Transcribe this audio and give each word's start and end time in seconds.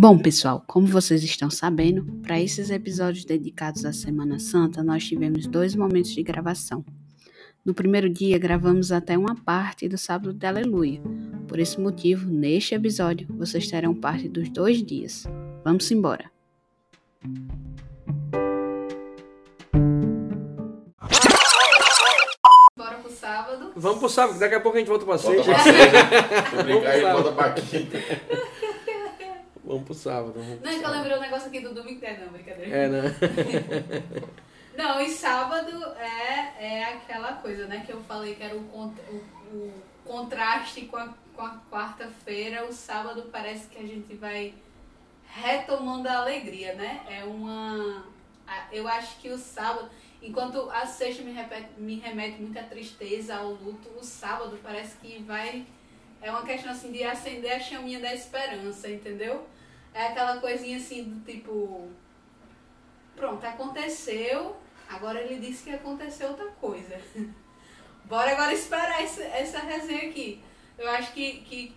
Bom, 0.00 0.16
pessoal, 0.16 0.62
como 0.64 0.86
vocês 0.86 1.24
estão 1.24 1.50
sabendo, 1.50 2.04
para 2.22 2.40
esses 2.40 2.70
episódios 2.70 3.24
dedicados 3.24 3.84
à 3.84 3.92
Semana 3.92 4.38
Santa, 4.38 4.80
nós 4.80 5.04
tivemos 5.04 5.44
dois 5.48 5.74
momentos 5.74 6.12
de 6.12 6.22
gravação. 6.22 6.84
No 7.64 7.74
primeiro 7.74 8.08
dia, 8.08 8.38
gravamos 8.38 8.92
até 8.92 9.18
uma 9.18 9.34
parte 9.34 9.88
do 9.88 9.98
Sábado 9.98 10.32
de 10.32 10.46
Aleluia. 10.46 11.00
Por 11.48 11.58
esse 11.58 11.80
motivo, 11.80 12.30
neste 12.30 12.76
episódio, 12.76 13.26
vocês 13.30 13.68
terão 13.68 13.92
parte 13.92 14.28
dos 14.28 14.48
dois 14.48 14.80
dias. 14.84 15.26
Vamos 15.64 15.90
embora! 15.90 16.30
Bora 22.76 22.98
pro 23.02 23.10
sábado. 23.10 23.72
Vamos 23.74 23.98
pro 23.98 24.08
sábado, 24.08 24.38
daqui 24.38 24.54
a 24.54 24.60
pouco 24.60 24.76
a 24.76 24.80
gente 24.80 24.88
volta 24.88 25.04
pra 25.04 25.16
Volta 25.16 25.42
sexta. 25.42 25.52
pra 25.52 25.62
sexta. 25.64 26.88
Aí, 26.88 27.00
Vamos 27.02 27.22
volta 27.24 27.32
pra 27.32 27.50
quinta. 27.50 27.98
Vamos 29.68 29.84
pro 29.84 29.94
sábado. 29.94 30.32
Vamos 30.34 30.60
Não, 30.62 30.70
é 30.70 30.78
que 30.78 30.84
eu 30.84 30.90
lembrei 30.90 31.16
um 31.16 31.20
negócio 31.20 31.48
aqui 31.48 31.60
do 31.60 31.74
domingo. 31.74 32.04
É, 32.04 32.16
não, 32.18 32.28
brincadeira. 32.32 32.74
É, 32.76 32.88
né? 32.88 33.02
Não, 34.76 35.00
e 35.00 35.10
sábado 35.10 35.84
é, 35.96 36.54
é 36.78 36.84
aquela 36.84 37.32
coisa, 37.34 37.66
né? 37.66 37.82
Que 37.84 37.92
eu 37.92 38.00
falei 38.04 38.36
que 38.36 38.42
era 38.44 38.54
o, 38.56 38.60
o- 38.60 38.94
o 39.52 39.72
contraste 40.04 40.82
com 40.82 40.96
a, 40.96 41.12
com 41.34 41.42
a 41.42 41.60
quarta-feira. 41.70 42.64
O 42.64 42.72
sábado 42.72 43.28
parece 43.32 43.66
que 43.66 43.76
a 43.76 43.82
gente 43.86 44.14
vai 44.14 44.54
retomando 45.26 46.08
a 46.08 46.18
alegria, 46.18 46.74
né? 46.74 47.00
É 47.08 47.24
uma. 47.24 48.04
Eu 48.72 48.86
acho 48.88 49.18
que 49.18 49.28
o 49.30 49.36
sábado, 49.36 49.90
enquanto 50.22 50.70
a 50.70 50.86
sexta 50.86 51.22
me, 51.24 51.32
repete- 51.32 51.72
me 51.76 51.96
remete 51.98 52.40
muita 52.40 52.62
tristeza 52.62 53.34
ao 53.36 53.48
luto, 53.50 53.88
o 53.98 54.02
sábado 54.04 54.58
parece 54.62 54.96
que 54.98 55.22
vai. 55.24 55.66
É 56.22 56.30
uma 56.30 56.42
questão 56.42 56.70
assim 56.72 56.90
de 56.92 57.02
acender 57.04 57.52
a 57.52 57.60
chaminha 57.60 58.00
da 58.00 58.14
esperança, 58.14 58.88
entendeu? 58.88 59.44
É 59.94 60.08
aquela 60.08 60.38
coisinha 60.40 60.76
assim 60.76 61.04
do 61.04 61.24
tipo. 61.24 61.88
Pronto, 63.16 63.44
aconteceu. 63.44 64.56
Agora 64.88 65.20
ele 65.20 65.38
disse 65.38 65.64
que 65.64 65.70
aconteceu 65.70 66.28
outra 66.28 66.46
coisa. 66.60 67.00
Bora 68.04 68.32
agora 68.32 68.54
esperar 68.54 69.02
essa, 69.02 69.22
essa 69.22 69.58
resenha 69.58 70.08
aqui. 70.08 70.42
Eu 70.78 70.88
acho 70.90 71.12
que, 71.12 71.42
que 71.42 71.76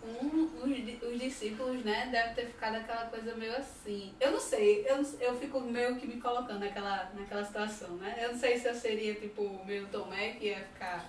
com 0.00 0.26
os, 0.26 1.12
os 1.12 1.20
discípulos, 1.20 1.84
né, 1.84 2.08
deve 2.10 2.34
ter 2.34 2.46
ficado 2.46 2.76
aquela 2.76 3.06
coisa 3.06 3.34
meio 3.34 3.56
assim. 3.56 4.12
Eu 4.20 4.32
não 4.32 4.40
sei, 4.40 4.84
eu, 4.86 4.96
eu 5.20 5.36
fico 5.38 5.60
meio 5.60 5.96
que 5.96 6.06
me 6.06 6.20
colocando 6.20 6.60
naquela, 6.60 7.10
naquela 7.14 7.44
situação, 7.44 7.96
né? 7.96 8.16
Eu 8.20 8.32
não 8.32 8.38
sei 8.38 8.58
se 8.58 8.68
eu 8.68 8.74
seria 8.74 9.14
tipo 9.14 9.64
meio 9.64 9.86
Tomé 9.88 10.32
que 10.32 10.46
ia 10.46 10.60
ficar. 10.60 11.08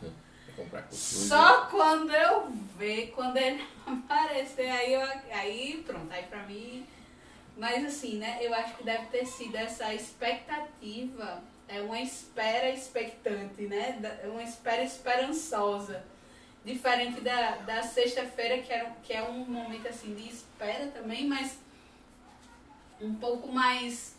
Só 0.92 1.66
quando 1.66 2.12
eu 2.12 2.50
ver, 2.78 3.12
quando 3.16 3.38
ele 3.38 3.64
aparecer, 3.86 4.70
aí, 4.70 4.94
eu, 4.94 5.02
aí 5.32 5.84
pronto, 5.86 6.12
aí 6.12 6.24
pra 6.24 6.44
mim. 6.44 6.86
Mas 7.58 7.86
assim, 7.86 8.18
né, 8.18 8.40
eu 8.42 8.54
acho 8.54 8.76
que 8.76 8.84
deve 8.84 9.06
ter 9.08 9.26
sido 9.26 9.56
essa 9.56 9.94
expectativa, 9.94 11.42
é 11.68 11.82
uma 11.82 12.00
espera 12.00 12.70
expectante, 12.70 13.64
né? 13.64 14.00
Uma 14.26 14.44
espera 14.44 14.84
esperançosa. 14.84 16.04
Diferente 16.66 17.20
da, 17.22 17.58
da 17.58 17.84
sexta-feira, 17.84 18.62
que, 18.62 18.72
era, 18.72 18.90
que 19.04 19.14
é 19.14 19.22
um 19.24 19.46
momento 19.46 19.88
assim 19.88 20.16
de 20.16 20.30
espera 20.30 20.88
também, 20.88 21.28
mas 21.28 21.58
um 23.02 23.14
pouco 23.16 23.52
mais 23.52 24.16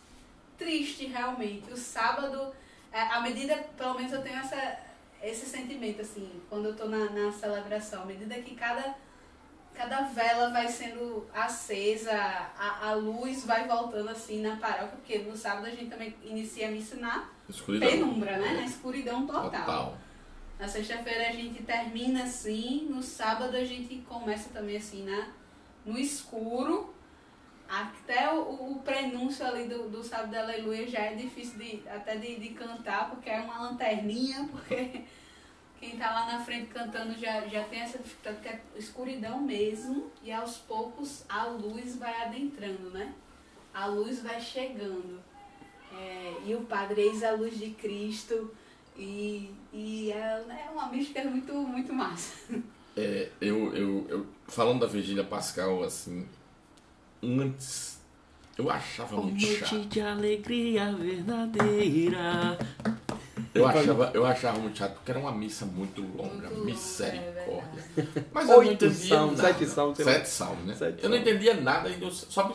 triste 0.59 1.07
realmente. 1.07 1.73
O 1.73 1.77
sábado, 1.77 2.55
é, 2.93 3.01
à 3.01 3.21
medida, 3.21 3.57
pelo 3.77 3.95
menos 3.95 4.13
eu 4.13 4.23
tenho 4.23 4.39
essa, 4.39 4.79
esse 5.31 5.47
sentimento, 5.47 6.01
assim, 6.03 6.41
quando 6.49 6.67
eu 6.67 6.77
tô 6.77 6.87
na, 6.87 7.11
na 7.11 7.33
celebração, 7.33 8.03
à 8.03 8.07
medida 8.07 8.35
que 8.37 8.55
cada, 8.55 8.95
cada 9.73 10.03
vela 10.03 10.51
vai 10.51 10.69
sendo 10.69 11.27
acesa, 11.35 12.13
a, 12.15 12.89
a 12.89 12.95
luz 12.95 13.45
vai 13.45 13.67
voltando 13.67 14.09
assim 14.11 14.43
na 14.43 14.57
paróquia, 14.57 14.89
porque 14.89 15.19
no 15.19 15.37
sábado 15.37 15.67
a 15.67 15.71
gente 15.71 15.87
também 15.87 16.15
inicia 16.23 16.69
a 16.69 16.71
missa 16.71 16.97
na 16.97 17.29
Escuridão. 17.49 17.89
penumbra, 17.89 18.39
né? 18.39 18.53
Na 18.55 18.65
escuridão 18.65 19.27
total. 19.27 19.51
Total. 19.51 19.99
Na 20.59 20.69
sexta-feira 20.69 21.29
a 21.29 21.33
gente 21.33 21.63
termina 21.65 22.23
assim, 22.25 22.87
no 22.89 23.03
sábado 23.03 23.57
a 23.57 23.65
gente 23.65 23.97
começa 24.09 24.51
também 24.51 24.77
assim 24.77 25.05
na, 25.05 25.29
no 25.85 25.99
escuro. 25.99 26.94
Até 27.69 28.33
o, 28.33 28.73
o 28.73 28.83
prenúncio 28.85 29.45
ali 29.47 29.67
do, 29.67 29.89
do 29.89 30.03
sábado 30.03 30.31
da 30.31 30.43
aleluia 30.43 30.87
já 30.87 31.01
é 31.01 31.15
difícil 31.15 31.59
de, 31.59 31.89
até 31.89 32.17
de, 32.17 32.37
de 32.37 32.51
cantar, 32.51 33.11
porque 33.11 33.31
é 33.31 33.41
uma 33.41 33.59
lanterninha, 33.61 34.49
porque 34.53 35.03
quem 35.81 35.97
tá 35.97 36.13
lá 36.13 36.33
na 36.33 36.45
frente 36.45 36.67
cantando 36.67 37.19
já, 37.19 37.47
já 37.49 37.65
tem 37.65 37.81
essa 37.81 37.99
dificuldade, 37.99 38.39
que 38.43 38.49
é 38.49 38.61
escuridão 38.77 39.41
mesmo, 39.41 40.11
e 40.23 40.31
aos 40.31 40.59
poucos 40.59 41.25
a 41.29 41.47
luz 41.47 41.97
vai 41.97 42.23
adentrando, 42.23 42.91
né? 42.91 43.15
A 43.73 43.87
luz 43.87 44.23
vai 44.23 44.41
chegando. 44.41 45.21
É, 45.93 46.35
e 46.47 46.55
o 46.55 46.63
Padre 46.63 47.03
eis 47.03 47.23
a 47.23 47.33
luz 47.33 47.59
de 47.59 47.71
Cristo. 47.71 48.51
E, 48.97 49.51
e 49.73 50.13
é, 50.13 50.45
é 50.67 50.71
uma 50.71 50.89
mística 50.89 51.23
muito, 51.25 51.53
muito 51.55 51.93
massa. 51.93 52.35
É, 52.97 53.29
eu, 53.41 53.75
eu, 53.75 54.07
eu, 54.09 54.27
falando 54.47 54.79
da 54.79 54.87
Vigília 54.87 55.25
Pascal, 55.25 55.83
assim, 55.83 56.29
antes, 57.41 57.99
eu 58.59 58.71
achava 58.71 59.17
muito 59.17 59.45
chato. 59.45 59.81
de 59.87 60.01
alegria 60.01 60.93
verdadeira. 60.93 62.59
Eu 63.55 63.67
achava, 63.67 64.11
eu 64.15 64.27
achava 64.27 64.59
muito 64.59 64.79
chato, 64.79 64.95
porque 64.95 65.11
era 65.13 65.21
uma 65.21 65.33
missa 65.33 65.65
muito 65.65 66.01
longa, 66.03 66.49
Muito 66.51 66.65
misericórdia. 66.65 67.85
é 67.97 68.03
Mas 68.33 68.49
eu 68.49 68.57
não 68.57 68.59
Oito 68.59 68.85
entendia 68.85 69.09
salmos, 69.17 69.37
nada. 69.39 69.49
sete 69.55 69.67
salmos. 69.67 69.97
Sete 69.99 70.29
salmos, 70.29 70.65
né? 70.67 70.75
Sete 70.75 71.05
eu 71.05 71.11
não 71.11 71.17
entendia 71.17 71.55
nada, 71.61 71.89
e 71.89 72.03
eu 72.03 72.11
só 72.11 72.49
me- 72.49 72.55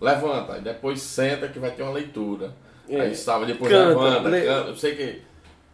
levanta, 0.00 0.58
e 0.58 0.60
depois 0.60 1.00
senta 1.02 1.48
que 1.48 1.58
vai 1.58 1.72
ter 1.72 1.82
uma 1.82 1.92
leitura. 1.92 2.54
É. 2.88 3.00
Aí 3.00 3.12
estava, 3.12 3.44
depois 3.46 3.70
Canta, 3.72 3.88
levanta, 3.88 4.28
lê. 4.28 4.44
canta, 4.44 4.68
eu 4.70 4.76
sei 4.76 4.94
que. 4.96 5.22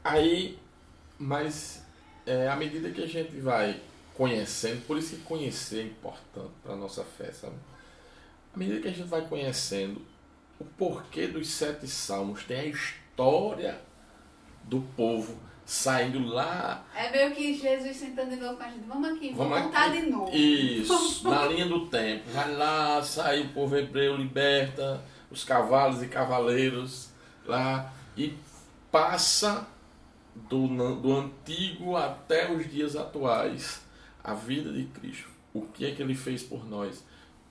Aí, 0.05 0.59
mas 1.19 1.83
é, 2.27 2.49
à 2.49 2.57
medida 2.57 2.91
que 2.91 3.03
a 3.03 3.07
gente 3.07 3.37
vai 3.41 3.79
conhecendo, 4.15 4.87
por 4.87 4.97
isso 4.97 5.17
que 5.17 5.23
conhecer 5.23 5.81
é 5.81 5.83
importante 5.85 6.51
para 6.63 6.73
a 6.73 6.77
nossa 6.77 7.05
fé, 7.05 7.31
sabe? 7.33 7.55
À 8.57 8.59
medida 8.59 8.81
que 8.81 8.89
a 8.89 8.91
gente 8.91 9.07
vai 9.07 9.21
conhecendo 9.21 10.01
o 10.59 10.65
porquê 10.65 11.27
dos 11.27 11.47
sete 11.49 11.87
salmos, 11.87 12.43
tem 12.45 12.59
a 12.59 12.65
história 12.65 13.79
do 14.65 14.81
povo 14.97 15.37
saindo 15.67 16.25
lá 16.25 16.87
É 16.95 17.11
meio 17.11 17.35
que 17.35 17.53
Jesus 17.53 17.95
sentando 17.97 18.31
de 18.31 18.37
novo 18.37 18.57
com 18.57 18.63
a 18.63 18.69
gente. 18.69 18.87
Vamos 18.87 19.11
aqui, 19.11 19.35
vamos, 19.35 19.59
Vamos 19.59 19.77
aqui. 19.77 20.01
de 20.01 20.11
novo. 20.11 20.35
Isso, 20.35 21.29
na 21.29 21.45
linha 21.47 21.67
do 21.67 21.87
tempo. 21.89 22.31
Vai 22.31 22.55
lá, 22.55 23.03
sai 23.03 23.43
o 23.43 23.49
povo 23.51 23.77
hebreu, 23.77 24.17
liberta 24.17 25.03
os 25.31 25.45
cavalos 25.45 26.03
e 26.03 26.09
cavaleiros 26.09 27.11
lá 27.45 27.93
e 28.17 28.33
passa 28.91 29.67
do, 30.35 30.67
do 30.97 31.15
antigo 31.15 31.95
até 31.95 32.51
os 32.51 32.71
dias 32.71 32.97
atuais 32.97 33.83
a 34.25 34.33
vida 34.33 34.73
de 34.73 34.85
Cristo. 34.87 35.29
O 35.53 35.63
que 35.63 35.85
é 35.85 35.91
que 35.91 36.01
ele 36.03 36.15
fez 36.15 36.43
por 36.43 36.67
nós? 36.67 37.05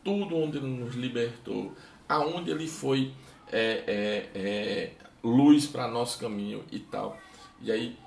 Tudo 0.06 0.38
onde 0.38 0.58
ele 0.58 0.68
nos 0.68 0.96
libertou, 0.96 1.74
aonde 2.08 2.50
ele 2.52 2.68
foi 2.68 3.12
é, 3.52 3.84
é, 3.88 4.40
é, 4.40 4.92
luz 5.24 5.68
para 5.68 5.88
nosso 5.88 6.20
caminho 6.20 6.64
e 6.72 6.80
tal. 6.80 7.18
E 7.62 7.72
aí 7.72 7.98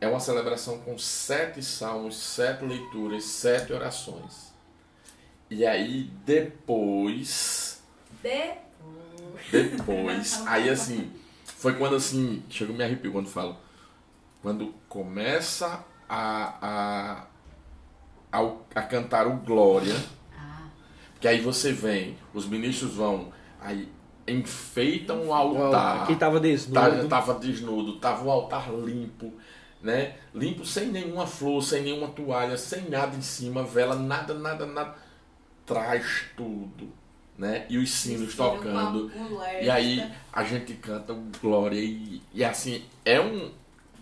é 0.00 0.06
uma 0.06 0.20
celebração 0.20 0.78
com 0.80 0.96
sete 0.96 1.62
salmos, 1.62 2.16
sete 2.16 2.64
leituras, 2.64 3.24
sete 3.24 3.72
orações. 3.72 4.52
E 5.50 5.66
aí 5.66 6.10
depois, 6.24 7.82
Depois. 8.22 9.50
depois, 9.50 10.46
aí 10.46 10.68
assim, 10.68 11.10
foi 11.44 11.74
quando 11.74 11.96
assim, 11.96 12.44
chegou 12.48 12.76
me 12.76 12.84
arrepio 12.84 13.10
quando 13.10 13.28
falo, 13.28 13.56
quando 14.42 14.74
começa 14.88 15.84
a, 16.08 16.54
a, 16.62 17.26
a, 18.40 18.52
a 18.74 18.82
cantar 18.82 19.26
o 19.26 19.38
Glória, 19.38 19.96
que 21.20 21.26
aí 21.28 21.40
você 21.40 21.72
vem, 21.72 22.16
os 22.32 22.46
ministros 22.46 22.94
vão, 22.94 23.32
aí 23.60 23.88
enfeitam 24.26 25.26
o 25.26 25.32
altar. 25.32 26.06
Quem 26.06 26.16
tava 26.16 26.36
Tá- 26.36 26.42
desnudo. 26.42 27.08
Tava 27.08 27.34
desnudo, 27.34 27.96
tava 27.98 28.24
o 28.24 28.30
altar 28.30 28.70
limpo, 28.72 29.32
né? 29.82 30.16
Limpo 30.34 30.64
sem 30.64 30.88
nenhuma 30.88 31.26
flor, 31.26 31.62
sem 31.62 31.82
nenhuma 31.82 32.08
toalha, 32.08 32.56
sem 32.56 32.88
nada 32.90 33.16
em 33.16 33.22
cima, 33.22 33.62
vela, 33.64 33.96
nada, 33.96 34.34
nada, 34.34 34.66
nada. 34.66 34.94
Traz 35.66 36.24
tudo, 36.36 36.92
né? 37.36 37.66
E 37.68 37.78
os 37.78 37.90
sinos 37.90 38.34
tocando. 38.34 39.10
E 39.62 39.68
aí 39.70 40.10
a 40.32 40.44
gente 40.44 40.74
canta 40.74 41.12
o 41.12 41.22
Glória 41.42 41.78
e, 41.78 42.22
e 42.32 42.44
assim, 42.44 42.84
é 43.04 43.20
um. 43.20 43.50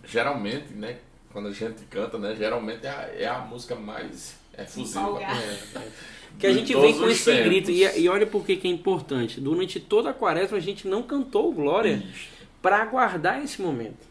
Geralmente, 0.04 0.72
né? 0.72 0.98
Quando 1.32 1.48
a 1.48 1.52
gente 1.52 1.82
canta, 1.90 2.18
né? 2.18 2.34
Geralmente 2.36 2.86
é 2.86 2.90
a, 2.90 3.10
é 3.22 3.26
a 3.26 3.38
música 3.40 3.74
mais 3.74 4.36
efusiva. 4.56 5.00
Empolgada. 5.00 5.34
É, 5.34 5.88
Que 6.38 6.46
a 6.46 6.52
gente 6.52 6.74
vem 6.74 6.98
com 6.98 7.08
esse 7.08 7.24
tempos. 7.24 7.44
grito. 7.44 7.70
E, 7.70 8.00
e 8.00 8.08
olha 8.08 8.26
por 8.26 8.44
que 8.44 8.60
é 8.62 8.70
importante. 8.70 9.40
Durante 9.40 9.80
toda 9.80 10.10
a 10.10 10.14
quaresma 10.14 10.56
a 10.56 10.60
gente 10.60 10.86
não 10.86 11.02
cantou 11.02 11.52
Glória 11.52 12.02
para 12.60 12.82
aguardar 12.82 13.42
esse 13.42 13.62
momento. 13.62 14.06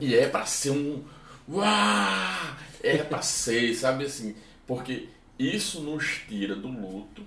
E 0.00 0.14
é 0.14 0.28
pra 0.28 0.44
ser 0.44 0.70
um. 0.70 1.02
Uau! 1.48 2.56
É 2.82 2.98
pra 2.98 3.22
ser, 3.22 3.72
sabe 3.74 4.04
assim? 4.04 4.34
Porque 4.66 5.08
isso 5.38 5.80
nos 5.80 6.22
tira 6.28 6.54
do 6.54 6.68
luto, 6.68 7.22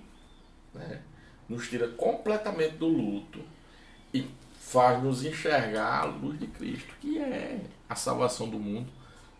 né? 0.74 1.00
nos 1.48 1.68
tira 1.68 1.88
completamente 1.88 2.76
do 2.76 2.86
luto 2.86 3.40
e 4.12 4.26
faz 4.58 5.02
nos 5.02 5.24
enxergar 5.24 6.00
a 6.00 6.04
luz 6.04 6.38
de 6.38 6.46
Cristo, 6.46 6.94
que 7.00 7.18
é 7.18 7.60
a 7.88 7.94
salvação 7.94 8.48
do 8.48 8.58
mundo. 8.58 8.90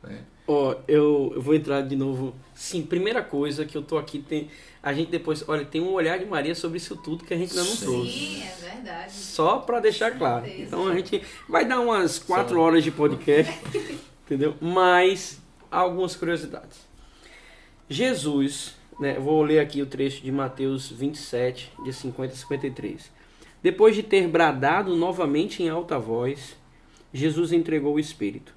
Né? 0.02 0.24
Ó, 0.46 0.74
eu, 0.88 1.32
eu 1.34 1.42
vou 1.42 1.54
entrar 1.54 1.82
de 1.82 1.96
novo. 1.96 2.34
Sim, 2.54 2.82
primeira 2.82 3.22
coisa 3.22 3.64
que 3.64 3.76
eu 3.76 3.82
tô 3.82 3.96
aqui 3.96 4.18
tem 4.18 4.48
a 4.82 4.92
gente 4.92 5.10
depois, 5.10 5.48
olha, 5.48 5.64
tem 5.64 5.80
um 5.80 5.92
olhar 5.92 6.18
de 6.18 6.24
Maria 6.24 6.56
sobre 6.56 6.78
isso 6.78 6.96
tudo 6.96 7.24
que 7.24 7.32
a 7.32 7.36
gente 7.36 7.56
ainda 7.56 7.70
não 7.70 7.76
trouxe. 7.76 8.10
Sim, 8.10 8.42
é 8.42 8.70
verdade. 8.74 9.12
Só 9.12 9.58
para 9.58 9.78
deixar 9.78 10.10
claro. 10.18 10.44
Então 10.48 10.88
a 10.88 10.94
gente 10.96 11.22
vai 11.48 11.64
dar 11.64 11.78
umas 11.78 12.18
quatro 12.18 12.56
Sim. 12.56 12.60
horas 12.60 12.82
de 12.82 12.90
podcast, 12.90 13.60
entendeu? 14.26 14.56
Mas 14.60 15.40
algumas 15.70 16.16
curiosidades. 16.16 16.80
Jesus, 17.88 18.74
né, 18.98 19.20
vou 19.20 19.44
ler 19.44 19.60
aqui 19.60 19.80
o 19.80 19.86
trecho 19.86 20.20
de 20.20 20.32
Mateus 20.32 20.90
27, 20.90 21.72
de 21.84 21.92
50 21.92 22.32
a 22.32 22.36
53. 22.36 23.10
Depois 23.62 23.94
de 23.94 24.02
ter 24.02 24.26
bradado 24.26 24.96
novamente 24.96 25.62
em 25.62 25.68
alta 25.68 25.96
voz, 25.96 26.56
Jesus 27.14 27.52
entregou 27.52 27.94
o 27.94 28.00
Espírito. 28.00 28.52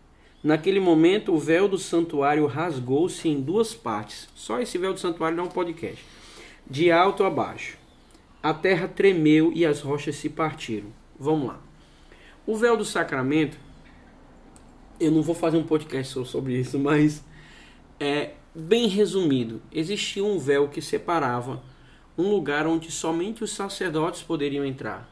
Naquele 0.45 0.80
momento, 0.80 1.33
o 1.33 1.39
véu 1.39 1.68
do 1.68 1.75
santuário 1.75 2.45
rasgou-se 2.45 3.27
em 3.27 3.42
duas 3.42 3.74
partes. 3.74 4.30
Só 4.36 4.59
esse 4.59 4.77
véu 4.77 4.94
do 4.94 5.00
santuário 5.00 5.36
dá 5.36 5.42
um 5.42 5.47
podcast. 5.47 6.06
De 6.69 6.92
alto 6.92 7.24
a 7.24 7.31
baixo. 7.31 7.80
A 8.44 8.53
terra 8.53 8.88
tremeu 8.88 9.51
e 9.56 9.65
as 9.65 9.81
rochas 9.81 10.18
se 10.18 10.30
partiram. 10.30 10.89
Vamos 11.19 11.47
lá. 11.47 11.59
O 12.45 12.56
véu 12.56 12.77
do 12.77 12.86
sacramento, 12.86 13.57
eu 15.00 15.09
não 15.09 15.24
vou 15.24 15.33
fazer 15.33 15.57
um 15.57 15.63
podcast 15.63 16.13
so- 16.13 16.24
sobre 16.24 16.59
isso, 16.59 16.77
mas 16.77 17.25
é 18.00 18.33
bem 18.53 18.88
resumido. 18.88 19.63
Existia 19.71 20.24
um 20.24 20.38
véu 20.38 20.69
que 20.69 20.80
separava 20.80 21.63
um 22.15 22.30
lugar 22.30 22.68
onde 22.68 22.91
somente 22.91 23.44
os 23.44 23.50
sacerdotes 23.51 24.21
poderiam 24.21 24.63
entrar. 24.63 25.09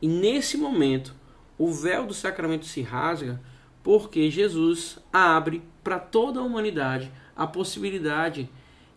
E 0.00 0.08
nesse 0.08 0.56
momento, 0.56 1.14
o 1.56 1.70
véu 1.70 2.04
do 2.08 2.12
sacramento 2.12 2.66
se 2.66 2.82
rasga 2.82 3.40
porque 3.82 4.30
Jesus 4.30 4.98
abre 5.12 5.62
para 5.82 5.98
toda 5.98 6.40
a 6.40 6.42
humanidade 6.42 7.10
a 7.36 7.46
possibilidade 7.46 8.48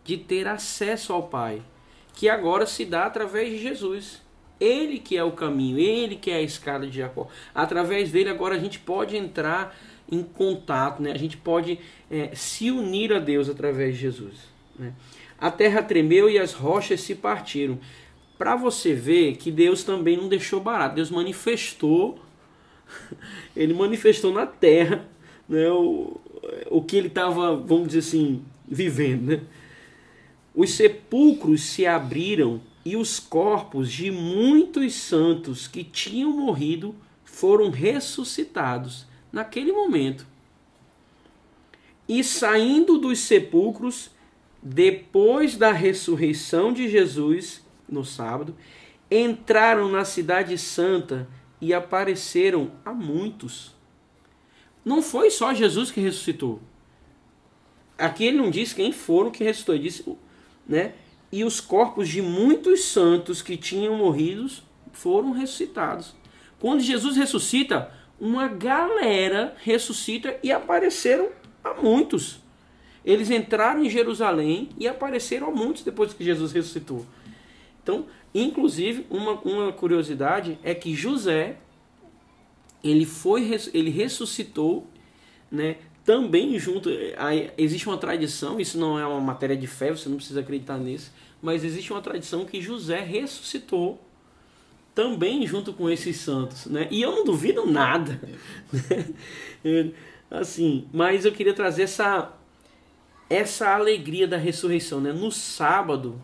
de 0.04 0.16
ter 0.16 0.46
acesso 0.46 1.12
ao 1.12 1.24
Pai, 1.24 1.62
que 2.14 2.28
agora 2.28 2.66
se 2.66 2.84
dá 2.84 3.06
através 3.06 3.50
de 3.50 3.58
Jesus. 3.58 4.22
Ele 4.58 4.98
que 4.98 5.16
é 5.16 5.24
o 5.24 5.32
caminho, 5.32 5.78
ele 5.78 6.16
que 6.16 6.30
é 6.30 6.36
a 6.36 6.42
escada 6.42 6.86
de 6.86 6.96
Jacó. 6.98 7.28
Através 7.54 8.10
dele 8.10 8.30
agora 8.30 8.54
a 8.54 8.58
gente 8.58 8.78
pode 8.78 9.16
entrar 9.16 9.76
em 10.10 10.22
contato, 10.22 11.02
né? 11.02 11.12
a 11.12 11.18
gente 11.18 11.36
pode 11.36 11.78
eh, 12.10 12.30
se 12.34 12.70
unir 12.70 13.12
a 13.12 13.18
Deus 13.18 13.48
através 13.48 13.94
de 13.96 14.02
Jesus. 14.02 14.34
né? 14.78 14.92
A 15.38 15.50
terra 15.50 15.82
tremeu 15.82 16.30
e 16.30 16.38
as 16.38 16.52
rochas 16.52 17.00
se 17.00 17.14
partiram. 17.14 17.78
Para 18.38 18.56
você 18.56 18.94
ver 18.94 19.36
que 19.36 19.50
Deus 19.50 19.82
também 19.82 20.16
não 20.16 20.28
deixou 20.28 20.60
barato. 20.60 20.94
Deus 20.94 21.10
manifestou, 21.10 22.18
ele 23.56 23.74
manifestou 23.74 24.32
na 24.32 24.46
terra 24.46 25.06
né, 25.48 25.70
o, 25.70 26.20
o 26.70 26.82
que 26.82 26.96
ele 26.96 27.08
estava, 27.08 27.56
vamos 27.56 27.88
dizer 27.88 28.00
assim, 28.00 28.42
vivendo. 28.66 29.26
Né? 29.26 29.40
Os 30.54 30.70
sepulcros 30.72 31.62
se 31.62 31.86
abriram 31.86 32.60
e 32.84 32.96
os 32.96 33.18
corpos 33.18 33.90
de 33.90 34.10
muitos 34.10 34.94
santos 34.94 35.66
que 35.66 35.82
tinham 35.82 36.30
morrido 36.30 36.94
foram 37.24 37.70
ressuscitados 37.70 39.06
naquele 39.32 39.72
momento. 39.72 40.26
E 42.08 42.22
saindo 42.22 42.98
dos 42.98 43.18
sepulcros, 43.18 44.10
depois 44.62 45.56
da 45.56 45.72
ressurreição 45.72 46.72
de 46.72 46.88
Jesus, 46.88 47.62
no 47.88 48.04
sábado, 48.04 48.54
entraram 49.10 49.90
na 49.90 50.04
Cidade 50.04 50.56
Santa 50.56 51.28
e 51.66 51.74
apareceram 51.74 52.70
a 52.84 52.92
muitos. 52.92 53.74
Não 54.84 55.02
foi 55.02 55.32
só 55.32 55.52
Jesus 55.52 55.90
que 55.90 56.00
ressuscitou. 56.00 56.60
Aqui 57.98 58.24
ele 58.24 58.36
não 58.36 58.50
diz 58.50 58.72
quem 58.72 58.92
foram 58.92 59.32
que 59.32 59.42
ressuscitou, 59.42 59.74
ele 59.74 59.82
disse, 59.82 60.16
né? 60.64 60.94
E 61.32 61.42
os 61.42 61.60
corpos 61.60 62.08
de 62.08 62.22
muitos 62.22 62.84
santos 62.84 63.42
que 63.42 63.56
tinham 63.56 63.96
morrido 63.96 64.48
foram 64.92 65.32
ressuscitados. 65.32 66.14
Quando 66.60 66.82
Jesus 66.82 67.16
ressuscita, 67.16 67.92
uma 68.20 68.46
galera 68.46 69.56
ressuscita 69.58 70.38
e 70.44 70.52
apareceram 70.52 71.30
a 71.64 71.74
muitos. 71.74 72.38
Eles 73.04 73.28
entraram 73.28 73.84
em 73.84 73.90
Jerusalém 73.90 74.68
e 74.78 74.86
apareceram 74.86 75.48
a 75.48 75.50
muitos 75.50 75.82
depois 75.82 76.14
que 76.14 76.22
Jesus 76.22 76.52
ressuscitou. 76.52 77.04
Então, 77.82 78.06
inclusive, 78.40 79.06
uma, 79.08 79.32
uma 79.32 79.72
curiosidade 79.72 80.58
é 80.62 80.74
que 80.74 80.94
José 80.94 81.56
ele 82.82 83.06
foi 83.06 83.50
ele 83.72 83.90
ressuscitou, 83.90 84.86
né? 85.50 85.76
Também 86.04 86.56
junto 86.58 86.88
aí 87.16 87.50
existe 87.58 87.88
uma 87.88 87.98
tradição, 87.98 88.60
isso 88.60 88.78
não 88.78 88.98
é 88.98 89.06
uma 89.06 89.20
matéria 89.20 89.56
de 89.56 89.66
fé, 89.66 89.90
você 89.90 90.08
não 90.08 90.16
precisa 90.16 90.40
acreditar 90.40 90.78
nisso, 90.78 91.12
mas 91.42 91.64
existe 91.64 91.92
uma 91.92 92.00
tradição 92.00 92.44
que 92.44 92.60
José 92.60 93.00
ressuscitou 93.00 94.00
também 94.94 95.46
junto 95.46 95.72
com 95.72 95.90
esses 95.90 96.16
santos, 96.16 96.66
né? 96.66 96.88
E 96.90 97.02
eu 97.02 97.10
não 97.10 97.24
duvido 97.24 97.66
nada, 97.66 98.20
né? 99.62 99.92
assim, 100.30 100.86
mas 100.92 101.24
eu 101.24 101.32
queria 101.32 101.54
trazer 101.54 101.82
essa 101.82 102.32
essa 103.28 103.74
alegria 103.74 104.28
da 104.28 104.36
ressurreição, 104.36 105.00
né? 105.00 105.12
No 105.12 105.32
sábado, 105.32 106.22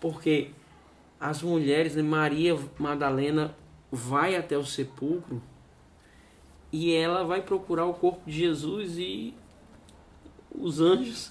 porque 0.00 0.48
as 1.20 1.42
mulheres, 1.42 1.94
né? 1.94 2.02
Maria 2.02 2.58
Madalena 2.78 3.54
vai 3.92 4.34
até 4.36 4.56
o 4.56 4.64
sepulcro 4.64 5.42
e 6.72 6.94
ela 6.94 7.24
vai 7.24 7.42
procurar 7.42 7.84
o 7.86 7.92
corpo 7.94 8.20
de 8.28 8.38
Jesus 8.38 8.96
e 8.96 9.34
os 10.54 10.80
anjos 10.80 11.30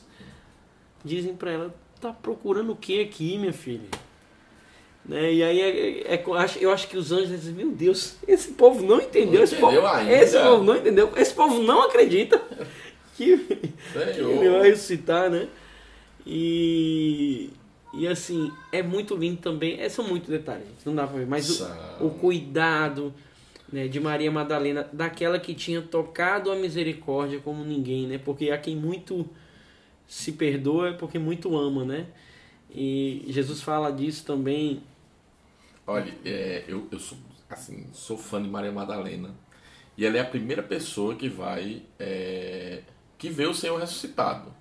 dizem 1.04 1.36
para 1.36 1.52
ela: 1.52 1.76
tá 2.00 2.12
procurando 2.14 2.72
o 2.74 2.76
que 2.76 3.02
aqui, 3.02 3.38
minha 3.38 3.54
filha? 3.54 3.88
Né? 5.06 5.34
E 5.34 5.44
aí 5.44 5.60
é- 5.62 6.14
é- 6.16 6.24
eu 6.26 6.34
acho- 6.36 6.60
eu 6.60 6.72
acho 6.72 6.88
que 6.88 6.98
os 6.98 7.12
anjos 7.12 7.30
dizem: 7.30 7.56
meu 7.56 7.72
Deus, 7.72 8.18
esse 8.28 8.52
povo 8.52 8.86
não 8.86 9.02
entendeu, 9.02 9.36
Não 9.40 9.44
esse, 9.44 9.56
entendeu 9.56 9.82
povo, 9.82 9.94
ainda. 9.96 10.12
esse 10.14 10.38
povo 10.40 10.64
não 10.64 10.76
entendeu, 10.76 11.14
esse 11.16 11.34
povo 11.34 11.64
não 11.64 11.82
acredita 11.84 12.38
que, 13.16 13.38
que 13.94 14.20
ele 14.20 14.50
vai 14.50 14.70
ressuscitar, 14.70 15.30
né? 15.32 15.48
E, 16.28 17.50
e 17.94 18.08
assim, 18.08 18.52
é 18.72 18.84
muito 18.84 19.16
lindo 19.16 19.42
também. 19.42 19.80
É, 19.80 19.90
são 19.90 20.08
muitos 20.08 20.30
detalhes, 20.30 20.68
não 20.86 20.96
dá 20.96 21.08
pra 21.08 21.18
ver. 21.18 21.28
Mas 21.28 21.62
o, 21.62 22.06
o 22.08 22.10
cuidado 22.12 23.14
né, 23.72 23.88
de 23.88 24.00
Maria 24.00 24.32
Madalena, 24.32 24.88
daquela 24.94 25.40
que 25.40 25.54
tinha 25.54 25.82
tocado 25.82 26.52
a 26.52 26.56
misericórdia 26.56 27.40
como 27.40 27.64
ninguém, 27.64 28.08
né? 28.08 28.18
Porque 28.18 28.52
há 28.52 28.58
quem 28.58 28.76
muito 28.76 29.28
se 30.08 30.32
perdoa 30.34 30.90
é 30.90 30.94
porque 30.94 31.20
muito 31.20 31.56
ama, 31.58 31.86
né? 31.86 32.08
E 32.72 33.26
Jesus 33.30 33.62
fala 33.62 33.92
disso 33.92 34.26
também. 34.26 34.84
Olha, 35.86 36.14
é, 36.24 36.66
eu, 36.68 36.88
eu 36.92 37.00
sou, 37.00 37.18
assim, 37.50 37.88
sou 37.94 38.18
fã 38.18 38.42
de 38.42 38.48
Maria 38.48 38.72
Madalena. 38.72 39.34
E 39.98 40.06
ela 40.06 40.18
é 40.18 40.22
a 40.22 40.26
primeira 40.26 40.64
pessoa 40.64 41.16
que 41.16 41.28
vai. 41.28 41.82
é, 42.00 42.84
que 43.18 43.30
vê 43.30 43.46
o 43.46 43.54
Senhor 43.54 43.80
ressuscitado. 43.80 44.54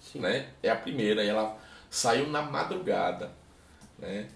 Sim. 0.00 0.20
Né? 0.20 0.48
É 0.62 0.70
a 0.70 0.76
primeira. 0.76 1.22
E 1.22 1.28
ela 1.28 1.58
saiu 1.96 2.28
na 2.28 2.42
madrugada. 2.42 3.30
Né? 3.98 4.28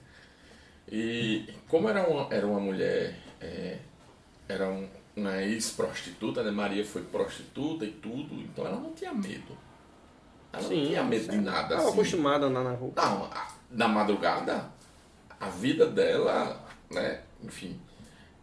E 0.91 1.49
como 1.69 1.89
era 1.89 2.03
uma, 2.09 2.33
era 2.35 2.47
uma 2.47 2.61
mulher. 2.61 3.15
é, 3.41 3.79
era 4.49 4.69
um- 4.69 4.89
uma 5.17 5.41
ex-prostituta, 5.43 6.43
né? 6.43 6.51
Maria 6.51 6.85
foi 6.85 7.03
prostituta 7.03 7.85
e 7.85 7.91
tudo. 7.93 8.35
Então 8.35 8.67
ela 8.67 8.77
não 8.79 8.93
tinha 8.93 9.13
medo. 9.13 9.57
Ela 10.53 10.63
não 10.63 10.69
tinha 10.71 11.03
medo 11.05 11.29
de 11.31 11.39
nada. 11.39 11.63
Estava 11.75 11.83
assim. 11.83 11.93
acostumada 11.93 12.47
a 12.47 12.49
andar 12.49 12.65
na 12.65 12.73
rua. 12.73 12.93
Não, 12.97 13.25
a- 13.27 13.49
na 13.71 13.87
madrugada, 13.89 14.65
a 15.39 15.49
vida 15.49 15.87
dela, 15.87 16.61
né? 16.91 17.23
Enfim. 17.43 17.81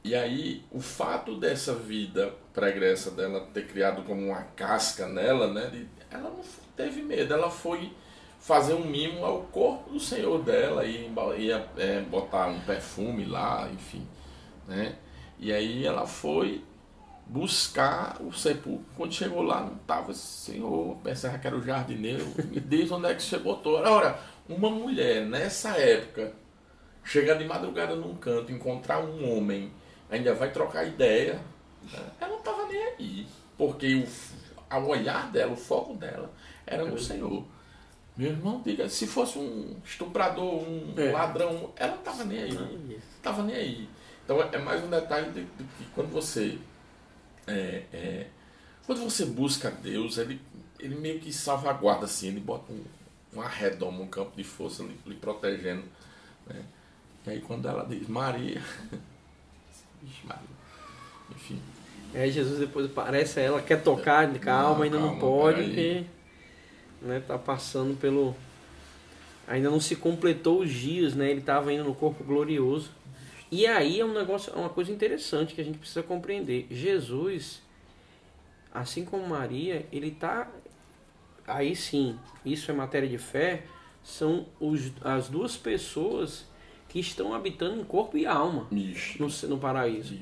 E 0.03 0.15
aí, 0.15 0.63
o 0.71 0.79
fato 0.79 1.37
dessa 1.37 1.75
vida 1.75 2.33
pregressa 2.53 3.11
dela 3.11 3.45
ter 3.53 3.67
criado 3.67 4.03
como 4.03 4.27
uma 4.27 4.41
casca 4.55 5.05
nela, 5.07 5.51
né? 5.53 5.67
de- 5.69 5.87
ela 6.09 6.29
não 6.29 6.41
teve 6.77 7.01
medo, 7.01 7.33
ela 7.33 7.49
foi 7.51 7.91
fazer 8.47 8.73
um 8.73 8.85
mimo 8.85 9.25
ao 9.25 9.41
corpo 9.41 9.89
do 9.89 9.99
Senhor 9.99 10.41
dela 10.41 10.85
e 10.85 11.11
é, 11.77 11.99
botar 12.09 12.47
um 12.47 12.61
perfume 12.61 13.25
lá, 13.25 13.69
enfim, 13.69 14.07
né? 14.65 14.95
E 15.37 15.51
aí 15.51 15.85
ela 15.85 16.07
foi 16.07 16.63
buscar 17.25 18.15
o 18.21 18.31
sepulcro. 18.31 18.85
Quando 18.95 19.13
chegou 19.13 19.41
lá, 19.41 19.59
não 19.59 19.75
estava 19.75 20.13
Senhor, 20.13 20.95
pensava 21.03 21.37
que 21.37 21.45
era 21.45 21.57
o 21.57 21.61
jardineiro. 21.61 22.25
Me 22.49 22.61
diz 22.61 22.89
onde 22.89 23.07
é 23.07 23.15
que 23.15 23.21
você 23.21 23.37
botou. 23.37 23.75
Ora, 23.79 24.17
uma 24.47 24.69
mulher 24.69 25.25
nessa 25.25 25.77
época, 25.77 26.31
chegar 27.03 27.33
de 27.33 27.43
madrugada 27.43 27.97
num 27.97 28.15
canto, 28.15 28.53
encontrar 28.53 28.99
um 28.99 29.29
homem, 29.29 29.73
ainda 30.09 30.33
vai 30.33 30.51
trocar 30.51 30.87
ideia. 30.87 31.33
né? 31.91 31.99
Ela 32.21 32.31
não 32.31 32.39
estava 32.39 32.65
nem 32.65 32.81
aí. 32.81 33.27
Porque 33.57 33.93
o, 33.95 34.07
ao 34.69 34.87
olhar 34.87 35.29
dela, 35.33 35.51
o 35.51 35.57
foco 35.57 35.95
dela 35.95 36.31
era 36.65 36.85
no 36.85 36.97
Senhor. 36.97 37.43
Meu 38.17 38.31
irmão, 38.31 38.61
diga, 38.65 38.89
se 38.89 39.05
fosse 39.05 39.37
um 39.37 39.75
estuprador, 39.85 40.55
um 40.67 40.93
É. 40.97 41.11
ladrão, 41.11 41.71
ela 41.75 41.95
não 41.95 42.01
tava 42.03 42.23
nem 42.25 42.39
aí. 42.43 42.53
Não, 42.53 42.65
Não 42.65 42.99
tava 43.21 43.43
nem 43.43 43.55
aí. 43.55 43.89
Então 44.25 44.41
é 44.41 44.57
mais 44.57 44.83
um 44.83 44.89
detalhe 44.89 45.31
de, 45.31 45.41
de 45.43 45.63
que 45.63 45.85
quando 45.93 46.09
você. 46.11 46.57
é, 47.45 47.83
é, 47.93 48.27
quando 48.85 49.03
você 49.03 49.25
busca 49.25 49.69
Deus, 49.69 50.17
ele, 50.17 50.41
ele 50.79 50.95
meio 50.95 51.19
que 51.19 51.31
salvaguarda 51.31 52.05
assim, 52.05 52.29
ele 52.29 52.39
bota 52.39 52.71
um, 52.71 52.83
um 53.35 53.41
arredoma, 53.41 54.01
um 54.01 54.07
campo 54.07 54.31
de 54.35 54.43
força 54.43 54.81
lhe, 54.83 54.97
lhe 55.05 55.15
protegendo. 55.15 55.83
Né? 56.47 56.61
E 57.25 57.29
aí 57.31 57.41
quando 57.41 57.67
ela 57.67 57.85
diz 57.85 58.07
Maria. 58.07 58.61
Vixe, 60.01 60.25
Maria. 60.25 60.41
Enfim. 61.31 61.61
Aí 62.15 62.31
Jesus 62.31 62.59
depois 62.59 62.85
aparece 62.87 63.39
a 63.39 63.43
ela, 63.43 63.61
quer 63.61 63.83
tocar, 63.83 64.31
calma, 64.39 64.75
Não, 64.77 64.83
ainda 64.83 64.97
não 64.99 65.07
calma, 65.09 65.19
pode, 65.21 65.55
peraí. 65.57 65.67
porque 65.69 66.05
né, 67.01 67.19
tá 67.25 67.37
passando 67.37 67.97
pelo. 67.99 68.35
Ainda 69.47 69.69
não 69.69 69.79
se 69.79 69.95
completou 69.95 70.59
os 70.61 70.71
dias, 70.71 71.15
né? 71.15 71.29
Ele 71.31 71.39
estava 71.39 71.71
indo 71.71 71.83
no 71.85 71.95
corpo 71.95 72.23
glorioso. 72.23 72.91
E 73.49 73.65
aí 73.65 73.99
é 73.99 74.05
um 74.05 74.13
negócio, 74.13 74.51
é 74.53 74.57
uma 74.57 74.69
coisa 74.69 74.91
interessante 74.91 75.53
que 75.55 75.61
a 75.61 75.63
gente 75.63 75.77
precisa 75.77 76.03
compreender. 76.03 76.67
Jesus, 76.69 77.61
assim 78.73 79.05
como 79.05 79.25
Maria, 79.27 79.85
ele 79.91 80.11
tá. 80.11 80.49
Aí 81.45 81.75
sim, 81.75 82.19
isso 82.45 82.69
é 82.69 82.73
matéria 82.73 83.07
de 83.07 83.17
fé, 83.17 83.63
são 84.03 84.45
os, 84.59 84.91
as 85.01 85.29
duas 85.29 85.55
pessoas 85.55 86.45
que 86.89 86.99
estão 86.99 87.33
habitando 87.33 87.79
em 87.79 87.85
corpo 87.85 88.17
e 88.17 88.25
alma 88.25 88.67
no, 89.17 89.27
no 89.49 89.57
paraíso. 89.57 90.17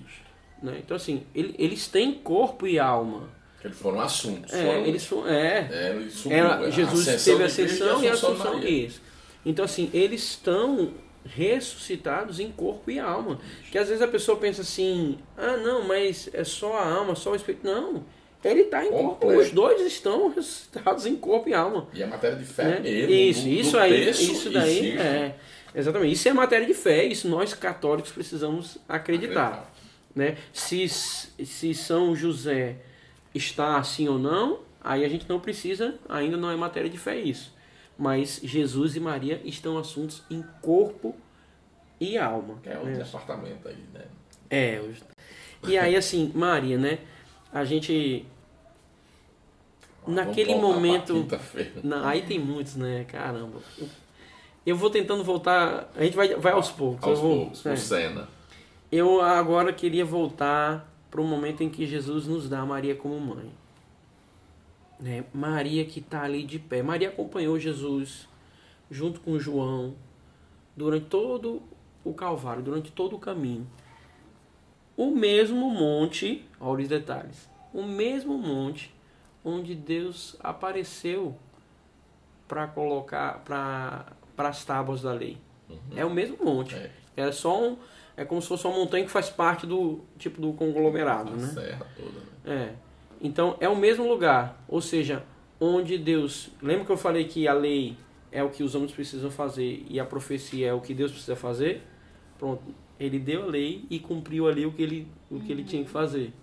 Né? 0.61 0.81
Então, 0.83 0.95
assim, 0.97 1.23
ele- 1.33 1.55
eles 1.57 1.87
têm 1.87 2.13
corpo 2.13 2.67
e 2.67 2.77
alma. 2.77 3.29
Eles 3.65 3.77
foram 3.77 3.99
assuntos. 3.99 4.53
É, 4.53 4.63
foram, 4.63 4.85
eles 4.85 5.01
são. 5.01 5.27
É. 5.27 5.69
é, 5.71 5.89
ele 5.95 6.11
subiu, 6.11 6.37
Ela- 6.37 6.57
a 6.59 6.69
Jesus 6.69 7.07
ascensão 7.07 7.33
teve 7.33 7.43
a 7.43 7.47
ascensão 7.47 8.03
e 8.03 8.07
a 8.07 8.13
assunção. 8.13 8.63
Isso. 8.63 9.01
Então, 9.45 9.65
assim, 9.65 9.89
eles 9.93 10.21
estão 10.23 10.93
ressuscitados 11.25 12.39
em 12.39 12.51
corpo 12.51 12.91
e 12.91 12.99
alma. 12.99 13.39
Que 13.71 13.77
às 13.77 13.87
vezes 13.87 14.01
a 14.01 14.07
pessoa 14.07 14.37
pensa 14.37 14.61
assim: 14.61 15.17
ah, 15.37 15.57
não, 15.57 15.83
mas 15.87 16.29
é 16.33 16.43
só 16.43 16.77
a 16.77 16.87
alma, 16.87 17.15
só 17.15 17.31
o 17.31 17.35
espírito. 17.35 17.65
Não. 17.65 18.03
Ele 18.43 18.61
está 18.61 18.85
em 18.85 18.91
corpo. 18.91 19.25
Completo. 19.25 19.41
Os 19.41 19.51
dois 19.51 19.81
estão 19.81 20.29
ressuscitados 20.29 21.07
em 21.07 21.15
corpo 21.15 21.49
e 21.49 21.53
alma. 21.55 21.87
E 21.91 22.03
a 22.03 22.07
matéria 22.07 22.37
de 22.37 22.45
fé 22.45 22.63
né? 22.65 22.79
mesmo. 22.79 23.11
Isso, 23.11 23.41
do- 23.41 23.49
isso 23.49 23.71
do 23.71 23.79
aí, 23.79 24.09
isso 24.11 24.49
daí 24.51 24.97
é. 24.99 25.35
Exatamente. 25.73 26.13
Isso 26.13 26.29
é 26.29 26.33
matéria 26.33 26.67
de 26.67 26.73
fé, 26.75 27.03
isso 27.05 27.27
nós 27.27 27.53
católicos 27.55 28.11
precisamos 28.11 28.77
acreditar. 28.87 29.73
Né? 30.15 30.37
Se, 30.53 30.87
se 30.87 31.73
São 31.73 32.15
José 32.15 32.75
está 33.35 33.77
assim 33.77 34.07
ou 34.07 34.17
não, 34.17 34.59
aí 34.81 35.03
a 35.03 35.09
gente 35.09 35.27
não 35.27 35.39
precisa, 35.39 35.99
ainda 36.07 36.37
não 36.37 36.49
é 36.49 36.55
matéria 36.55 36.89
de 36.89 36.97
fé 36.97 37.19
isso. 37.19 37.53
Mas 37.97 38.39
Jesus 38.43 38.95
e 38.95 38.99
Maria 38.99 39.41
estão 39.43 39.77
assuntos 39.77 40.23
em 40.29 40.43
corpo 40.61 41.15
e 41.99 42.17
alma. 42.17 42.57
Que 42.61 42.69
é 42.69 42.79
um 42.79 42.85
né? 42.85 43.03
departamento 43.03 43.67
aí, 43.67 43.83
né? 43.93 44.05
É. 44.49 44.81
E 45.67 45.77
aí, 45.77 45.95
assim, 45.95 46.31
Maria, 46.35 46.77
né? 46.77 46.99
A 47.53 47.63
gente. 47.63 48.25
Naquele 50.05 50.53
voltar 50.53 50.67
pra 50.67 50.75
momento. 50.75 51.27
Não, 51.83 52.05
aí 52.05 52.21
tem 52.21 52.37
muitos, 52.37 52.75
né? 52.75 53.05
Caramba. 53.05 53.59
Eu 54.65 54.75
vou 54.75 54.89
tentando 54.89 55.23
voltar. 55.23 55.89
A 55.95 56.03
gente 56.03 56.15
vai, 56.15 56.35
vai 56.35 56.51
aos 56.51 56.69
poucos. 56.69 57.03
Aos 57.03 57.17
eu 57.17 57.23
vou, 57.23 57.37
poucos, 57.37 57.65
é. 57.65 57.75
cena. 57.75 58.27
Eu 58.91 59.21
agora 59.21 59.73
queria 59.73 60.05
voltar 60.05 60.94
para 61.09 61.21
o 61.21 61.23
momento 61.25 61.63
em 61.63 61.69
que 61.69 61.85
Jesus 61.85 62.27
nos 62.27 62.49
dá 62.49 62.65
Maria 62.65 62.95
como 62.95 63.19
mãe. 63.19 63.51
Né? 64.99 65.25
Maria 65.33 65.85
que 65.85 65.99
está 65.99 66.23
ali 66.23 66.43
de 66.43 66.59
pé. 66.59 66.81
Maria 66.81 67.09
acompanhou 67.09 67.59
Jesus 67.59 68.27
junto 68.89 69.19
com 69.21 69.39
João 69.39 69.95
durante 70.75 71.07
todo 71.07 71.61
o 72.03 72.13
Calvário, 72.13 72.63
durante 72.63 72.91
todo 72.91 73.15
o 73.15 73.19
caminho. 73.19 73.67
O 74.95 75.11
mesmo 75.11 75.69
monte, 75.69 76.45
olha 76.59 76.83
os 76.83 76.87
detalhes, 76.87 77.49
o 77.73 77.83
mesmo 77.83 78.37
monte 78.37 78.93
onde 79.43 79.75
Deus 79.75 80.35
apareceu 80.39 81.35
para 82.47 82.67
colocar 82.67 83.43
para 83.43 84.15
as 84.37 84.63
tábuas 84.63 85.01
da 85.01 85.11
lei. 85.11 85.37
É 85.95 86.05
o 86.05 86.09
mesmo 86.09 86.37
monte. 86.43 86.75
É. 86.75 86.91
É 87.17 87.31
só 87.31 87.61
um, 87.61 87.77
é 88.17 88.23
como 88.23 88.41
se 88.41 88.47
fosse 88.47 88.65
uma 88.65 88.75
montanha 88.75 89.05
que 89.05 89.11
faz 89.11 89.29
parte 89.29 89.67
do 89.67 90.01
tipo 90.17 90.39
do 90.39 90.53
conglomerado, 90.53 91.33
A 91.33 91.35
né? 91.35 91.47
serra 91.47 91.85
toda, 91.95 92.19
né? 92.45 92.71
É. 92.71 92.73
Então 93.21 93.57
é 93.59 93.67
o 93.67 93.75
mesmo 93.75 94.07
lugar, 94.07 94.63
ou 94.67 94.81
seja, 94.81 95.23
onde 95.59 95.97
Deus. 95.97 96.49
Lembra 96.61 96.85
que 96.85 96.91
eu 96.91 96.97
falei 96.97 97.25
que 97.25 97.47
a 97.47 97.53
lei 97.53 97.97
é 98.31 98.43
o 98.43 98.49
que 98.49 98.63
os 98.63 98.75
homens 98.75 98.91
precisam 98.91 99.31
fazer 99.31 99.85
e 99.89 99.99
a 99.99 100.05
profecia 100.05 100.67
é 100.67 100.73
o 100.73 100.81
que 100.81 100.93
Deus 100.93 101.11
precisa 101.11 101.35
fazer? 101.35 101.81
Pronto. 102.37 102.63
Ele 102.99 103.19
deu 103.19 103.43
a 103.43 103.45
lei 103.45 103.85
e 103.89 103.99
cumpriu 103.99 104.47
ali 104.47 104.65
o 104.65 104.71
que 104.71 104.81
ele, 104.81 105.07
o 105.29 105.39
que 105.39 105.51
ele 105.51 105.63
tinha 105.63 105.83
que 105.83 105.89
fazer. 105.89 106.33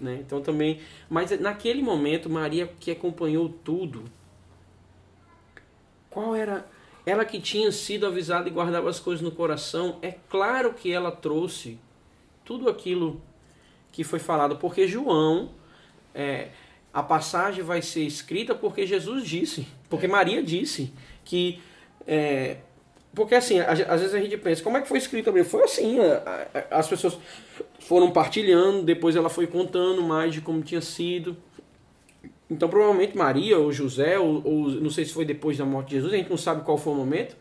Né? 0.00 0.22
Então 0.24 0.40
também. 0.40 0.80
Mas 1.08 1.38
naquele 1.40 1.82
momento, 1.82 2.30
Maria 2.30 2.66
que 2.78 2.90
acompanhou 2.90 3.48
tudo, 3.48 4.04
qual 6.08 6.34
era. 6.34 6.66
Ela 7.08 7.24
que 7.24 7.40
tinha 7.40 7.72
sido 7.72 8.06
avisada 8.06 8.48
e 8.48 8.52
guardava 8.52 8.90
as 8.90 9.00
coisas 9.00 9.22
no 9.22 9.30
coração, 9.30 9.98
é 10.02 10.14
claro 10.28 10.74
que 10.74 10.92
ela 10.92 11.10
trouxe 11.10 11.78
tudo 12.44 12.68
aquilo 12.68 13.20
que 13.90 14.04
foi 14.04 14.18
falado, 14.18 14.56
porque 14.56 14.86
João, 14.86 15.50
é, 16.14 16.48
a 16.92 17.02
passagem 17.02 17.64
vai 17.64 17.80
ser 17.80 18.02
escrita 18.02 18.54
porque 18.54 18.86
Jesus 18.86 19.24
disse, 19.24 19.66
porque 19.88 20.06
Maria 20.06 20.42
disse 20.42 20.92
que. 21.24 21.60
é, 22.06 22.58
porque 23.14 23.34
assim, 23.34 23.58
às 23.58 24.00
vezes 24.00 24.14
a 24.14 24.20
gente 24.20 24.36
pensa, 24.36 24.62
como 24.62 24.76
é 24.76 24.82
que 24.82 24.86
foi 24.86 24.98
escrito 24.98 25.30
a 25.30 25.32
Bíblia? 25.32 25.50
Foi 25.50 25.62
assim, 25.62 25.96
as 26.70 26.86
pessoas 26.86 27.18
foram 27.80 28.10
partilhando, 28.10 28.82
depois 28.82 29.16
ela 29.16 29.30
foi 29.30 29.46
contando 29.46 30.02
mais 30.02 30.34
de 30.34 30.42
como 30.42 30.62
tinha 30.62 30.82
sido. 30.82 31.36
Então, 32.50 32.68
provavelmente 32.68 33.16
Maria 33.16 33.58
ou 33.58 33.70
José, 33.72 34.18
ou, 34.18 34.42
ou 34.44 34.70
não 34.70 34.90
sei 34.90 35.04
se 35.04 35.12
foi 35.12 35.24
depois 35.24 35.58
da 35.58 35.64
morte 35.64 35.88
de 35.88 35.96
Jesus, 35.96 36.12
a 36.12 36.16
gente 36.16 36.30
não 36.30 36.38
sabe 36.38 36.64
qual 36.64 36.78
foi 36.78 36.92
o 36.92 36.96
momento, 36.96 37.36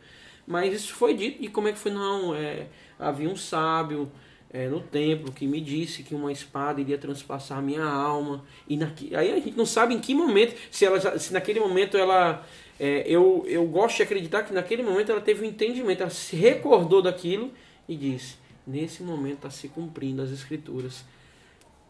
mas 0.45 0.73
isso 0.73 0.93
foi 0.93 1.13
dito. 1.13 1.43
E 1.43 1.47
como 1.47 1.67
é 1.67 1.71
que 1.71 1.77
foi? 1.77 1.91
Não, 1.91 2.35
é, 2.35 2.67
havia 2.99 3.29
um 3.29 3.35
sábio 3.35 4.11
é, 4.49 4.67
no 4.67 4.79
templo 4.79 5.31
que 5.31 5.45
me 5.45 5.61
disse 5.61 6.03
que 6.03 6.15
uma 6.15 6.31
espada 6.31 6.81
iria 6.81 6.97
transpassar 6.97 7.57
a 7.57 7.61
minha 7.61 7.83
alma. 7.83 8.43
E 8.67 8.77
aí 9.15 9.31
a 9.31 9.39
gente 9.39 9.57
não 9.57 9.65
sabe 9.65 9.93
em 9.93 9.99
que 9.99 10.13
momento, 10.13 10.55
se, 10.71 10.85
ela, 10.85 11.19
se 11.19 11.33
naquele 11.33 11.59
momento 11.59 11.97
ela. 11.97 12.45
é, 12.79 13.03
eu, 13.05 13.45
eu 13.47 13.65
gosto 13.65 13.97
de 13.97 14.03
acreditar 14.03 14.43
que 14.43 14.53
naquele 14.53 14.83
momento 14.83 15.11
ela 15.11 15.21
teve 15.21 15.45
um 15.45 15.49
entendimento, 15.49 16.01
ela 16.01 16.09
se 16.09 16.35
recordou 16.35 17.01
daquilo 17.01 17.51
e 17.87 17.95
disse: 17.95 18.35
Nesse 18.65 19.03
momento 19.03 19.37
está 19.37 19.49
se 19.49 19.69
cumprindo 19.69 20.21
as 20.21 20.31
escrituras 20.31 21.05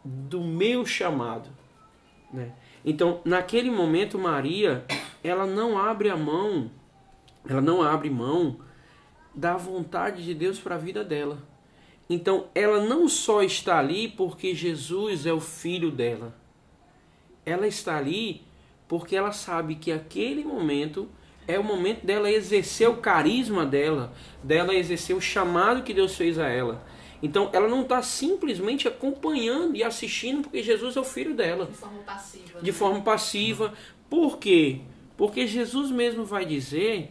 do 0.03 0.41
meu 0.43 0.85
chamado. 0.85 1.49
Né? 2.31 2.51
Então, 2.89 3.19
naquele 3.25 3.69
momento, 3.69 4.17
Maria, 4.17 4.85
ela 5.21 5.45
não 5.45 5.77
abre 5.77 6.09
a 6.09 6.15
mão, 6.15 6.71
ela 7.45 7.59
não 7.59 7.83
abre 7.83 8.09
mão 8.09 8.59
da 9.35 9.57
vontade 9.57 10.23
de 10.23 10.33
Deus 10.33 10.57
para 10.57 10.75
a 10.75 10.77
vida 10.77 11.03
dela. 11.03 11.37
Então, 12.09 12.47
ela 12.55 12.79
não 12.79 13.09
só 13.09 13.43
está 13.43 13.77
ali 13.77 14.07
porque 14.07 14.55
Jesus 14.55 15.25
é 15.25 15.33
o 15.33 15.41
filho 15.41 15.91
dela. 15.91 16.33
Ela 17.45 17.67
está 17.67 17.97
ali 17.97 18.43
porque 18.87 19.17
ela 19.17 19.33
sabe 19.33 19.75
que 19.75 19.91
aquele 19.91 20.45
momento 20.45 21.09
é 21.45 21.59
o 21.59 21.63
momento 21.65 22.05
dela 22.05 22.31
exercer 22.31 22.89
o 22.89 23.01
carisma 23.01 23.65
dela, 23.65 24.13
dela 24.41 24.73
exercer 24.73 25.13
o 25.13 25.19
chamado 25.19 25.83
que 25.83 25.93
Deus 25.93 26.15
fez 26.15 26.39
a 26.39 26.47
ela. 26.47 26.81
Então, 27.21 27.49
ela 27.51 27.67
não 27.67 27.81
está 27.81 28.01
simplesmente 28.01 28.87
acompanhando 28.87 29.75
e 29.75 29.83
assistindo 29.83 30.43
porque 30.43 30.61
Jesus 30.61 30.95
é 30.95 30.99
o 30.99 31.03
filho 31.03 31.33
dela 31.33 31.65
De 31.65 31.73
forma 31.73 31.99
passiva. 31.99 32.59
de 32.61 32.71
né? 32.71 32.77
forma 32.77 33.01
passiva. 33.01 33.73
Por 34.09 34.37
quê? 34.37 34.81
Porque 35.15 35.47
Jesus 35.47 35.89
mesmo 35.89 36.23
vai 36.23 36.45
dizer 36.45 37.09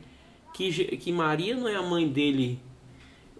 que, 0.55 0.97
que 0.97 1.13
Maria 1.13 1.57
não 1.57 1.69
é 1.69 1.75
a 1.75 1.83
mãe 1.83 2.09
dele. 2.09 2.61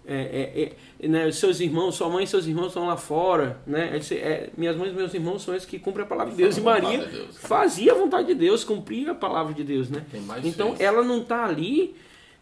É, 0.09 0.73
é, 1.01 1.05
é, 1.05 1.09
né, 1.09 1.33
seus 1.33 1.59
irmãos, 1.59 1.97
sua 1.97 2.09
mãe 2.09 2.23
e 2.25 2.27
seus 2.27 2.47
irmãos 2.47 2.69
estão 2.69 2.87
lá 2.87 2.97
fora. 2.97 3.61
Né? 3.67 3.99
Disse, 3.99 4.17
é, 4.17 4.51
minhas 4.57 4.77
mães 4.77 4.93
e 4.93 4.95
meus 4.95 5.15
irmãos 5.15 5.43
são 5.43 5.55
esses 5.55 5.69
que 5.69 5.79
cumprem 5.79 6.05
a 6.05 6.09
palavra 6.09 6.33
de 6.33 6.37
Deus. 6.37 6.57
E 6.57 6.61
Maria 6.61 6.99
de 6.99 7.13
Deus. 7.13 7.37
fazia 7.39 7.93
a 7.93 7.95
vontade 7.95 8.29
de 8.29 8.35
Deus, 8.35 8.65
cumpria 8.65 9.13
a 9.13 9.15
palavra 9.15 9.55
de 9.55 9.65
Deus. 9.65 9.89
Né? 9.89 10.05
Então 10.45 10.77
ela 10.79 11.03
não 11.03 11.23
está 11.23 11.45
ali 11.45 11.95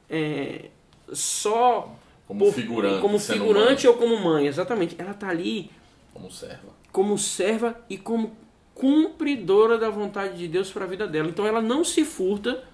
é, 0.08 0.66
só 1.12 1.94
Como 2.26 2.50
figurante, 2.52 3.00
como 3.00 3.18
figurante 3.18 3.86
ou 3.86 3.94
como 3.94 4.16
mãe, 4.18 4.46
exatamente. 4.46 4.96
Ela 4.98 5.10
está 5.10 5.28
ali 5.28 5.70
Como 6.12 6.30
serva. 6.30 6.68
como 6.90 7.18
serva 7.18 7.78
e 7.88 7.98
como 7.98 8.34
cumpridora 8.74 9.78
da 9.78 9.90
vontade 9.90 10.36
de 10.38 10.48
Deus 10.48 10.70
para 10.72 10.84
a 10.84 10.88
vida 10.88 11.06
dela. 11.06 11.28
Então 11.28 11.46
ela 11.46 11.60
não 11.60 11.84
se 11.84 12.04
furta 12.04 12.64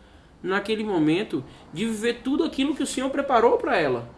naquele 0.43 0.85
momento 0.85 1.45
de 1.73 1.85
viver 1.85 2.21
tudo 2.23 2.45
aquilo 2.45 2.75
que 2.75 2.83
o 2.83 2.87
Senhor 2.87 3.11
preparou 3.11 3.59
para 3.59 3.77
ela. 3.77 4.09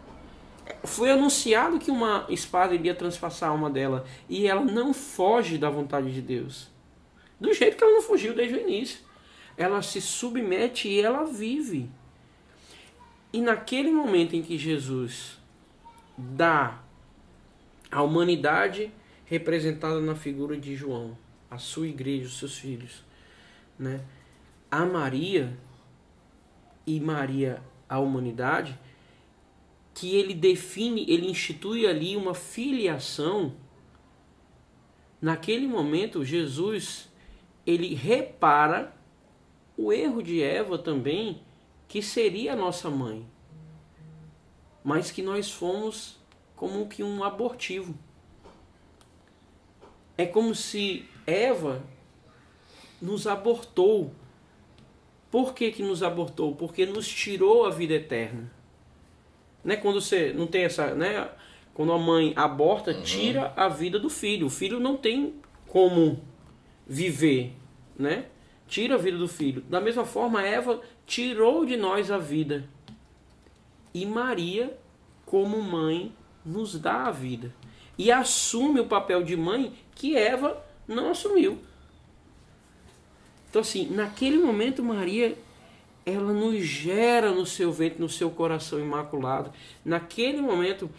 Foi 0.83 1.11
anunciado 1.11 1.77
que 1.79 1.91
uma 1.91 2.25
espada 2.29 2.73
iria 2.73 2.95
transpassar 2.95 3.49
a 3.49 3.51
alma 3.51 3.69
dela 3.69 4.05
e 4.29 4.47
ela 4.47 4.61
não 4.63 4.93
foge 4.93 5.57
da 5.57 5.69
vontade 5.69 6.13
de 6.13 6.21
Deus. 6.21 6.69
Do 7.39 7.53
jeito 7.53 7.75
que 7.75 7.83
ela 7.83 7.93
não 7.93 8.01
fugiu 8.01 8.33
desde 8.33 8.55
o 8.55 8.61
início. 8.61 8.99
ela 9.57 9.81
se 9.81 9.99
submete 9.99 10.87
e 10.87 11.01
ela 11.01 11.25
vive. 11.25 11.89
E 13.33 13.41
naquele 13.41 13.91
momento 13.91 14.35
em 14.35 14.43
que 14.43 14.57
Jesus 14.57 15.39
dá 16.15 16.83
a 17.91 18.01
humanidade 18.01 18.91
representada 19.25 19.99
na 19.99 20.15
figura 20.15 20.55
de 20.55 20.75
João, 20.75 21.17
a 21.49 21.57
sua 21.57 21.87
igreja, 21.87 22.27
os 22.27 22.37
seus 22.37 22.57
filhos, 22.57 23.03
né? 23.77 24.05
A 24.69 24.85
Maria 24.85 25.57
e 26.85 26.99
Maria 26.99 27.61
a 27.93 27.99
humanidade, 27.99 28.77
que 29.93 30.15
ele 30.15 30.33
define, 30.33 31.05
ele 31.07 31.29
institui 31.29 31.85
ali 31.85 32.17
uma 32.17 32.33
filiação. 32.33 33.53
Naquele 35.21 35.67
momento, 35.67 36.25
Jesus 36.25 37.11
ele 37.65 37.93
repara 37.93 38.93
o 39.77 39.93
erro 39.93 40.23
de 40.23 40.41
Eva 40.41 40.77
também, 40.77 41.41
que 41.87 42.01
seria 42.01 42.53
a 42.53 42.55
nossa 42.55 42.89
mãe, 42.89 43.25
mas 44.83 45.11
que 45.11 45.21
nós 45.21 45.51
fomos 45.51 46.17
como 46.55 46.87
que 46.87 47.03
um 47.03 47.23
abortivo. 47.23 47.93
É 50.17 50.25
como 50.25 50.53
se 50.53 51.05
Eva 51.25 51.83
nos 53.01 53.27
abortou. 53.27 54.13
Por 55.29 55.53
que, 55.53 55.71
que 55.71 55.81
nos 55.81 56.03
abortou? 56.03 56.55
Porque 56.55 56.85
nos 56.85 57.07
tirou 57.07 57.65
a 57.65 57.69
vida 57.69 57.95
eterna. 57.95 58.51
Né? 59.63 59.75
Quando 59.75 59.99
você 59.99 60.31
não 60.31 60.47
tem 60.47 60.63
essa. 60.63 60.93
Né? 60.93 61.29
Quando 61.73 61.91
a 61.91 61.97
mãe 61.97 62.33
aborta, 62.35 62.91
uhum. 62.91 63.01
tira 63.01 63.51
a 63.55 63.67
vida 63.67 63.99
do 63.99 64.09
filho. 64.09 64.47
O 64.47 64.49
filho 64.49 64.79
não 64.79 64.95
tem 64.95 65.33
como 65.67 66.21
viver. 66.85 67.53
Né? 67.97 68.25
Tira 68.73 68.95
a 68.95 68.97
vida 68.97 69.19
do 69.19 69.27
filho. 69.27 69.61
Da 69.69 69.79
mesma 69.79 70.03
forma, 70.03 70.41
Eva 70.41 70.81
tirou 71.05 71.63
de 71.63 71.77
nós 71.77 72.09
a 72.09 72.17
vida. 72.17 72.67
E 73.93 74.03
Maria, 74.03 74.75
como 75.27 75.61
mãe, 75.61 76.11
nos 76.43 76.79
dá 76.79 77.03
a 77.03 77.11
vida. 77.11 77.53
E 77.99 78.11
assume 78.11 78.79
o 78.79 78.87
papel 78.87 79.21
de 79.21 79.37
mãe 79.37 79.71
que 79.93 80.17
Eva 80.17 80.59
não 80.87 81.11
assumiu. 81.11 81.59
Então, 83.47 83.61
assim, 83.61 83.87
naquele 83.91 84.39
momento, 84.39 84.83
Maria, 84.83 85.37
ela 86.03 86.33
nos 86.33 86.65
gera 86.65 87.31
no 87.31 87.45
seu 87.45 87.71
ventre, 87.71 88.01
no 88.01 88.09
seu 88.09 88.31
coração 88.31 88.79
imaculado. 88.79 89.53
Naquele 89.85 90.41
momento, 90.41 90.89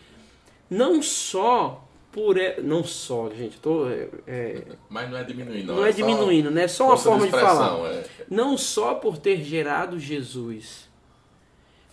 não 0.71 1.03
só 1.03 1.85
por. 2.15 2.37
Não 2.63 2.85
só, 2.85 3.29
gente, 3.31 3.59
tô. 3.59 3.91
É, 3.91 4.09
é, 4.25 4.63
Mas 4.89 5.11
não 5.11 5.19
é 5.19 5.25
diminuindo, 5.25 5.67
não. 5.67 5.77
Não 5.77 5.85
é, 5.85 5.89
é 5.89 5.93
diminuindo, 5.93 6.51
né? 6.53 6.63
É 6.63 6.69
só 6.69 6.87
uma 6.87 6.97
forma 6.97 7.27
de, 7.27 7.33
de 7.33 7.41
falar. 7.41 7.91
É. 7.91 8.05
Não 8.31 8.57
só 8.57 8.95
por 8.95 9.19
ter 9.19 9.43
gerado 9.43 9.99
Jesus, 9.99 10.89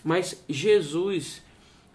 mas 0.04 0.44
Jesus, 0.48 1.42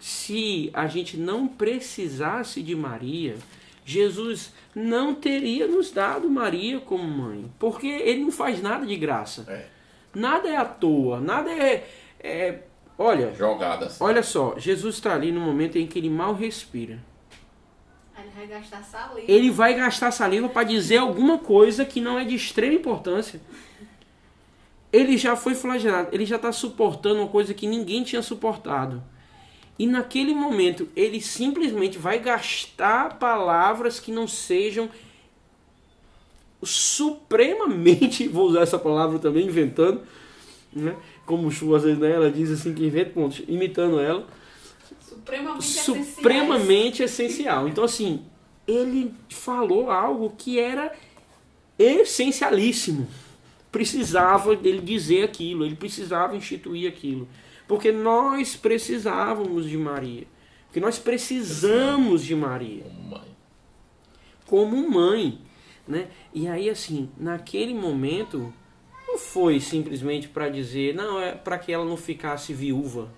se 0.00 0.71
a 0.75 0.88
gente 0.88 1.16
não 1.16 1.47
precisasse 1.47 2.61
de 2.62 2.75
Maria, 2.75 3.37
Jesus 3.85 4.52
não 4.75 5.14
teria 5.14 5.68
nos 5.68 5.92
dado 5.92 6.28
Maria 6.28 6.80
como 6.80 7.04
mãe, 7.04 7.49
porque 7.61 7.87
ele 7.87 8.25
não 8.25 8.33
faz 8.33 8.61
nada 8.61 8.85
de 8.85 8.97
graça. 8.97 9.45
É. 9.49 9.66
Nada 10.12 10.49
é 10.49 10.56
à 10.56 10.64
toa, 10.64 11.21
nada 11.21 11.50
é, 11.50 11.87
é 12.18 12.62
olha, 12.99 13.33
jogada. 13.35 13.88
Olha 14.00 14.23
só, 14.25 14.59
Jesus 14.59 14.97
está 14.97 15.14
ali 15.14 15.30
no 15.30 15.40
momento 15.40 15.78
em 15.78 15.87
que 15.87 15.99
ele 15.99 16.11
mal 16.11 16.35
respira. 16.35 16.99
Ele 18.26 18.35
vai 18.35 18.47
gastar 18.47 18.83
saliva. 18.83 19.30
Ele 19.30 19.50
vai 19.50 19.75
gastar 19.75 20.11
saliva 20.11 20.49
para 20.49 20.64
dizer 20.64 20.97
alguma 20.99 21.38
coisa 21.38 21.85
que 21.85 22.00
não 22.00 22.18
é 22.18 22.25
de 22.25 22.35
extrema 22.35 22.75
importância. 22.75 23.40
Ele 24.92 25.16
já 25.16 25.37
foi 25.37 25.54
flagelado, 25.54 26.09
ele 26.12 26.25
já 26.25 26.37
está 26.37 26.50
suportando 26.52 27.21
uma 27.21 27.28
coisa 27.28 27.52
que 27.52 27.66
ninguém 27.66 28.03
tinha 28.03 28.22
suportado. 28.22 29.03
E 29.79 29.87
naquele 29.87 30.35
momento 30.35 30.88
ele 30.96 31.20
simplesmente 31.20 31.98
vai 31.98 32.18
gastar 32.18 33.18
palavras 33.18 34.00
que 34.00 34.11
não 34.11 34.27
sejam 34.27 34.88
supremamente, 36.62 38.27
vou 38.29 38.48
usar 38.48 38.62
essa 38.62 38.79
palavra 38.79 39.18
também, 39.18 39.46
inventando, 39.46 40.00
né? 40.72 40.96
como 41.27 41.50
Chu 41.50 41.74
às 41.74 41.83
vezes 41.83 41.98
né? 41.98 42.11
ela 42.11 42.31
diz 42.31 42.50
assim 42.50 42.72
que 42.72 42.85
inventa, 42.85 43.12
imitando 43.46 44.00
ela. 44.00 44.27
Supremamente, 45.26 45.64
supremamente 45.64 47.02
essencial. 47.02 47.66
Então, 47.66 47.82
assim, 47.82 48.22
ele 48.66 49.12
falou 49.28 49.90
algo 49.90 50.32
que 50.38 50.60
era 50.60 50.92
essencialíssimo. 51.76 53.08
Precisava 53.72 54.54
dele 54.54 54.80
dizer 54.80 55.24
aquilo, 55.24 55.64
ele 55.64 55.74
precisava 55.74 56.36
instituir 56.36 56.88
aquilo. 56.88 57.28
Porque 57.66 57.90
nós 57.90 58.54
precisávamos 58.54 59.68
de 59.68 59.76
Maria. 59.76 60.26
Porque 60.66 60.78
nós 60.78 60.98
precisamos 60.98 62.24
de 62.24 62.34
Maria. 62.36 62.84
Como 62.84 63.10
mãe. 63.10 63.36
Como 64.46 64.90
mãe. 64.90 65.38
Né? 65.88 66.06
E 66.32 66.46
aí, 66.46 66.70
assim, 66.70 67.10
naquele 67.18 67.74
momento, 67.74 68.54
não 69.08 69.18
foi 69.18 69.58
simplesmente 69.58 70.28
para 70.28 70.48
dizer, 70.48 70.94
não, 70.94 71.20
é 71.20 71.32
para 71.32 71.58
que 71.58 71.72
ela 71.72 71.84
não 71.84 71.96
ficasse 71.96 72.54
viúva 72.54 73.10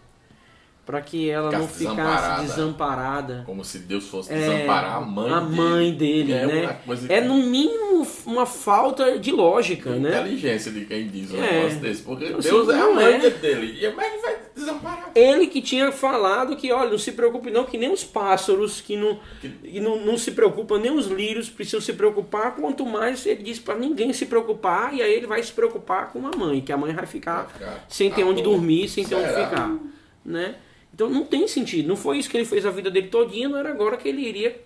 para 0.89 1.03
que 1.03 1.29
ela 1.29 1.53
não 1.53 1.69
ficasse 1.69 1.85
desamparada. 1.85 2.43
desamparada. 2.45 3.43
Como 3.45 3.63
se 3.63 3.81
Deus 3.81 4.09
fosse 4.09 4.33
é, 4.33 4.39
desamparar 4.39 4.97
a 4.97 5.01
mãe 5.03 5.31
a 5.31 5.41
mãe 5.43 5.93
dele, 5.93 6.33
é 6.33 6.47
né? 6.47 6.81
É 7.11 7.21
no 7.21 7.35
mínimo 7.35 8.07
uma 8.25 8.47
falta 8.47 9.19
de 9.19 9.31
lógica, 9.31 9.91
né? 9.97 10.19
Inteligência 10.19 10.73
de 10.73 10.87
quem 10.87 11.07
diz 11.09 11.31
um 11.31 11.45
é. 11.45 11.53
negócio 11.53 11.81
desse, 11.81 12.03
porque 12.03 12.25
então, 12.25 12.41
Deus 12.41 12.71
assim, 12.71 12.79
é 12.79 12.83
a 12.83 12.95
mãe 12.95 13.15
é. 13.17 13.29
dele. 13.29 13.79
E 13.79 13.87
como 13.91 14.01
é 14.01 14.09
que 14.09 14.19
vai 14.23 14.39
desamparar? 14.57 15.11
Ele 15.15 15.47
que 15.49 15.61
tinha 15.61 15.93
falado 15.93 16.57
que, 16.57 16.73
olha, 16.73 16.89
não 16.89 16.97
se 16.97 17.13
preocupe 17.13 17.51
não, 17.51 17.65
que 17.65 17.77
nem 17.77 17.93
os 17.93 18.03
pássaros, 18.03 18.81
que 18.81 18.97
não, 18.97 19.21
que 19.43 19.81
não, 19.81 20.01
não 20.07 20.17
se 20.17 20.31
preocupam, 20.31 20.79
nem 20.79 20.91
os 20.91 21.09
lírios 21.09 21.51
precisam 21.51 21.83
se 21.83 21.93
preocupar, 21.93 22.57
quanto 22.57 22.87
mais 22.87 23.27
ele 23.27 23.43
disse 23.43 23.61
para 23.61 23.75
ninguém 23.75 24.11
se 24.15 24.25
preocupar, 24.25 24.95
e 24.95 25.03
aí 25.03 25.13
ele 25.13 25.27
vai 25.27 25.43
se 25.43 25.53
preocupar 25.53 26.11
com 26.15 26.27
a 26.27 26.35
mãe, 26.35 26.63
que 26.63 26.73
a 26.73 26.79
mãe 26.79 26.95
vai 26.95 27.05
ficar, 27.05 27.43
vai 27.43 27.53
ficar 27.53 27.85
sem 27.91 28.11
ter 28.11 28.25
onde 28.25 28.41
dormir, 28.43 28.89
sem 28.89 29.05
ter 29.05 29.17
onde 29.17 29.29
ficar, 29.29 29.77
né? 30.25 30.55
Então 30.99 31.09
não 31.09 31.25
tem 31.25 31.47
sentido. 31.47 31.87
Não 31.87 31.95
foi 31.95 32.19
isso 32.19 32.29
que 32.29 32.37
ele 32.37 32.45
fez 32.45 32.67
a 32.67 32.73
vida 32.73 32.91
dele 32.91 33.07
todinha, 33.07 33.49
não 33.49 33.57
era 33.57 33.71
agora 33.71 33.97
que 33.97 34.09
ele 34.09 34.21
iria 34.21 34.61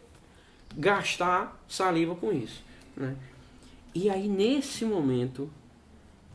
gastar 0.74 1.62
saliva 1.68 2.14
com 2.14 2.32
isso. 2.32 2.64
Né? 2.96 3.14
E 3.94 4.08
aí 4.08 4.26
nesse 4.28 4.86
momento, 4.86 5.50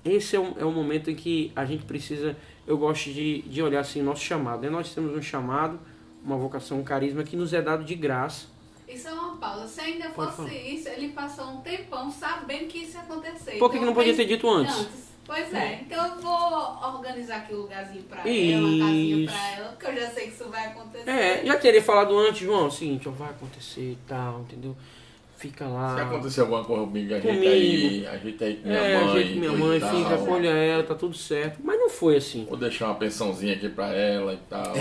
esse 0.05 0.35
é 0.35 0.39
o, 0.39 0.55
é 0.59 0.63
o 0.63 0.71
momento 0.71 1.09
em 1.09 1.15
que 1.15 1.51
a 1.55 1.65
gente 1.65 1.83
precisa, 1.83 2.37
eu 2.67 2.77
gosto 2.77 3.11
de, 3.11 3.41
de 3.41 3.59
olhar 3.59 3.79
assim, 3.79 4.03
nosso 4.03 4.23
chamado. 4.23 4.61
Né? 4.61 4.69
Nós 4.69 4.93
temos 4.93 5.17
um 5.17 5.21
chamado, 5.21 5.79
uma 6.23 6.37
vocação, 6.37 6.79
um 6.79 6.83
carisma 6.83 7.23
que 7.23 7.35
nos 7.35 7.51
é 7.51 7.59
dado 7.59 7.83
de 7.83 7.95
graça. 7.95 8.45
Isso 8.87 9.07
é 9.07 9.13
uma 9.13 9.37
pausa. 9.37 9.67
Se 9.67 9.81
ainda 9.81 10.11
fosse 10.11 10.55
isso, 10.55 10.89
ele 10.89 11.09
passou 11.09 11.45
um 11.53 11.61
tempão 11.61 12.11
sabendo 12.11 12.67
que 12.67 12.83
isso 12.83 12.97
ia 12.97 13.01
acontecer. 13.01 13.57
Por 13.57 13.71
que, 13.71 13.77
então, 13.77 13.79
que 13.79 13.85
não 13.85 13.95
podia 13.95 14.15
ter 14.15 14.25
dito 14.25 14.47
antes? 14.47 14.75
antes 14.75 15.07
Pois 15.27 15.53
é, 15.53 15.81
então 15.81 16.07
eu 16.07 16.21
vou 16.21 16.95
organizar 16.95 17.39
aqui 17.39 17.53
um 17.53 17.57
lugarzinho 17.57 18.03
pra 18.03 18.25
isso. 18.25 18.53
ela, 18.55 18.67
uma 18.67 18.85
casinha 18.85 19.29
pra 19.29 19.51
ela, 19.51 19.67
porque 19.69 19.85
eu 19.87 19.95
já 19.95 20.09
sei 20.11 20.27
que 20.27 20.33
isso 20.33 20.49
vai 20.49 20.67
acontecer. 20.67 21.09
É, 21.09 21.45
já 21.45 21.57
teria 21.57 21.83
falado 21.83 22.17
antes, 22.17 22.39
João, 22.39 22.63
é 22.63 22.67
o 22.67 22.71
seguinte, 22.71 23.09
ó, 23.09 23.11
vai 23.11 23.29
acontecer 23.29 23.81
e 23.81 23.97
tal, 24.07 24.39
entendeu? 24.39 24.73
Fica 25.37 25.67
lá. 25.67 25.95
Se 25.95 26.01
acontecer 26.01 26.41
alguma 26.41 26.63
coisa 26.63 26.83
comigo, 26.83 27.13
a 27.13 27.19
gente 27.19 27.47
aí, 27.47 28.07
a 28.07 28.17
gente 28.17 28.43
aí 28.43 28.55
com 28.55 28.67
minha 28.69 28.79
é, 28.79 28.97
mãe. 28.97 29.05
A 29.05 29.19
gente 29.19 29.33
com 29.33 29.39
minha 29.39 29.51
mãe, 29.51 29.79
tal. 29.79 29.89
fica, 29.91 30.31
olha 30.31 30.49
ela, 30.49 30.83
tá 30.83 30.95
tudo 30.95 31.15
certo. 31.15 31.59
Mas 31.63 31.77
não 31.77 31.89
foi 31.91 32.17
assim. 32.17 32.45
Vou 32.45 32.57
deixar 32.57 32.85
uma 32.85 32.95
pensãozinha 32.95 33.53
aqui 33.53 33.69
pra 33.69 33.93
ela 33.93 34.33
e 34.33 34.37
tal. 34.49 34.73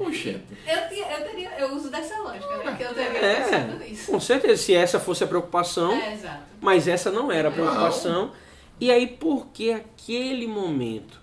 Oxente. 0.00 0.42
Eu, 0.66 0.76
eu, 0.76 1.28
teria, 1.28 1.50
eu 1.60 1.76
uso 1.76 1.90
dessa 1.90 2.18
lógica, 2.18 2.56
né? 2.56 2.74
Que 2.76 2.82
eu 2.82 2.94
teria 2.94 3.18
é, 3.18 3.34
pensado 3.44 3.78
nisso. 3.78 4.10
Com 4.10 4.18
certeza, 4.18 4.60
se 4.60 4.74
essa 4.74 4.98
fosse 4.98 5.22
a 5.22 5.28
preocupação. 5.28 5.92
É, 5.92 6.14
exato. 6.14 6.42
Mas 6.60 6.88
essa 6.88 7.12
não 7.12 7.30
era 7.30 7.48
a 7.48 7.52
preocupação. 7.52 8.26
Não. 8.26 8.49
E 8.80 8.90
aí, 8.90 9.06
por 9.06 9.48
que 9.48 9.72
aquele 9.72 10.46
momento? 10.46 11.20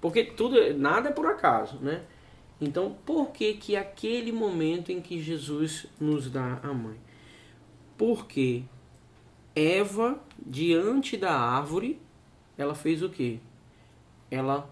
Porque 0.00 0.24
tudo, 0.24 0.74
nada 0.74 1.08
é 1.08 1.12
por 1.12 1.26
acaso, 1.26 1.78
né? 1.78 2.02
Então, 2.60 2.96
por 3.06 3.30
que 3.30 3.54
que 3.54 3.74
aquele 3.74 4.30
momento 4.30 4.92
em 4.92 5.00
que 5.00 5.22
Jesus 5.22 5.86
nos 5.98 6.30
dá 6.30 6.60
a 6.62 6.74
mãe? 6.74 6.98
Porque 7.96 8.64
Eva, 9.54 10.20
diante 10.38 11.16
da 11.16 11.32
árvore, 11.32 12.00
ela 12.56 12.74
fez 12.74 13.02
o 13.02 13.08
quê? 13.08 13.38
Ela 14.30 14.68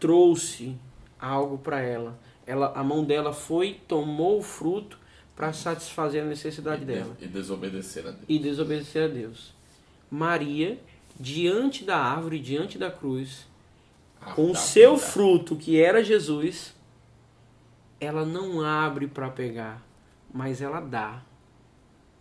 trouxe 0.00 0.76
algo 1.18 1.58
para 1.58 1.80
ela. 1.80 2.18
ela. 2.46 2.72
A 2.74 2.82
mão 2.82 3.04
dela 3.04 3.32
foi, 3.32 3.80
tomou 3.86 4.38
o 4.38 4.42
fruto 4.42 4.98
para 5.34 5.52
satisfazer 5.52 6.22
a 6.22 6.26
necessidade 6.26 6.82
e 6.82 6.86
dela. 6.86 7.16
E 7.20 7.26
desobedecer 7.26 8.06
a 8.06 8.10
Deus. 8.10 8.24
E 8.28 8.38
desobedecer 8.38 9.04
a 9.04 9.08
Deus. 9.08 9.54
Maria 10.10 10.78
diante 11.18 11.84
da 11.84 11.96
árvore, 11.96 12.38
diante 12.38 12.78
da 12.78 12.90
cruz, 12.90 13.46
ah, 14.20 14.32
com 14.32 14.50
o 14.50 14.56
seu 14.56 14.96
vida. 14.96 15.08
fruto, 15.08 15.56
que 15.56 15.80
era 15.80 16.02
Jesus, 16.02 16.74
ela 18.00 18.24
não 18.24 18.60
abre 18.60 19.06
para 19.06 19.30
pegar, 19.30 19.82
mas 20.32 20.60
ela 20.60 20.80
dá. 20.80 21.22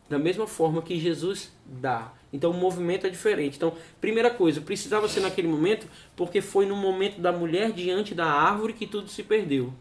da 0.09 0.19
mesma 0.19 0.45
forma 0.45 0.81
que 0.81 0.99
Jesus 0.99 1.51
dá. 1.65 2.13
Então 2.31 2.51
o 2.51 2.53
movimento 2.53 3.07
é 3.07 3.09
diferente. 3.09 3.57
Então, 3.57 3.73
primeira 4.01 4.29
coisa, 4.29 4.61
precisava 4.61 5.07
ser 5.07 5.21
naquele 5.21 5.47
momento, 5.47 5.87
porque 6.15 6.41
foi 6.41 6.65
no 6.65 6.75
momento 6.75 7.19
da 7.19 7.31
mulher 7.31 7.71
diante 7.71 8.13
da 8.13 8.25
árvore 8.25 8.73
que 8.73 8.85
tudo 8.85 9.07
se 9.07 9.23
perdeu. 9.23 9.73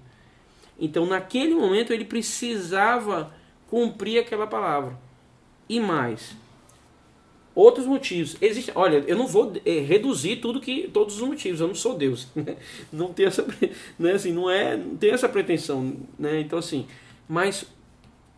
Então, 0.78 1.06
naquele 1.06 1.54
momento, 1.54 1.92
ele 1.92 2.04
precisava 2.04 3.32
cumprir 3.68 4.18
aquela 4.18 4.46
palavra. 4.46 4.98
E 5.68 5.80
mais, 5.80 6.36
outros 7.54 7.86
motivos. 7.86 8.36
Existe, 8.40 8.72
olha, 8.74 9.04
eu 9.06 9.16
não 9.16 9.26
vou 9.26 9.52
é, 9.64 9.80
reduzir 9.80 10.36
tudo 10.36 10.60
que 10.60 10.88
todos 10.88 11.20
os 11.20 11.28
motivos. 11.28 11.60
Eu 11.60 11.68
não 11.68 11.74
sou 11.74 11.96
Deus. 11.96 12.28
não 12.92 13.12
tem 13.12 13.26
essa, 13.26 13.46
né, 13.98 14.12
assim, 14.12 14.32
não 14.32 14.50
é, 14.50 14.76
não 14.76 14.96
tem 14.96 15.10
essa 15.10 15.28
pretensão, 15.28 15.96
né? 16.18 16.40
Então 16.40 16.58
assim, 16.58 16.86
mas 17.28 17.66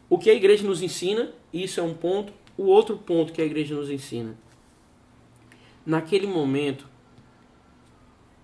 o 0.09 0.19
que 0.19 0.31
a 0.31 0.35
igreja 0.35 0.67
nos 0.67 0.83
ensina, 0.83 1.33
isso 1.53 1.81
é 1.81 1.83
um 1.83 1.95
ponto. 1.95 2.33
O 2.57 2.65
outro 2.65 2.97
ponto 2.97 3.33
que 3.33 3.43
a 3.43 3.45
igreja 3.45 3.75
nos 3.75 3.91
ensina, 3.91 4.37
naquele 5.85 6.27
momento, 6.27 6.89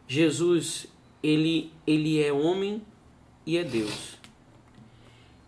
Jesus 0.09 0.88
ele 1.22 1.72
ele 1.87 2.20
é 2.20 2.33
homem 2.33 2.83
e 3.46 3.56
é 3.56 3.64
Deus. 3.64 4.18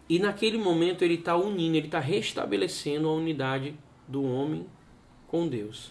E 0.09 0.19
naquele 0.19 0.59
momento 0.59 1.03
ele 1.03 1.15
está 1.15 1.37
unindo, 1.37 1.77
ele 1.77 1.87
está 1.87 1.99
restabelecendo 1.99 3.09
a 3.09 3.15
unidade 3.15 3.75
do 4.07 4.23
homem 4.23 4.67
com 5.33 5.49
Deus. 5.49 5.91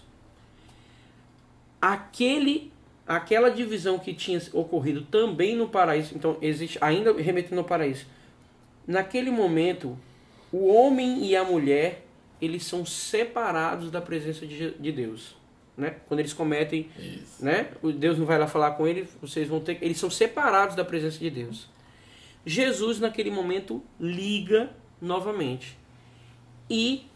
Aquele, 1.80 2.72
aquela 3.04 3.50
divisão 3.50 3.98
que 3.98 4.14
tinha 4.14 4.40
ocorrido 4.52 5.02
também 5.02 5.56
no 5.56 5.68
paraíso, 5.68 6.14
então 6.14 6.38
existe 6.40 6.78
ainda 6.80 7.12
remetendo 7.12 7.60
ao 7.60 7.66
paraíso. 7.66 8.06
Naquele 8.86 9.32
momento, 9.32 9.98
o 10.52 10.72
homem 10.72 11.26
e 11.26 11.34
a 11.34 11.42
mulher 11.42 12.06
eles 12.40 12.64
são 12.64 12.86
separados 12.86 13.90
da 13.90 14.00
presença 14.00 14.46
de, 14.46 14.70
de 14.70 14.92
Deus. 14.92 15.36
Né? 15.76 15.96
Quando 16.06 16.20
eles 16.20 16.32
cometem, 16.32 16.88
Isso. 16.98 17.44
né? 17.44 17.68
Deus 17.96 18.18
não 18.18 18.26
vai 18.26 18.38
lá 18.38 18.46
falar 18.46 18.72
com 18.72 18.86
eles, 18.86 19.08
vocês 19.20 19.48
vão 19.48 19.60
ter, 19.60 19.78
eles 19.80 19.98
são 19.98 20.10
separados 20.10 20.76
da 20.76 20.84
presença 20.84 21.18
de 21.18 21.30
Deus. 21.30 21.68
Jesus 22.46 23.00
naquele 23.00 23.30
momento 23.30 23.82
liga 23.98 24.70
novamente 25.00 25.76
e 26.68 27.06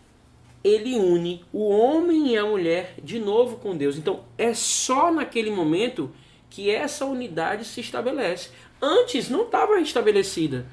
ele 0.67 0.97
une 0.97 1.45
o 1.53 1.69
homem 1.69 2.33
e 2.33 2.37
a 2.37 2.45
mulher 2.45 2.95
de 3.03 3.21
novo 3.21 3.57
com 3.57 3.77
Deus. 3.77 3.97
Então 3.97 4.25
é 4.37 4.53
só 4.53 5.13
naquele 5.13 5.51
momento 5.51 6.11
que 6.51 6.71
essa 6.71 7.05
unidade 7.05 7.65
se 7.65 7.81
estabelece. 7.81 8.51
Antes 8.83 9.31
não 9.31 9.43
estava 9.43 9.81
estabelecida, 9.81 10.67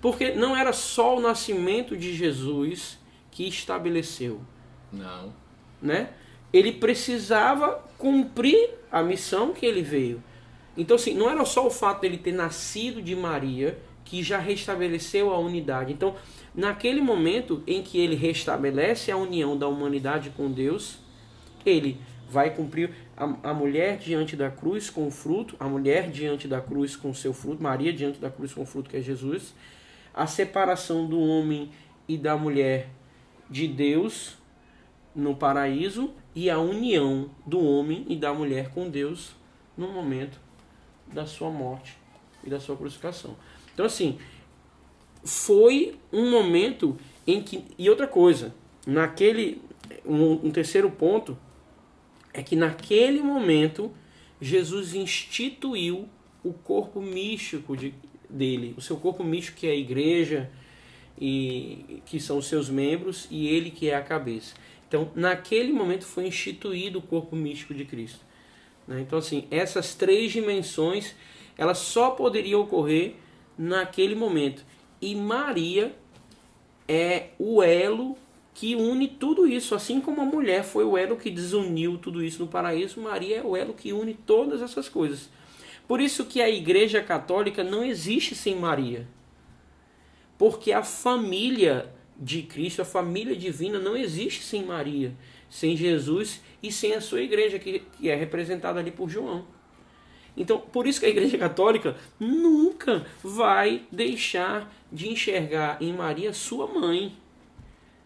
porque 0.00 0.32
não 0.32 0.56
era 0.56 0.72
só 0.72 1.16
o 1.16 1.20
nascimento 1.20 1.96
de 1.96 2.14
Jesus 2.14 2.98
que 3.30 3.46
estabeleceu. 3.46 4.40
Não. 4.92 5.32
Né? 5.80 6.10
Ele 6.52 6.72
precisava 6.72 7.84
cumprir 7.96 8.70
a 8.90 9.02
missão 9.02 9.52
que 9.52 9.64
ele 9.64 9.82
veio. 9.82 10.22
Então, 10.76 10.96
assim, 10.96 11.14
não 11.14 11.30
era 11.30 11.44
só 11.44 11.66
o 11.66 11.70
fato 11.70 12.00
dele 12.00 12.18
ter 12.18 12.32
nascido 12.32 13.00
de 13.00 13.14
Maria 13.14 13.78
que 14.04 14.22
já 14.22 14.38
restabeleceu 14.38 15.30
a 15.32 15.38
unidade. 15.38 15.92
Então, 15.92 16.16
naquele 16.54 17.00
momento 17.00 17.62
em 17.66 17.82
que 17.82 17.98
ele 17.98 18.14
restabelece 18.14 19.10
a 19.10 19.16
união 19.16 19.56
da 19.56 19.68
humanidade 19.68 20.30
com 20.30 20.50
Deus, 20.50 20.98
ele 21.64 21.98
vai 22.28 22.54
cumprir 22.54 22.90
a, 23.16 23.50
a 23.50 23.54
mulher 23.54 23.98
diante 23.98 24.36
da 24.36 24.50
cruz 24.50 24.90
com 24.90 25.06
o 25.06 25.10
fruto, 25.10 25.56
a 25.58 25.66
mulher 25.66 26.10
diante 26.10 26.46
da 26.46 26.60
cruz 26.60 26.94
com 26.94 27.12
seu 27.14 27.32
fruto, 27.32 27.62
Maria 27.62 27.92
diante 27.92 28.18
da 28.18 28.30
cruz 28.30 28.52
com 28.52 28.62
o 28.62 28.66
fruto 28.66 28.90
que 28.90 28.96
é 28.96 29.00
Jesus, 29.00 29.54
a 30.12 30.26
separação 30.26 31.06
do 31.06 31.20
homem 31.20 31.70
e 32.06 32.18
da 32.18 32.36
mulher 32.36 32.88
de 33.48 33.66
Deus 33.66 34.36
no 35.14 35.34
paraíso 35.34 36.12
e 36.34 36.50
a 36.50 36.58
união 36.58 37.30
do 37.46 37.64
homem 37.64 38.04
e 38.08 38.16
da 38.16 38.32
mulher 38.32 38.70
com 38.70 38.88
Deus 38.88 39.34
no 39.76 39.88
momento 39.88 40.38
da 41.12 41.24
sua 41.24 41.50
morte 41.50 41.96
e 42.44 42.50
da 42.50 42.60
sua 42.60 42.76
crucificação. 42.76 43.36
Então, 43.72 43.86
assim, 43.86 44.18
foi 45.24 45.96
um 46.12 46.30
momento 46.30 46.96
em 47.26 47.42
que. 47.42 47.64
E 47.78 47.88
outra 47.88 48.06
coisa, 48.06 48.54
naquele. 48.86 49.60
Um, 50.04 50.46
um 50.46 50.50
terceiro 50.50 50.90
ponto 50.90 51.36
é 52.32 52.42
que 52.42 52.56
naquele 52.56 53.20
momento 53.20 53.90
Jesus 54.40 54.94
instituiu 54.94 56.08
o 56.42 56.52
corpo 56.52 57.00
místico 57.00 57.76
de, 57.76 57.92
dele, 58.28 58.74
o 58.76 58.80
seu 58.80 58.96
corpo 58.96 59.24
místico 59.24 59.58
que 59.58 59.66
é 59.66 59.70
a 59.70 59.76
igreja 59.76 60.50
e 61.20 62.00
que 62.06 62.20
são 62.20 62.38
os 62.38 62.46
seus 62.46 62.70
membros 62.70 63.26
e 63.30 63.48
ele 63.48 63.70
que 63.70 63.90
é 63.90 63.96
a 63.96 64.02
cabeça. 64.02 64.54
Então, 64.86 65.10
naquele 65.14 65.72
momento 65.72 66.04
foi 66.04 66.26
instituído 66.26 66.98
o 66.98 67.02
corpo 67.02 67.36
místico 67.36 67.74
de 67.74 67.84
Cristo. 67.84 68.20
Né? 68.86 69.00
Então, 69.00 69.18
assim, 69.18 69.46
essas 69.50 69.94
três 69.94 70.32
dimensões 70.32 71.14
elas 71.56 71.78
só 71.78 72.10
poderiam 72.10 72.60
ocorrer 72.60 73.14
naquele 73.58 74.14
momento. 74.14 74.64
E 75.00 75.14
Maria 75.14 75.94
é 76.86 77.28
o 77.38 77.62
elo 77.62 78.16
que 78.54 78.74
une 78.74 79.06
tudo 79.06 79.46
isso. 79.46 79.74
Assim 79.74 80.00
como 80.00 80.20
a 80.20 80.24
mulher 80.24 80.64
foi 80.64 80.84
o 80.84 80.96
elo 80.96 81.16
que 81.16 81.30
desuniu 81.30 81.98
tudo 81.98 82.22
isso 82.24 82.42
no 82.42 82.48
paraíso, 82.48 83.00
Maria 83.00 83.38
é 83.38 83.42
o 83.42 83.56
elo 83.56 83.72
que 83.72 83.92
une 83.92 84.14
todas 84.14 84.60
essas 84.62 84.88
coisas. 84.88 85.28
Por 85.86 86.00
isso 86.00 86.26
que 86.26 86.42
a 86.42 86.50
Igreja 86.50 87.02
Católica 87.02 87.62
não 87.62 87.84
existe 87.84 88.34
sem 88.34 88.56
Maria. 88.56 89.06
Porque 90.36 90.72
a 90.72 90.82
família 90.82 91.92
de 92.18 92.42
Cristo, 92.42 92.82
a 92.82 92.84
família 92.84 93.36
divina, 93.36 93.78
não 93.78 93.96
existe 93.96 94.42
sem 94.42 94.64
Maria, 94.64 95.14
sem 95.48 95.76
Jesus 95.76 96.40
e 96.62 96.72
sem 96.72 96.94
a 96.94 97.00
sua 97.00 97.22
igreja, 97.22 97.58
que, 97.58 97.80
que 97.80 98.08
é 98.08 98.14
representada 98.16 98.80
ali 98.80 98.90
por 98.90 99.08
João. 99.08 99.46
Então, 100.36 100.60
por 100.60 100.86
isso 100.86 101.00
que 101.00 101.06
a 101.06 101.10
Igreja 101.10 101.36
Católica 101.36 101.96
nunca 102.18 103.04
vai 103.22 103.82
deixar 103.90 104.72
de 104.90 105.08
enxergar 105.08 105.82
em 105.82 105.92
Maria 105.92 106.32
sua 106.32 106.66
mãe, 106.66 107.16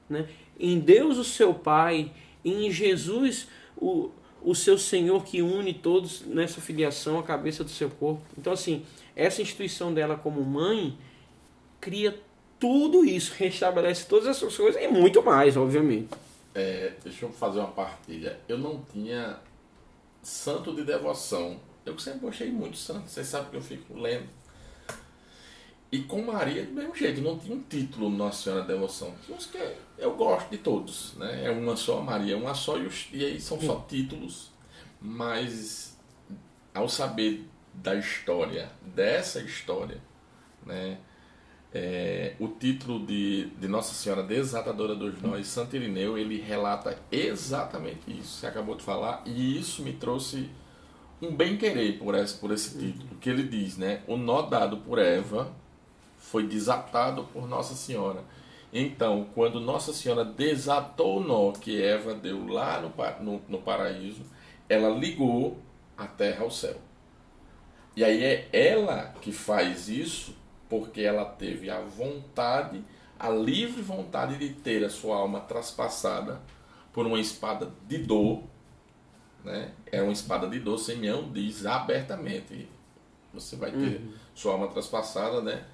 né? 0.08 0.28
em 0.58 0.78
Deus 0.78 1.18
o 1.18 1.24
seu 1.24 1.52
Pai, 1.52 2.10
em 2.44 2.70
Jesus 2.70 3.48
o, 3.76 4.10
o 4.42 4.54
seu 4.54 4.78
Senhor 4.78 5.24
que 5.24 5.42
une 5.42 5.74
todos 5.74 6.22
nessa 6.22 6.60
filiação, 6.60 7.18
a 7.18 7.22
cabeça 7.22 7.62
do 7.62 7.70
seu 7.70 7.90
corpo. 7.90 8.22
Então, 8.36 8.52
assim, 8.52 8.84
essa 9.14 9.42
instituição 9.42 9.92
dela 9.92 10.16
como 10.16 10.42
mãe 10.42 10.96
cria 11.80 12.18
tudo 12.58 13.04
isso, 13.04 13.34
restabelece 13.38 14.06
todas 14.06 14.28
essas 14.28 14.56
coisas 14.56 14.80
e 14.80 14.88
muito 14.88 15.22
mais, 15.22 15.56
obviamente. 15.56 16.08
É, 16.54 16.92
deixa 17.02 17.24
eu 17.24 17.30
fazer 17.30 17.58
uma 17.58 17.68
partilha. 17.68 18.38
Eu 18.48 18.58
não 18.58 18.82
tinha 18.92 19.38
santo 20.22 20.74
de 20.74 20.84
devoção 20.84 21.58
eu 21.84 21.98
sempre 21.98 22.20
gostei 22.20 22.50
muito 22.50 22.72
de 22.72 22.78
santo, 22.78 23.08
vocês 23.08 23.26
sabem 23.26 23.50
que 23.50 23.56
eu 23.56 23.62
fico 23.62 23.98
lendo. 23.98 24.28
E 25.90 25.98
com 26.04 26.22
Maria, 26.22 26.64
do 26.64 26.72
mesmo 26.72 26.94
jeito, 26.94 27.20
não 27.20 27.38
tinha 27.38 27.54
um 27.54 27.62
título 27.62 28.08
Nossa 28.08 28.44
Senhora 28.44 28.62
da 28.62 28.68
Devoção. 28.68 29.14
eu 29.98 30.16
gosto 30.16 30.48
de 30.48 30.56
todos, 30.56 31.12
né? 31.16 31.44
É 31.44 31.50
uma 31.50 31.76
só, 31.76 32.00
Maria 32.00 32.32
é 32.32 32.36
uma 32.36 32.54
só, 32.54 32.78
e, 32.78 32.86
os, 32.86 33.08
e 33.12 33.22
aí 33.22 33.38
são 33.38 33.60
só 33.60 33.84
títulos. 33.86 34.50
Mas 34.98 35.98
ao 36.72 36.88
saber 36.88 37.46
da 37.74 37.94
história, 37.94 38.70
dessa 38.82 39.40
história, 39.40 40.00
né? 40.64 40.98
É, 41.74 42.36
o 42.38 42.48
título 42.48 43.04
de, 43.04 43.46
de 43.58 43.66
Nossa 43.66 43.94
Senhora 43.94 44.22
Desatadora 44.22 44.94
dos 44.94 45.20
Nós, 45.20 45.46
Santo 45.46 45.76
Irineu, 45.76 46.16
ele 46.16 46.38
relata 46.40 46.98
exatamente 47.10 48.10
isso 48.10 48.34
que 48.34 48.40
você 48.40 48.46
acabou 48.46 48.76
de 48.76 48.82
falar, 48.82 49.22
e 49.26 49.58
isso 49.58 49.82
me 49.82 49.92
trouxe 49.92 50.50
um 51.22 51.36
bem-querer 51.36 51.98
por 51.98 52.16
esse, 52.16 52.34
por 52.34 52.50
esse 52.50 52.76
título, 52.76 53.16
que 53.20 53.30
ele 53.30 53.44
diz, 53.44 53.78
né? 53.78 54.02
O 54.08 54.16
nó 54.16 54.42
dado 54.42 54.78
por 54.78 54.98
Eva 54.98 55.52
foi 56.18 56.46
desatado 56.48 57.24
por 57.32 57.46
Nossa 57.46 57.74
Senhora. 57.74 58.24
Então, 58.72 59.28
quando 59.32 59.60
Nossa 59.60 59.92
Senhora 59.92 60.24
desatou 60.24 61.18
o 61.18 61.24
nó 61.24 61.52
que 61.52 61.80
Eva 61.80 62.12
deu 62.12 62.48
lá 62.48 62.80
no, 62.80 62.92
no, 63.24 63.42
no 63.48 63.58
paraíso, 63.58 64.22
ela 64.68 64.88
ligou 64.88 65.58
a 65.96 66.06
terra 66.06 66.42
ao 66.42 66.50
céu. 66.50 66.76
E 67.94 68.02
aí 68.02 68.24
é 68.24 68.48
ela 68.52 69.14
que 69.20 69.30
faz 69.30 69.88
isso 69.88 70.34
porque 70.68 71.02
ela 71.02 71.24
teve 71.24 71.70
a 71.70 71.80
vontade, 71.80 72.82
a 73.20 73.28
livre 73.28 73.82
vontade 73.82 74.38
de 74.38 74.48
ter 74.54 74.82
a 74.82 74.90
sua 74.90 75.18
alma 75.18 75.38
traspassada 75.40 76.40
por 76.92 77.06
uma 77.06 77.20
espada 77.20 77.70
de 77.86 77.98
dor 77.98 78.42
né? 79.44 79.72
É 79.90 80.02
uma 80.02 80.12
espada 80.12 80.48
de 80.48 80.60
dor, 80.60 80.78
Simeão 80.78 81.30
diz 81.32 81.66
abertamente. 81.66 82.68
Você 83.32 83.56
vai 83.56 83.70
ter 83.70 84.00
uhum. 84.00 84.12
sua 84.34 84.52
alma 84.52 84.68
traspassada, 84.68 85.40
né? 85.40 85.64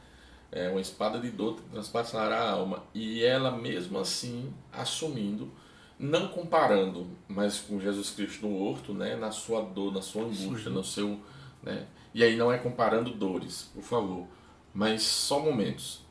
É 0.50 0.68
uma 0.68 0.80
espada 0.80 1.18
de 1.18 1.30
dor 1.30 1.60
transpassará 1.70 2.38
a 2.38 2.50
alma. 2.52 2.82
E 2.94 3.22
ela 3.22 3.50
mesmo 3.50 3.98
assim 3.98 4.52
assumindo, 4.72 5.50
não 5.98 6.28
comparando, 6.28 7.06
mas 7.26 7.60
com 7.60 7.78
Jesus 7.78 8.10
Cristo 8.10 8.46
no 8.46 8.56
horto, 8.56 8.94
né? 8.94 9.16
Na 9.16 9.30
sua 9.30 9.60
dor, 9.62 9.92
na 9.92 10.00
sua 10.00 10.22
angústia, 10.22 10.70
Sim. 10.70 10.70
no 10.70 10.84
seu. 10.84 11.20
Né? 11.62 11.86
E 12.14 12.24
aí 12.24 12.36
não 12.36 12.50
é 12.50 12.56
comparando 12.56 13.10
dores, 13.10 13.70
por 13.74 13.82
favor, 13.82 14.26
mas 14.72 15.02
só 15.02 15.40
momentos. 15.40 16.06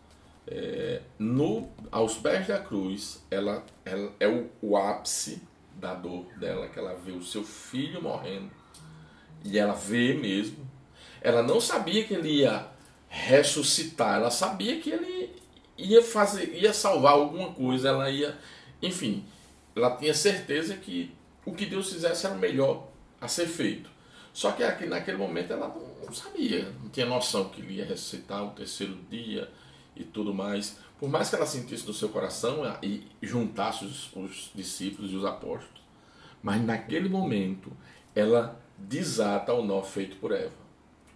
É, 0.49 1.01
no, 1.19 1.69
aos 1.91 2.15
pés 2.15 2.47
da 2.47 2.59
cruz, 2.59 3.25
ela, 3.29 3.65
ela 3.83 4.13
é 4.17 4.27
o, 4.27 4.49
o 4.61 4.77
ápice 4.77 5.41
da 5.77 5.93
dor 5.93 6.25
dela, 6.37 6.67
que 6.67 6.77
ela 6.77 6.95
vê 6.95 7.11
o 7.11 7.23
seu 7.23 7.43
filho 7.43 8.01
morrendo. 8.01 8.51
E 9.43 9.57
ela 9.57 9.73
vê 9.73 10.13
mesmo. 10.13 10.67
Ela 11.21 11.41
não 11.41 11.59
sabia 11.61 12.03
que 12.03 12.13
ele 12.13 12.41
ia 12.41 12.67
ressuscitar, 13.07 14.15
ela 14.15 14.29
sabia 14.29 14.79
que 14.79 14.89
ele 14.89 15.35
ia 15.77 16.03
fazer, 16.03 16.53
ia 16.55 16.73
salvar 16.73 17.13
alguma 17.13 17.53
coisa, 17.53 17.89
ela 17.89 18.09
ia, 18.09 18.37
enfim, 18.81 19.23
ela 19.75 19.95
tinha 19.95 20.13
certeza 20.13 20.75
que 20.75 21.11
o 21.45 21.53
que 21.53 21.65
Deus 21.65 21.93
fizesse 21.93 22.25
era 22.25 22.35
o 22.35 22.39
melhor 22.39 22.87
a 23.21 23.27
ser 23.27 23.47
feito. 23.47 23.89
Só 24.33 24.51
que 24.51 24.63
aqui, 24.63 24.85
naquele 24.85 25.17
momento 25.17 25.53
ela 25.53 25.73
não 26.03 26.13
sabia, 26.13 26.71
não 26.81 26.89
tinha 26.89 27.05
noção 27.05 27.49
que 27.49 27.61
ele 27.61 27.75
ia 27.75 27.85
ressuscitar 27.85 28.43
o 28.43 28.51
terceiro 28.51 28.95
dia 29.09 29.49
e 29.95 30.03
tudo 30.03 30.33
mais. 30.33 30.77
Por 30.99 31.09
mais 31.09 31.29
que 31.29 31.35
ela 31.35 31.45
sentisse 31.45 31.85
no 31.85 31.93
seu 31.93 32.09
coração 32.09 32.63
e 32.81 33.05
juntasse 33.21 33.85
os, 33.85 34.15
os 34.15 34.51
discípulos 34.55 35.11
e 35.11 35.15
os 35.15 35.25
apóstolos, 35.25 35.81
mas 36.41 36.63
naquele 36.63 37.07
momento 37.07 37.71
ela 38.15 38.59
desata 38.77 39.53
o 39.53 39.63
nó 39.63 39.81
feito 39.81 40.17
por 40.17 40.31
Eva, 40.31 40.53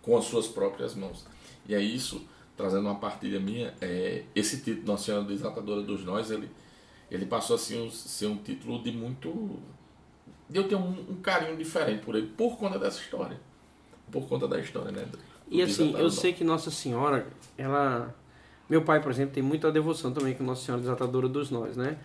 com 0.01 0.17
as 0.17 0.25
suas 0.25 0.47
próprias 0.47 0.95
mãos. 0.95 1.25
E 1.67 1.75
é 1.75 1.81
isso, 1.81 2.25
trazendo 2.55 2.87
uma 2.87 2.95
partilha 2.95 3.39
minha, 3.39 3.73
é, 3.81 4.23
esse 4.35 4.61
título 4.61 4.87
Nossa 4.87 5.05
Senhora 5.05 5.23
Desatadora 5.23 5.81
dos 5.81 6.03
Nós, 6.03 6.31
ele, 6.31 6.49
ele 7.09 7.25
passou 7.25 7.55
a 7.55 7.59
ser 7.59 7.79
um, 7.79 7.89
ser 7.89 8.27
um 8.27 8.37
título 8.37 8.81
de 8.81 8.91
muito. 8.91 9.59
de 10.49 10.59
eu 10.59 10.67
ter 10.67 10.75
um, 10.75 11.05
um, 11.09 11.15
carinho 11.21 11.57
diferente 11.57 12.03
por 12.03 12.15
ele, 12.15 12.27
por 12.27 12.57
conta 12.57 12.77
dessa 12.77 12.99
história. 12.99 13.39
Por 14.11 14.27
conta 14.27 14.47
da 14.47 14.59
história, 14.59 14.91
né? 14.91 15.07
e 15.49 15.61
assim, 15.61 15.95
eu 15.97 16.09
sei 16.09 16.33
que 16.33 16.43
Nossa 16.43 16.69
Senhora, 16.69 17.27
ela. 17.57 18.13
Meu 18.71 18.81
pai, 18.83 19.01
por 19.01 19.11
exemplo, 19.11 19.33
tem 19.33 19.43
muita 19.43 19.69
devoção 19.69 20.13
também 20.13 20.33
com 20.33 20.45
Nossa 20.45 20.63
Senhora 20.63 20.81
Desatadora 20.81 21.27
dos 21.27 21.51
Nós, 21.51 21.75
né? 21.75 21.97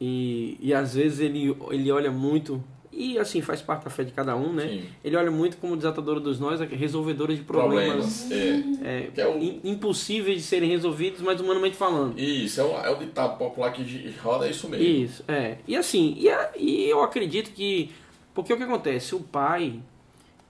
E, 0.00 0.56
e 0.60 0.72
às 0.72 0.94
vezes 0.94 1.18
ele, 1.18 1.52
ele 1.68 1.90
olha 1.90 2.12
muito 2.12 2.62
e 2.92 3.18
assim, 3.18 3.42
faz 3.42 3.60
parte 3.60 3.86
da 3.86 3.90
fé 3.90 4.04
de 4.04 4.12
cada 4.12 4.36
um, 4.36 4.52
né? 4.52 4.68
Sim. 4.68 4.84
Ele 5.02 5.16
olha 5.16 5.32
muito 5.32 5.56
como 5.56 5.76
desatadora 5.76 6.20
dos 6.20 6.38
nós, 6.38 6.60
resolvedora 6.60 7.34
de 7.34 7.42
problemas, 7.42 8.28
problemas 8.28 8.82
é. 8.84 9.10
É, 9.16 9.20
é 9.20 9.26
o... 9.26 9.60
impossíveis 9.64 10.36
de 10.36 10.42
serem 10.44 10.70
resolvidos, 10.70 11.20
mas 11.22 11.40
humanamente 11.40 11.74
falando. 11.74 12.16
Isso, 12.16 12.60
é 12.60 12.64
o, 12.64 12.70
é 12.84 12.90
o 12.90 12.94
ditado 12.94 13.36
popular 13.36 13.72
que 13.72 14.14
roda 14.22 14.46
é 14.46 14.50
isso 14.50 14.68
mesmo. 14.68 14.86
Isso, 14.86 15.24
é. 15.26 15.58
E 15.66 15.76
assim, 15.76 16.14
e, 16.16 16.30
a, 16.30 16.52
e 16.56 16.88
eu 16.88 17.02
acredito 17.02 17.50
que. 17.50 17.90
Porque 18.32 18.52
o 18.52 18.56
que 18.56 18.62
acontece? 18.62 19.16
O 19.16 19.20
pai, 19.20 19.80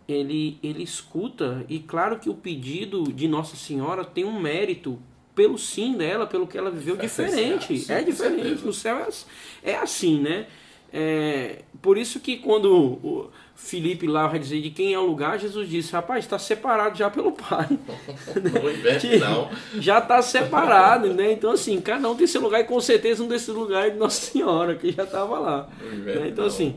ele, 0.07 0.59
ele 0.63 0.83
escuta, 0.83 1.65
e 1.67 1.79
claro 1.79 2.19
que 2.19 2.29
o 2.29 2.35
pedido 2.35 3.05
de 3.05 3.27
Nossa 3.27 3.57
Senhora 3.57 4.05
tem 4.05 4.23
um 4.23 4.39
mérito 4.39 5.01
pelo 5.35 5.59
sim 5.59 5.97
dela, 5.97 6.27
pelo 6.27 6.47
que 6.47 6.59
ela 6.59 6.71
viveu 6.71 6.97
é 6.97 6.99
diferente. 6.99 7.79
Sim, 7.79 7.93
é 7.93 8.03
diferente. 8.03 8.65
No 8.65 8.73
céu 8.73 8.99
é, 8.99 9.71
é 9.73 9.77
assim, 9.77 10.21
né? 10.21 10.47
É, 10.93 11.63
por 11.81 11.97
isso 11.97 12.19
que 12.19 12.39
quando 12.39 12.73
o 12.75 13.31
Felipe 13.55 14.07
lá 14.07 14.27
vai 14.27 14.41
dizer 14.41 14.61
de 14.61 14.71
quem 14.71 14.93
é 14.93 14.99
o 14.99 15.07
lugar, 15.07 15.39
Jesus 15.39 15.69
disse, 15.69 15.93
rapaz, 15.93 16.25
está 16.25 16.39
separado 16.39 16.99
já 16.99 17.09
pelo 17.09 17.33
Pai. 17.33 17.69
Não 18.43 18.71
inverte, 18.71 19.17
não. 19.21 19.51
Já 19.79 19.99
está 19.99 20.21
separado, 20.21 21.15
né? 21.15 21.33
Então, 21.33 21.53
assim, 21.53 21.81
cada 21.81 22.09
um 22.09 22.17
tem 22.17 22.27
seu 22.27 22.41
lugar 22.41 22.61
e 22.61 22.65
com 22.65 22.81
certeza 22.81 23.23
um 23.23 23.29
desses 23.29 23.49
lugares 23.49 23.93
de 23.93 23.99
Nossa 23.99 24.21
Senhora, 24.33 24.75
que 24.75 24.91
já 24.91 25.05
estava 25.05 25.39
lá. 25.39 25.69
Né? 25.81 26.29
Então, 26.29 26.47
assim, 26.47 26.77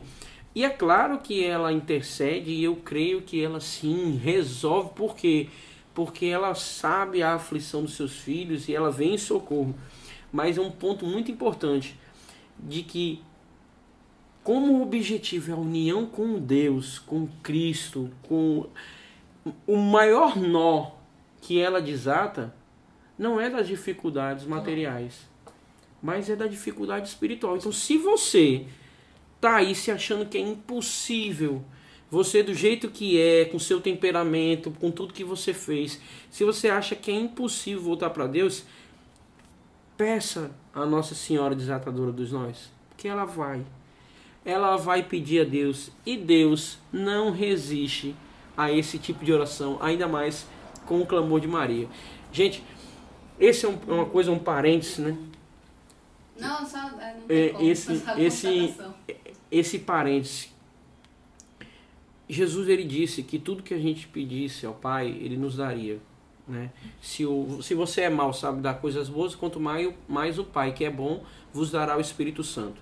e 0.54 0.64
é 0.64 0.70
claro 0.70 1.18
que 1.18 1.44
ela 1.44 1.72
intercede 1.72 2.50
e 2.50 2.62
eu 2.62 2.76
creio 2.76 3.22
que 3.22 3.42
ela 3.42 3.60
sim 3.60 4.20
resolve, 4.22 4.90
por 4.94 5.16
quê? 5.16 5.48
Porque 5.94 6.26
ela 6.26 6.54
sabe 6.54 7.22
a 7.22 7.34
aflição 7.34 7.82
dos 7.82 7.94
seus 7.94 8.16
filhos 8.18 8.68
e 8.68 8.74
ela 8.74 8.90
vem 8.90 9.14
em 9.14 9.18
socorro. 9.18 9.74
Mas 10.32 10.58
é 10.58 10.60
um 10.60 10.70
ponto 10.70 11.06
muito 11.06 11.30
importante 11.30 11.98
de 12.58 12.82
que 12.82 13.22
como 14.42 14.74
o 14.74 14.82
objetivo 14.82 15.50
é 15.50 15.54
a 15.54 15.56
união 15.56 16.04
com 16.04 16.38
Deus, 16.38 16.98
com 16.98 17.26
Cristo, 17.42 18.10
com 18.22 18.66
o 19.66 19.76
maior 19.76 20.36
nó 20.36 20.90
que 21.40 21.58
ela 21.58 21.80
desata, 21.80 22.54
não 23.18 23.40
é 23.40 23.48
das 23.48 23.66
dificuldades 23.66 24.44
materiais, 24.44 25.28
mas 26.02 26.28
é 26.28 26.36
da 26.36 26.46
dificuldade 26.46 27.08
espiritual. 27.08 27.56
Então, 27.56 27.72
se 27.72 27.96
você 27.96 28.66
tá 29.40 29.56
aí 29.56 29.74
se 29.74 29.90
achando 29.90 30.26
que 30.26 30.36
é 30.36 30.40
impossível, 30.40 31.64
você 32.10 32.42
do 32.42 32.54
jeito 32.54 32.88
que 32.88 33.20
é, 33.20 33.44
com 33.46 33.58
seu 33.58 33.80
temperamento, 33.80 34.70
com 34.80 34.90
tudo 34.90 35.12
que 35.12 35.24
você 35.24 35.52
fez, 35.52 36.00
se 36.30 36.44
você 36.44 36.68
acha 36.68 36.94
que 36.94 37.10
é 37.10 37.14
impossível 37.14 37.82
voltar 37.82 38.10
para 38.10 38.26
Deus, 38.26 38.64
peça 39.96 40.50
a 40.72 40.84
Nossa 40.84 41.14
Senhora 41.14 41.54
desatadora 41.54 42.12
dos 42.12 42.32
nós, 42.32 42.70
que 42.96 43.08
ela 43.08 43.24
vai 43.24 43.64
ela 44.44 44.76
vai 44.76 45.02
pedir 45.02 45.40
a 45.40 45.44
Deus 45.44 45.90
e 46.04 46.16
Deus 46.16 46.78
não 46.92 47.30
resiste 47.30 48.14
a 48.56 48.70
esse 48.70 48.98
tipo 48.98 49.24
de 49.24 49.32
oração, 49.32 49.78
ainda 49.80 50.06
mais 50.06 50.46
com 50.86 51.00
o 51.00 51.06
clamor 51.06 51.40
de 51.40 51.48
Maria. 51.48 51.88
Gente, 52.30 52.62
esse 53.40 53.64
é 53.64 53.68
um, 53.68 53.78
uma 53.88 54.04
coisa, 54.04 54.30
um 54.30 54.38
parênteses, 54.38 54.98
né? 54.98 55.16
Não, 56.38 56.66
só, 56.66 56.78
é, 57.28 57.52
não 57.52 57.60
é, 57.60 57.64
esse, 57.64 58.02
esse, 58.18 58.74
esse 59.50 59.78
parênteses. 59.78 60.53
Jesus 62.34 62.68
ele 62.68 62.84
disse 62.84 63.22
que 63.22 63.38
tudo 63.38 63.62
que 63.62 63.72
a 63.72 63.78
gente 63.78 64.06
pedisse 64.08 64.66
ao 64.66 64.74
Pai, 64.74 65.08
ele 65.08 65.36
nos 65.36 65.56
daria. 65.56 65.98
Né? 66.46 66.70
Se, 67.00 67.24
o, 67.24 67.62
se 67.62 67.74
você 67.74 68.02
é 68.02 68.10
mau, 68.10 68.32
sabe 68.32 68.60
dar 68.60 68.74
coisas 68.74 69.08
boas, 69.08 69.34
quanto 69.34 69.58
mais, 69.60 69.94
mais 70.08 70.38
o 70.38 70.44
Pai, 70.44 70.72
que 70.72 70.84
é 70.84 70.90
bom, 70.90 71.24
vos 71.52 71.70
dará 71.70 71.96
o 71.96 72.00
Espírito 72.00 72.42
Santo. 72.42 72.80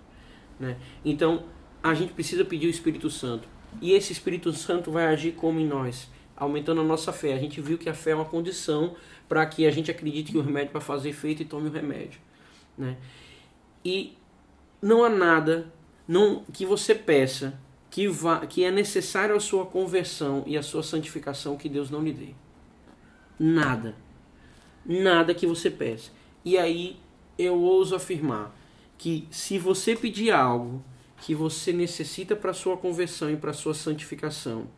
Né? 0.59 0.77
Então, 1.05 1.45
a 1.83 1.95
gente 1.95 2.13
precisa 2.13 2.45
pedir 2.45 2.67
o 2.67 2.71
Espírito 2.71 3.11
Santo. 3.11 3.47
E 3.81 3.93
esse 3.93 4.13
Espírito 4.13 4.53
Santo 4.53 4.91
vai 4.91 5.07
agir 5.07 5.33
como 5.33 5.61
em 5.61 5.67
nós, 5.67 6.11
aumentando 6.37 6.81
a 6.81 6.85
nossa 6.85 7.13
fé. 7.13 7.35
A 7.35 7.39
gente 7.39 7.61
viu 7.61 7.79
que 7.79 7.89
a 7.89 7.95
fé 7.95 8.11
é 8.11 8.15
uma 8.15 8.25
condição 8.25 8.95
para 9.29 9.45
que 9.47 9.67
a 9.67 9.71
gente 9.71 9.91
acredite 9.91 10.33
que 10.33 10.39
o 10.39 10.43
remédio 10.43 10.73
vai 10.73 10.83
fazer 10.83 11.11
efeito 11.11 11.43
e 11.43 11.45
tome 11.45 11.69
o 11.69 11.73
remédio. 11.73 12.21
Né? 12.77 12.97
E 13.85 14.17
não 14.81 15.05
há 15.05 15.09
nada 15.09 15.73
não, 16.07 16.45
que 16.53 16.67
você 16.67 16.95
peça 16.95 17.59
que, 17.93 18.09
vá, 18.09 18.47
que 18.47 18.65
é 18.65 18.71
necessário 18.71 19.37
a 19.37 19.41
sua 19.41 19.67
conversão 19.67 20.43
e 20.47 20.57
a 20.57 20.63
sua 20.63 20.83
santificação 20.83 21.59
que 21.59 21.69
Deus 21.69 21.91
não 21.91 22.03
lhe 22.03 22.13
dê. 22.13 22.29
Nada. 23.39 23.95
Nada 24.85 25.35
que 25.35 25.47
você 25.47 25.71
peça. 25.71 26.11
E 26.43 26.57
aí 26.57 26.97
eu 27.39 27.61
ouso 27.61 27.95
afirmar 27.95 28.57
que 28.97 29.29
se 29.31 29.59
você 29.59 29.95
pedir 29.95 30.31
algo 30.31 30.83
que 31.19 31.35
você 31.35 31.71
necessita 31.71 32.35
para 32.35 32.55
sua 32.55 32.79
conversão 32.79 33.31
e 33.31 33.37
para 33.37 33.53
sua 33.53 33.75
santificação, 33.75 34.69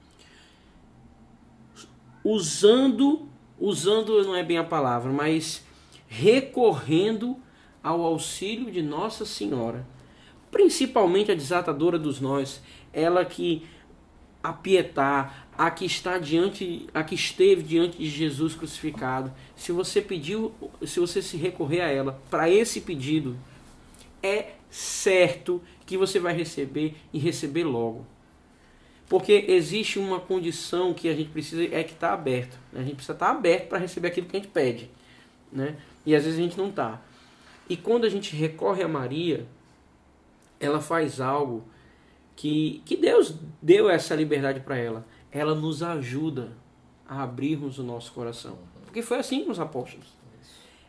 usando, 2.24 3.29
usando 3.61 4.24
não 4.24 4.35
é 4.35 4.42
bem 4.42 4.59
a 4.59 4.64
palavra, 4.64 5.12
mas 5.12 5.64
recorrendo 6.09 7.37
ao 7.81 8.03
auxílio 8.03 8.72
de 8.72 8.83
Nossa 8.83 9.24
Senhora, 9.24 9.87
principalmente 10.50 11.31
a 11.31 11.35
desatadora 11.35 11.98
dos 11.98 12.20
nós, 12.20 12.61
ela 12.95 13.25
que 13.25 13.67
apietar, 14.43 15.49
a 15.57 15.71
que 15.71 15.87
está 15.87 16.19
diante, 16.19 16.87
a 16.93 17.03
que 17.03 17.15
esteve 17.15 17.63
diante 17.63 17.97
de 17.97 18.09
Jesus 18.09 18.55
crucificado. 18.55 19.33
Se 19.57 19.73
você 19.73 20.03
pediu, 20.03 20.53
se 20.87 21.01
você 21.01 21.23
se 21.23 21.37
recorrer 21.37 21.81
a 21.81 21.89
ela 21.89 22.21
para 22.29 22.51
esse 22.51 22.81
pedido, 22.81 23.37
é 24.23 24.53
certo 24.71 25.63
que 25.87 25.97
você 25.97 26.19
vai 26.19 26.35
receber 26.35 26.95
e 27.13 27.19
receber 27.19 27.65
logo. 27.65 28.07
Porque 29.09 29.45
existe 29.49 29.99
uma 29.99 30.19
condição 30.19 30.93
que 30.93 31.09
a 31.09 31.15
gente 31.15 31.31
precisa, 31.31 31.63
é 31.63 31.85
que 31.85 31.93
está 31.93 32.13
aberto. 32.13 32.59
A 32.75 32.81
gente 32.81 32.97
precisa 32.97 33.13
estar 33.13 33.27
tá 33.27 33.33
aberto 33.33 33.69
para 33.69 33.79
receber 33.79 34.09
aquilo 34.09 34.27
que 34.27 34.37
a 34.37 34.41
gente 34.41 34.51
pede. 34.51 34.91
Né? 35.53 35.77
E 36.05 36.15
às 36.15 36.25
vezes 36.25 36.39
a 36.39 36.43
gente 36.43 36.59
não 36.59 36.69
está. 36.69 37.01
E 37.69 37.77
quando 37.77 38.05
a 38.05 38.09
gente 38.09 38.35
recorre 38.35 38.83
a 38.83 38.89
Maria, 38.89 39.47
ela 40.59 40.81
faz 40.81 41.21
algo 41.21 41.65
que, 42.37 42.83
que 42.85 42.97
Deus 42.97 43.35
deu 43.61 43.88
essa 43.88 44.14
liberdade 44.14 44.61
para 44.61 44.77
ela. 44.77 45.07
Ela 45.31 45.55
nos 45.55 45.83
ajuda 45.83 46.53
a 47.09 47.23
abrirmos 47.23 47.79
o 47.79 47.83
nosso 47.83 48.12
coração. 48.12 48.59
Porque 48.85 49.03
foi 49.03 49.18
assim 49.18 49.44
com 49.44 49.51
os 49.51 49.61
apóstolos. 49.61 50.07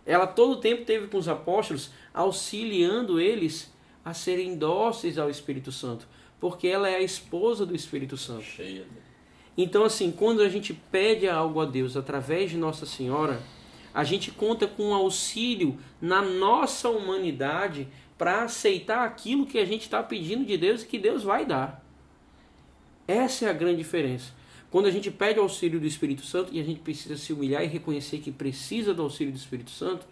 Ela 0.05 0.27
todo 0.27 0.53
o 0.53 0.61
tempo 0.61 0.85
teve 0.85 1.07
com 1.07 1.17
os 1.17 1.27
apóstolos 1.27 1.91
auxiliando 2.13 3.19
eles 3.19 3.73
a 4.03 4.13
serem 4.13 4.55
dóceis 4.55 5.17
ao 5.17 5.29
Espírito 5.29 5.71
Santo, 5.71 6.07
porque 6.39 6.67
ela 6.67 6.87
é 6.87 6.97
a 6.97 7.01
esposa 7.01 7.65
do 7.65 7.75
Espírito 7.75 8.15
Santo. 8.15 8.43
Cheia. 8.43 8.85
Então, 9.57 9.83
assim, 9.83 10.11
quando 10.11 10.41
a 10.41 10.49
gente 10.49 10.73
pede 10.73 11.27
algo 11.27 11.59
a 11.59 11.65
Deus 11.65 11.97
através 11.97 12.51
de 12.51 12.57
Nossa 12.57 12.85
Senhora, 12.85 13.41
a 13.93 14.03
gente 14.03 14.29
conta 14.29 14.67
com 14.67 14.89
um 14.89 14.93
auxílio 14.93 15.79
na 16.01 16.21
nossa 16.21 16.89
humanidade 16.89 17.87
para 18.17 18.43
aceitar 18.43 19.05
aquilo 19.05 19.45
que 19.45 19.57
a 19.57 19.65
gente 19.65 19.81
está 19.81 20.01
pedindo 20.01 20.45
de 20.45 20.57
Deus 20.57 20.83
e 20.83 20.85
que 20.85 20.97
Deus 20.97 21.23
vai 21.23 21.45
dar. 21.45 21.83
Essa 23.07 23.45
é 23.45 23.49
a 23.49 23.53
grande 23.53 23.77
diferença. 23.77 24.31
Quando 24.71 24.87
a 24.87 24.91
gente 24.91 25.11
pede 25.11 25.39
auxílio 25.39 25.79
do 25.79 25.85
Espírito 25.85 26.25
Santo 26.25 26.53
e 26.53 26.59
a 26.59 26.63
gente 26.63 26.79
precisa 26.79 27.15
se 27.15 27.31
humilhar 27.31 27.63
e 27.63 27.67
reconhecer 27.67 28.19
que 28.19 28.31
precisa 28.31 28.93
do 28.93 29.03
auxílio 29.03 29.31
do 29.31 29.37
Espírito 29.37 29.71
Santo, 29.71 30.05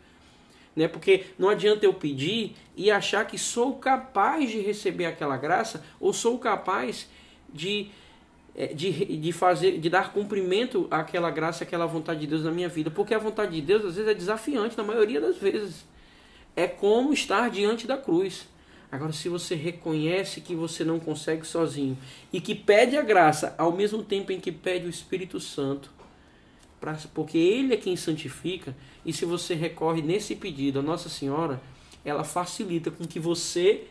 Né? 0.75 0.87
Porque 0.87 1.25
não 1.37 1.49
adianta 1.49 1.85
eu 1.85 1.93
pedir 1.93 2.55
e 2.75 2.89
achar 2.89 3.27
que 3.27 3.37
sou 3.37 3.75
capaz 3.75 4.49
de 4.49 4.59
receber 4.59 5.05
aquela 5.05 5.37
graça 5.37 5.83
ou 5.99 6.11
sou 6.11 6.39
capaz 6.39 7.07
de, 7.53 7.89
eh, 8.55 8.73
de, 8.73 9.17
de 9.17 9.31
fazer, 9.31 9.77
de 9.77 9.89
dar 9.89 10.11
cumprimento 10.11 10.87
àquela 10.89 11.29
graça, 11.29 11.63
àquela 11.63 11.85
vontade 11.85 12.21
de 12.21 12.27
Deus 12.27 12.43
na 12.43 12.51
minha 12.51 12.69
vida. 12.69 12.89
Porque 12.89 13.13
a 13.13 13.19
vontade 13.19 13.51
de 13.51 13.61
Deus 13.61 13.85
às 13.85 13.95
vezes 13.95 14.09
é 14.09 14.15
desafiante, 14.15 14.75
na 14.75 14.83
maioria 14.83 15.21
das 15.21 15.37
vezes. 15.37 15.85
É 16.55 16.67
como 16.67 17.13
estar 17.13 17.49
diante 17.49 17.87
da 17.87 17.97
cruz. 17.97 18.47
Agora, 18.91 19.11
se 19.11 19.27
você 19.27 19.55
reconhece 19.55 20.39
que 20.39 20.53
você 20.53 20.83
não 20.83 20.99
consegue 20.99 21.47
sozinho 21.47 21.97
e 22.31 22.39
que 22.39 22.53
pede 22.53 22.95
a 22.95 23.01
graça 23.01 23.55
ao 23.57 23.71
mesmo 23.71 24.03
tempo 24.03 24.31
em 24.31 24.39
que 24.39 24.51
pede 24.51 24.85
o 24.85 24.89
Espírito 24.89 25.39
Santo, 25.39 25.91
pra, 26.79 26.95
porque 27.11 27.37
Ele 27.37 27.73
é 27.73 27.77
quem 27.77 27.95
santifica, 27.95 28.75
e 29.03 29.11
se 29.11 29.25
você 29.25 29.55
recorre 29.55 30.03
nesse 30.03 30.35
pedido 30.35 30.77
a 30.77 30.83
Nossa 30.83 31.09
Senhora, 31.09 31.59
ela 32.05 32.23
facilita 32.23 32.91
com 32.91 33.05
que 33.05 33.19
você 33.19 33.87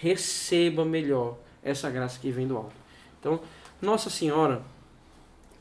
receba 0.00 0.84
melhor 0.84 1.36
essa 1.62 1.90
graça 1.90 2.20
que 2.20 2.30
vem 2.30 2.46
do 2.46 2.56
alto. 2.56 2.76
Então, 3.18 3.40
Nossa 3.82 4.10
Senhora, 4.10 4.62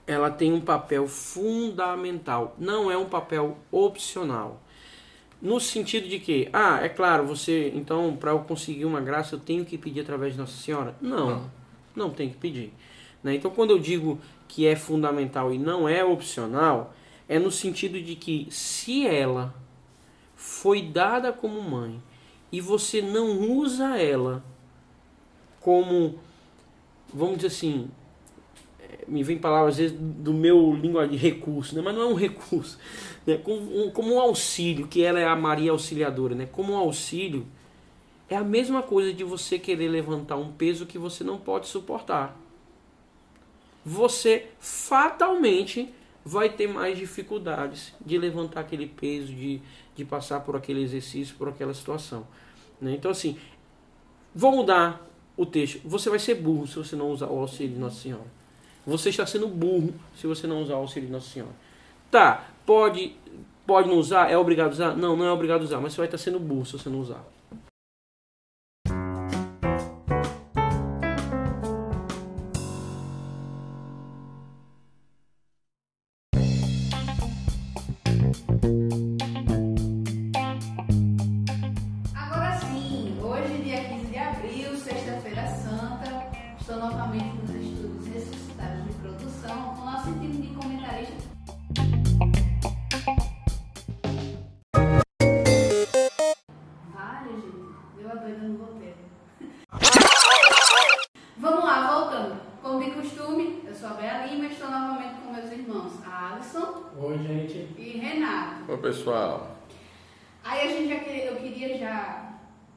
ela 0.06 0.30
tem 0.30 0.54
um 0.54 0.62
papel 0.62 1.08
fundamental, 1.08 2.56
não 2.60 2.92
é 2.92 2.98
um 2.98 3.10
papel 3.10 3.58
opcional. 3.72 4.62
No 5.46 5.60
sentido 5.60 6.10
de 6.10 6.20
que, 6.20 6.50
ah, 6.52 6.80
é 6.82 6.90
claro, 6.90 7.24
você, 7.24 7.72
então, 7.76 8.18
para 8.18 8.32
eu 8.32 8.40
conseguir 8.40 8.84
uma 8.84 9.00
graça, 9.00 9.36
eu 9.36 9.40
tenho 9.40 9.64
que 9.64 9.78
pedir 9.78 10.00
através 10.00 10.34
de 10.34 10.40
Nossa 10.40 10.58
Senhora? 10.58 10.96
Não, 11.00 11.30
não, 11.30 11.52
não 11.96 12.10
tem 12.10 12.30
que 12.30 12.36
pedir. 12.36 12.74
Né? 13.24 13.36
Então, 13.36 13.52
quando 13.52 13.70
eu 13.70 13.78
digo 13.78 14.20
que 14.48 14.66
é 14.66 14.76
fundamental 14.76 15.54
e 15.54 15.60
não 15.60 15.88
é 15.88 16.04
opcional, 16.04 16.96
é 17.30 17.38
no 17.38 17.52
sentido 17.52 18.02
de 18.02 18.16
que 18.16 18.48
se 18.50 19.06
ela 19.06 19.54
foi 20.36 20.82
dada 20.82 21.32
como 21.32 21.62
mãe 21.62 22.02
e 22.52 22.60
você 22.60 23.00
não 23.00 23.40
usa 23.40 24.00
ela 24.00 24.44
como, 25.60 26.18
vamos 27.14 27.36
dizer 27.36 27.50
assim, 27.50 27.88
me 29.08 29.24
vem 29.24 29.38
palavras 29.38 29.76
às 29.76 29.78
vezes 29.78 29.98
do 30.00 30.34
meu 30.34 30.74
linguagem 30.74 31.18
recurso, 31.18 31.76
né? 31.76 31.82
mas 31.82 31.96
não 31.96 32.02
é 32.02 32.06
um 32.06 32.14
recurso, 32.16 32.78
né? 33.26 33.38
como, 33.38 33.86
um, 33.86 33.92
como 33.92 34.16
um 34.16 34.20
auxílio, 34.20 34.88
que 34.88 35.04
ela 35.04 35.20
é 35.20 35.26
a 35.26 35.36
Maria 35.36 35.72
Auxiliadora, 35.72 36.36
né? 36.36 36.48
como 36.52 36.74
um 36.74 36.78
auxílio, 36.78 37.46
é 38.30 38.36
a 38.36 38.44
mesma 38.44 38.82
coisa 38.82 39.14
de 39.14 39.24
você 39.24 39.60
querer 39.60 39.88
levantar 39.88 40.36
um 40.36 40.52
peso 40.52 40.86
que 40.86 40.98
você 40.98 41.24
não 41.24 41.38
pode 41.38 41.68
suportar. 41.68 42.36
Você 43.86 44.48
fatalmente 44.60 45.94
vai 46.24 46.50
ter 46.50 46.68
mais 46.68 46.98
dificuldades 46.98 47.94
de 48.04 48.18
levantar 48.18 48.62
aquele 48.62 48.88
peso, 48.88 49.28
de, 49.28 49.62
de 49.96 50.04
passar 50.04 50.40
por 50.40 50.56
aquele 50.56 50.82
exercício, 50.82 51.36
por 51.36 51.48
aquela 51.48 51.74
situação. 51.74 52.28
Né? 52.82 52.96
Então, 52.96 53.12
assim, 53.12 53.38
vou 54.34 54.52
mudar 54.52 55.08
o 55.38 55.46
texto. 55.46 55.88
Você 55.88 56.10
vai 56.10 56.18
ser 56.18 56.36
burro 56.36 56.66
se 56.66 56.78
você 56.78 56.96
não 56.96 57.12
usar 57.12 57.28
o 57.28 57.40
auxílio 57.40 57.74
de 57.74 57.80
Nossa 57.80 58.02
Senhora. 58.02 58.45
Você 58.86 59.10
está 59.10 59.26
sendo 59.26 59.48
burro 59.48 59.94
se 60.16 60.28
você 60.28 60.46
não 60.46 60.62
usar 60.62 60.76
o 60.76 60.78
auxílio 60.78 61.08
de 61.08 61.14
Nossa 61.14 61.30
Senhora. 61.30 61.54
Tá, 62.12 62.46
pode, 62.66 63.16
pode 63.66 63.90
não 63.90 63.98
usar? 63.98 64.32
É 64.32 64.38
obrigado 64.38 64.68
a 64.68 64.72
usar? 64.72 64.96
Não, 64.96 65.16
não 65.16 65.26
é 65.26 65.32
obrigado 65.32 65.62
a 65.62 65.64
usar, 65.64 65.80
mas 65.80 65.94
você 65.94 65.98
vai 65.98 66.08
estar 66.08 66.18
sendo 66.18 66.40
burro 66.40 66.66
se 66.66 66.74
você 66.74 66.90
não 66.90 67.00
usar. 67.00 67.24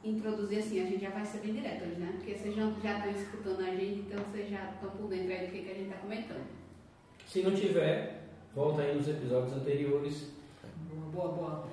Introduzir 0.03 0.59
assim, 0.59 0.81
a 0.81 0.85
gente 0.85 1.01
já 1.01 1.09
vai 1.09 1.25
ser 1.25 1.39
bem 1.39 1.53
direto 1.53 1.83
hoje, 1.83 1.95
né? 1.95 2.13
Porque 2.15 2.35
vocês 2.35 2.55
já, 2.55 2.63
já 2.81 2.97
estão 2.97 3.11
escutando 3.11 3.61
a 3.61 3.75
gente, 3.75 3.99
então 4.01 4.23
vocês 4.25 4.49
já 4.49 4.71
estão 4.71 4.89
por 4.91 5.07
dentro 5.09 5.31
aí 5.31 5.45
do 5.45 5.51
que, 5.51 5.61
que 5.61 5.71
a 5.71 5.73
gente 5.73 5.89
está 5.89 5.97
comentando. 5.97 6.47
Se 7.27 7.41
não 7.41 7.53
tiver, 7.53 8.23
volta 8.55 8.81
aí 8.81 8.95
nos 8.95 9.07
episódios 9.07 9.53
anteriores. 9.53 10.31
Boa, 10.91 11.07
boa, 11.11 11.27
boa. 11.29 11.67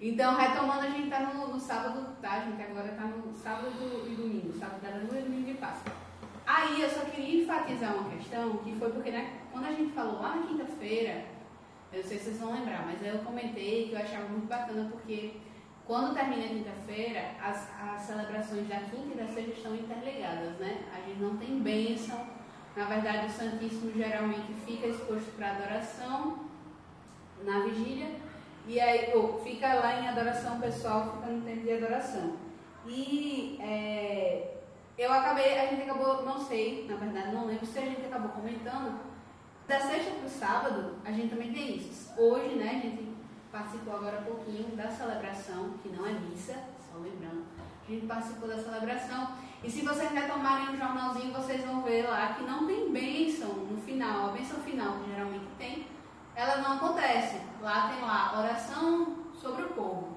Então, 0.00 0.36
retomando, 0.36 0.80
a 0.80 0.90
gente 0.90 1.04
está 1.04 1.20
no, 1.20 1.48
no, 1.48 1.60
sábado, 1.60 2.16
tá? 2.20 2.32
A 2.32 2.44
gente 2.44 2.62
agora 2.62 2.88
está 2.88 3.04
no 3.04 3.32
sábado 3.34 3.72
e 4.06 4.14
domingo, 4.14 4.52
sábado 4.52 4.80
da 4.80 4.90
lua 4.90 5.18
e 5.18 5.22
domingo 5.22 5.46
de 5.46 5.54
Páscoa. 5.54 5.92
Aí 6.46 6.80
eu 6.80 6.88
só 6.88 7.00
queria 7.00 7.42
enfatizar 7.42 7.96
uma 7.96 8.08
questão, 8.10 8.58
que 8.58 8.74
foi 8.76 8.90
porque 8.90 9.10
né, 9.10 9.40
quando 9.52 9.66
a 9.66 9.72
gente 9.72 9.92
falou 9.92 10.20
lá 10.20 10.36
na 10.36 10.46
quinta-feira, 10.46 11.24
eu 11.92 12.02
sei 12.02 12.18
se 12.18 12.24
vocês 12.24 12.38
vão 12.38 12.52
lembrar, 12.52 12.84
mas 12.86 13.02
eu 13.02 13.18
comentei 13.20 13.88
que 13.88 13.94
eu 13.94 13.98
achava 13.98 14.28
muito 14.28 14.46
bacana 14.46 14.88
porque 14.90 15.36
quando 15.86 16.14
termina 16.14 16.44
a 16.44 16.48
quinta-feira, 16.48 17.30
as, 17.42 17.70
as 17.80 18.02
celebrações 18.02 18.68
da 18.68 18.76
quinta 18.76 19.14
e 19.14 19.16
da 19.16 19.26
sexta 19.26 19.52
estão 19.52 19.74
interligadas, 19.74 20.58
né? 20.58 20.84
A 20.94 21.00
gente 21.00 21.18
não 21.18 21.36
tem 21.38 21.60
bênção. 21.60 22.26
Na 22.76 22.84
verdade, 22.84 23.26
o 23.26 23.30
Santíssimo 23.30 23.92
geralmente 23.96 24.52
fica 24.66 24.86
exposto 24.86 25.34
para 25.36 25.52
adoração 25.52 26.46
na 27.42 27.60
vigília 27.60 28.16
e 28.66 28.78
aí 28.78 29.14
ou, 29.14 29.40
fica 29.42 29.72
lá 29.72 29.98
em 29.98 30.08
adoração 30.08 30.60
pessoal, 30.60 31.14
fica 31.14 31.32
no 31.32 31.40
tempo 31.40 31.62
de 31.62 31.72
adoração. 31.72 32.36
E 32.86 33.58
é, 33.62 34.58
eu 34.98 35.10
acabei, 35.10 35.58
a 35.58 35.66
gente 35.68 35.82
acabou, 35.82 36.22
não 36.22 36.38
sei, 36.38 36.86
na 36.86 36.96
verdade 36.96 37.34
não 37.34 37.46
lembro 37.46 37.64
se 37.64 37.78
a 37.78 37.82
gente 37.82 38.04
acabou 38.04 38.30
comentando, 38.32 39.00
da 39.68 39.78
sexta 39.78 40.12
para 40.12 40.26
o 40.26 40.30
sábado, 40.30 40.94
a 41.04 41.12
gente 41.12 41.28
também 41.28 41.52
tem 41.52 41.76
isso. 41.76 42.10
Hoje, 42.16 42.54
né, 42.54 42.70
a 42.70 42.86
gente 42.86 43.06
participou 43.52 43.96
agora 43.96 44.18
há 44.18 44.22
pouquinho 44.22 44.74
da 44.74 44.90
celebração, 44.90 45.74
que 45.82 45.90
não 45.90 46.06
é 46.06 46.12
missa, 46.12 46.54
só 46.90 46.98
lembrando. 46.98 47.44
A 47.86 47.90
gente 47.90 48.06
participou 48.06 48.48
da 48.48 48.56
celebração. 48.56 49.34
E 49.62 49.70
se 49.70 49.82
vocês 49.82 50.10
retomarem 50.10 50.74
o 50.74 50.76
jornalzinho, 50.76 51.32
vocês 51.34 51.64
vão 51.64 51.82
ver 51.82 52.08
lá 52.08 52.34
que 52.34 52.44
não 52.44 52.66
tem 52.66 52.90
bênção 52.90 53.48
no 53.48 53.80
final. 53.82 54.30
A 54.30 54.32
bênção 54.32 54.58
final, 54.60 55.00
que 55.00 55.10
geralmente 55.10 55.46
tem, 55.58 55.86
ela 56.34 56.58
não 56.58 56.76
acontece. 56.76 57.40
Lá 57.60 57.88
tem 57.88 58.00
lá 58.00 58.38
oração 58.38 59.18
sobre 59.34 59.64
o 59.64 59.68
povo. 59.68 60.16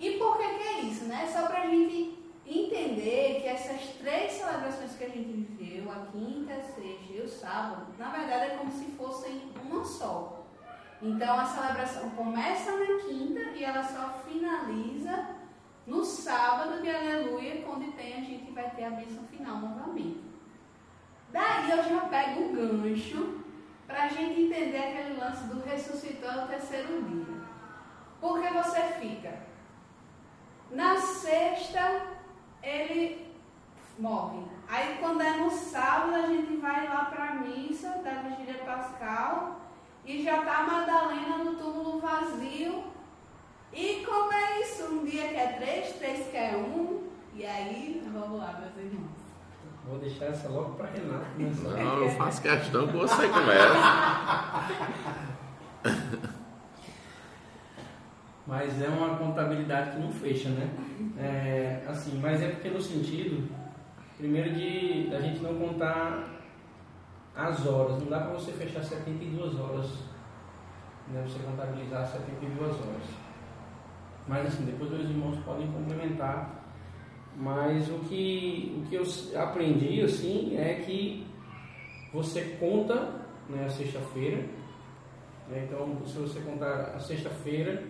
E 0.00 0.12
por 0.12 0.38
que, 0.38 0.48
que 0.54 0.62
é 0.62 0.80
isso? 0.82 1.04
Né? 1.04 1.30
Só 1.32 1.46
para 1.46 1.62
a 1.62 1.66
gente 1.66 2.18
entender 2.46 3.42
que 3.42 3.48
essas 3.48 3.80
três 3.98 4.32
celebrações 4.32 4.96
que 4.96 5.04
a 5.04 5.08
gente 5.08 5.30
viveu, 5.30 5.90
a 5.90 6.06
quinta, 6.06 6.54
a 6.54 6.62
sexta 6.62 6.99
sábado, 7.30 7.86
na 7.98 8.10
verdade 8.10 8.52
é 8.52 8.56
como 8.56 8.70
se 8.70 8.86
fossem 8.92 9.52
uma 9.64 9.84
só. 9.84 10.44
Então 11.02 11.38
a 11.38 11.46
celebração 11.46 12.10
começa 12.10 12.72
na 12.72 13.00
quinta 13.02 13.40
e 13.56 13.64
ela 13.64 13.82
só 13.82 14.20
finaliza 14.26 15.36
no 15.86 16.04
sábado 16.04 16.82
de 16.82 16.90
aleluia, 16.90 17.62
quando 17.62 17.90
tem 17.96 18.14
a 18.14 18.20
gente 18.20 18.52
vai 18.52 18.70
ter 18.70 18.84
a 18.84 18.90
bênção 18.90 19.24
final 19.24 19.56
novamente. 19.56 20.20
Daí 21.32 21.70
eu 21.70 21.82
já 21.82 22.00
pego 22.02 22.44
o 22.44 22.52
gancho 22.52 23.40
para 23.86 24.04
a 24.04 24.08
gente 24.08 24.42
entender 24.42 24.78
aquele 24.78 25.18
lance 25.18 25.44
do 25.44 25.60
ressuscitou 25.62 26.32
no 26.32 26.48
terceiro 26.48 27.02
dia. 27.02 27.40
Porque 28.20 28.48
você 28.48 28.80
fica. 29.00 29.40
Na 30.70 30.96
sexta, 30.96 32.02
ele 32.62 33.29
morre. 34.00 34.40
Aí 34.68 34.96
quando 34.98 35.20
é 35.20 35.36
no 35.36 35.50
sábado, 35.50 36.14
a 36.14 36.26
gente 36.26 36.56
vai 36.56 36.88
lá 36.88 37.06
para 37.06 37.24
a 37.24 37.34
missa 37.34 38.00
da 38.04 38.22
vigília 38.22 38.62
pascal 38.64 39.60
e 40.04 40.22
já 40.22 40.38
está 40.40 40.58
a 40.58 40.62
Madalena 40.64 41.38
no 41.38 41.54
túmulo 41.56 42.00
vazio. 42.00 42.84
E 43.72 44.04
como 44.04 44.32
é 44.32 44.60
isso? 44.60 44.84
Um 44.84 45.04
dia 45.04 45.28
quer 45.28 45.58
três, 45.58 45.92
três 45.96 46.28
quer 46.30 46.56
um. 46.56 47.08
E 47.34 47.46
aí, 47.46 48.02
vamos 48.12 48.38
lá, 48.38 48.60
meus 48.60 48.76
irmãos. 48.76 49.10
Vou 49.86 49.98
deixar 49.98 50.26
essa 50.26 50.48
logo 50.48 50.74
para 50.74 50.88
Renato. 50.90 51.26
Não, 51.38 52.02
eu 52.02 52.10
faço 52.10 52.42
questão 52.42 52.86
que 52.86 52.96
você 52.96 53.28
começa. 53.28 53.74
Mas 58.46 58.82
é 58.82 58.88
uma 58.88 59.16
contabilidade 59.16 59.92
que 59.92 59.98
não 59.98 60.10
fecha, 60.10 60.48
né? 60.48 60.68
É, 61.16 61.84
assim, 61.88 62.18
mas 62.20 62.42
é 62.42 62.48
porque 62.48 62.68
no 62.68 62.80
sentido, 62.80 63.48
primeiro 64.20 64.52
de 64.52 65.10
a 65.14 65.20
gente 65.20 65.40
não 65.42 65.54
contar 65.54 66.28
as 67.34 67.66
horas. 67.66 67.98
Não 68.00 68.08
dá 68.08 68.20
para 68.20 68.34
você 68.34 68.52
fechar 68.52 68.84
72 68.84 69.58
horas, 69.58 69.86
né? 71.08 71.24
você 71.26 71.38
contabilizar 71.42 72.06
72 72.06 72.72
horas. 72.72 73.02
Mas 74.28 74.46
assim, 74.46 74.64
depois 74.64 74.90
meus 74.90 75.08
irmãos 75.08 75.38
podem 75.38 75.66
complementar. 75.72 76.60
Mas 77.36 77.88
o 77.88 78.00
que, 78.00 78.76
o 78.78 78.88
que 78.88 78.96
eu 78.96 79.04
aprendi 79.40 80.02
assim 80.02 80.56
é 80.58 80.74
que 80.74 81.26
você 82.12 82.56
conta 82.60 83.20
né, 83.48 83.64
a 83.64 83.70
sexta-feira. 83.70 84.44
Né, 85.48 85.66
então, 85.66 85.96
se 86.04 86.18
você 86.18 86.40
contar 86.40 86.92
a 86.94 87.00
sexta-feira, 87.00 87.84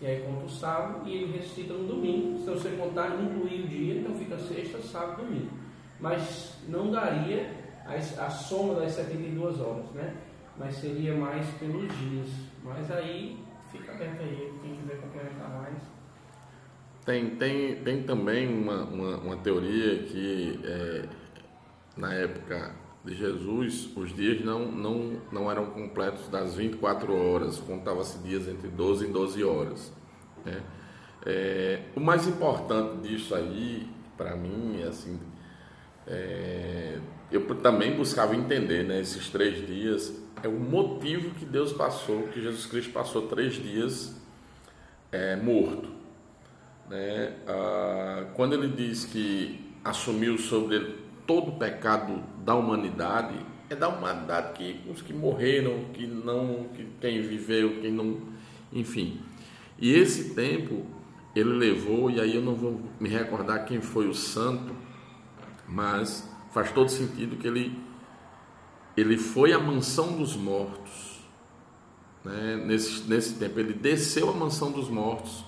e 0.00 0.06
aí 0.06 0.22
conta 0.22 0.44
o 0.44 0.50
sábado, 0.50 1.08
e 1.08 1.14
ele 1.14 1.38
ressuscita 1.38 1.72
no 1.72 1.86
domingo. 1.86 2.38
Se 2.38 2.50
você 2.50 2.70
contar, 2.70 3.20
incluir 3.20 3.62
o 3.62 3.68
dia, 3.68 4.00
então 4.00 4.14
fica 4.14 4.38
sexta, 4.38 4.82
sábado, 4.82 5.24
domingo. 5.24 5.59
Mas 6.00 6.54
não 6.68 6.90
daria 6.90 7.54
a, 7.86 7.94
a 7.94 8.30
soma 8.30 8.80
das 8.80 8.92
72 8.92 9.60
horas, 9.60 9.90
né? 9.92 10.14
Mas 10.56 10.76
seria 10.76 11.14
mais 11.14 11.46
pelos 11.58 11.88
dias. 11.98 12.28
Mas 12.62 12.90
aí 12.90 13.38
fica 13.70 13.92
aberto 13.92 14.20
aí, 14.20 14.52
quem 14.62 14.76
quiser 14.76 15.00
complementar 15.00 15.50
mais. 15.50 15.76
Tem, 17.04 17.30
tem, 17.36 17.76
tem 17.82 18.02
também 18.02 18.46
uma, 18.46 18.84
uma, 18.84 19.16
uma 19.16 19.36
teoria 19.38 20.02
que 20.04 20.60
é, 20.64 21.08
na 21.96 22.12
época 22.12 22.74
de 23.04 23.14
Jesus, 23.14 23.90
os 23.96 24.14
dias 24.14 24.44
não, 24.44 24.70
não, 24.70 25.20
não 25.32 25.50
eram 25.50 25.66
completos 25.66 26.28
das 26.28 26.54
24 26.54 27.14
horas, 27.14 27.58
contava-se 27.58 28.18
dias 28.18 28.46
entre 28.46 28.68
12 28.68 29.06
e 29.06 29.08
12 29.08 29.44
horas. 29.44 29.92
Né? 30.44 30.62
É, 31.24 31.82
o 31.96 32.00
mais 32.00 32.28
importante 32.28 33.08
disso 33.08 33.34
aí, 33.34 33.88
para 34.16 34.36
mim, 34.36 34.82
assim, 34.82 35.18
é, 36.06 36.98
eu 37.30 37.42
também 37.56 37.96
buscava 37.96 38.34
entender 38.34 38.84
né, 38.84 39.00
esses 39.00 39.28
três 39.28 39.66
dias, 39.66 40.12
é 40.42 40.48
o 40.48 40.58
motivo 40.58 41.30
que 41.34 41.44
Deus 41.44 41.72
passou, 41.72 42.24
que 42.28 42.40
Jesus 42.40 42.66
Cristo 42.66 42.92
passou 42.92 43.28
três 43.28 43.54
dias 43.54 44.16
é, 45.12 45.36
morto. 45.36 45.88
Né? 46.88 47.34
Ah, 47.46 48.26
quando 48.34 48.54
ele 48.54 48.68
diz 48.68 49.04
que 49.04 49.72
assumiu 49.84 50.36
sobre 50.38 50.76
ele 50.76 50.98
todo 51.26 51.52
o 51.52 51.58
pecado 51.58 52.22
da 52.44 52.54
humanidade, 52.54 53.36
é 53.68 53.76
da 53.76 53.88
humanidade 53.88 54.54
que 54.54 54.90
os 54.90 55.00
que 55.00 55.12
morreram, 55.12 55.84
que 55.92 56.06
não, 56.06 56.66
que 56.74 56.84
quem 57.00 57.22
viveu, 57.22 57.80
quem 57.80 57.92
não, 57.92 58.20
enfim. 58.72 59.20
E 59.78 59.94
esse 59.94 60.34
tempo 60.34 60.84
ele 61.34 61.50
levou, 61.50 62.10
e 62.10 62.20
aí 62.20 62.34
eu 62.34 62.42
não 62.42 62.56
vou 62.56 62.80
me 62.98 63.08
recordar 63.08 63.64
quem 63.64 63.80
foi 63.80 64.08
o 64.08 64.14
santo, 64.14 64.74
mas 65.70 66.28
faz 66.52 66.72
todo 66.72 66.90
sentido 66.90 67.36
que 67.36 67.46
ele 67.46 67.90
ele 68.96 69.16
foi 69.16 69.52
à 69.52 69.58
mansão 69.58 70.16
dos 70.16 70.36
mortos. 70.36 71.20
Né? 72.24 72.56
Nesse, 72.64 73.08
nesse 73.08 73.34
tempo, 73.34 73.58
ele 73.58 73.72
desceu 73.72 74.28
à 74.28 74.32
mansão 74.32 74.70
dos 74.70 74.88
mortos 74.88 75.44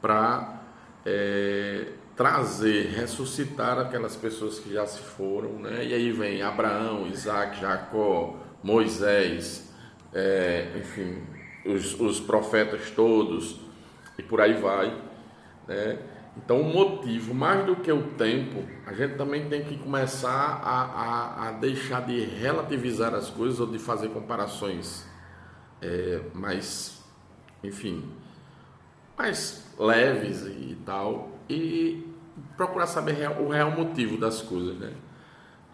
para 0.00 0.62
é, 1.04 1.92
trazer, 2.16 2.90
ressuscitar 2.90 3.78
aquelas 3.78 4.16
pessoas 4.16 4.58
que 4.58 4.72
já 4.72 4.86
se 4.86 5.00
foram. 5.00 5.58
Né? 5.60 5.84
E 5.84 5.94
aí 5.94 6.10
vem 6.10 6.42
Abraão, 6.42 7.06
Isaac, 7.06 7.60
Jacó, 7.60 8.36
Moisés, 8.62 9.72
é, 10.12 10.72
enfim, 10.76 11.22
os, 11.64 11.98
os 12.00 12.18
profetas 12.18 12.90
todos, 12.90 13.60
e 14.18 14.22
por 14.22 14.40
aí 14.40 14.54
vai. 14.54 15.00
Né? 15.68 15.98
Então, 16.36 16.60
o 16.60 16.64
motivo, 16.64 17.32
mais 17.32 17.64
do 17.64 17.76
que 17.76 17.92
o 17.92 18.02
tempo, 18.12 18.64
a 18.86 18.92
gente 18.92 19.16
também 19.16 19.48
tem 19.48 19.64
que 19.64 19.76
começar 19.78 20.60
a, 20.62 20.82
a, 20.82 21.48
a 21.48 21.52
deixar 21.52 22.04
de 22.04 22.20
relativizar 22.24 23.14
as 23.14 23.30
coisas 23.30 23.60
ou 23.60 23.66
de 23.66 23.78
fazer 23.78 24.08
comparações 24.08 25.06
é, 25.80 26.20
mais, 26.34 27.02
enfim, 27.62 28.04
mais 29.16 29.64
leves 29.78 30.42
e 30.46 30.76
tal, 30.84 31.30
e 31.48 32.04
procurar 32.56 32.88
saber 32.88 33.30
o 33.40 33.48
real 33.48 33.70
motivo 33.70 34.18
das 34.18 34.42
coisas. 34.42 34.76
Né? 34.76 34.92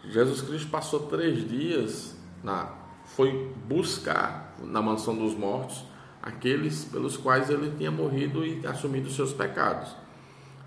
Jesus 0.05 0.41
Cristo 0.41 0.69
passou 0.69 1.07
três 1.07 1.47
dias, 1.47 2.15
na, 2.43 2.71
foi 3.05 3.51
buscar 3.67 4.55
na 4.59 4.81
mansão 4.81 5.15
dos 5.15 5.35
mortos 5.35 5.83
aqueles 6.21 6.85
pelos 6.85 7.17
quais 7.17 7.49
ele 7.49 7.73
tinha 7.77 7.89
morrido 7.89 8.45
e 8.45 8.65
assumido 8.65 9.09
seus 9.09 9.33
pecados. 9.33 9.95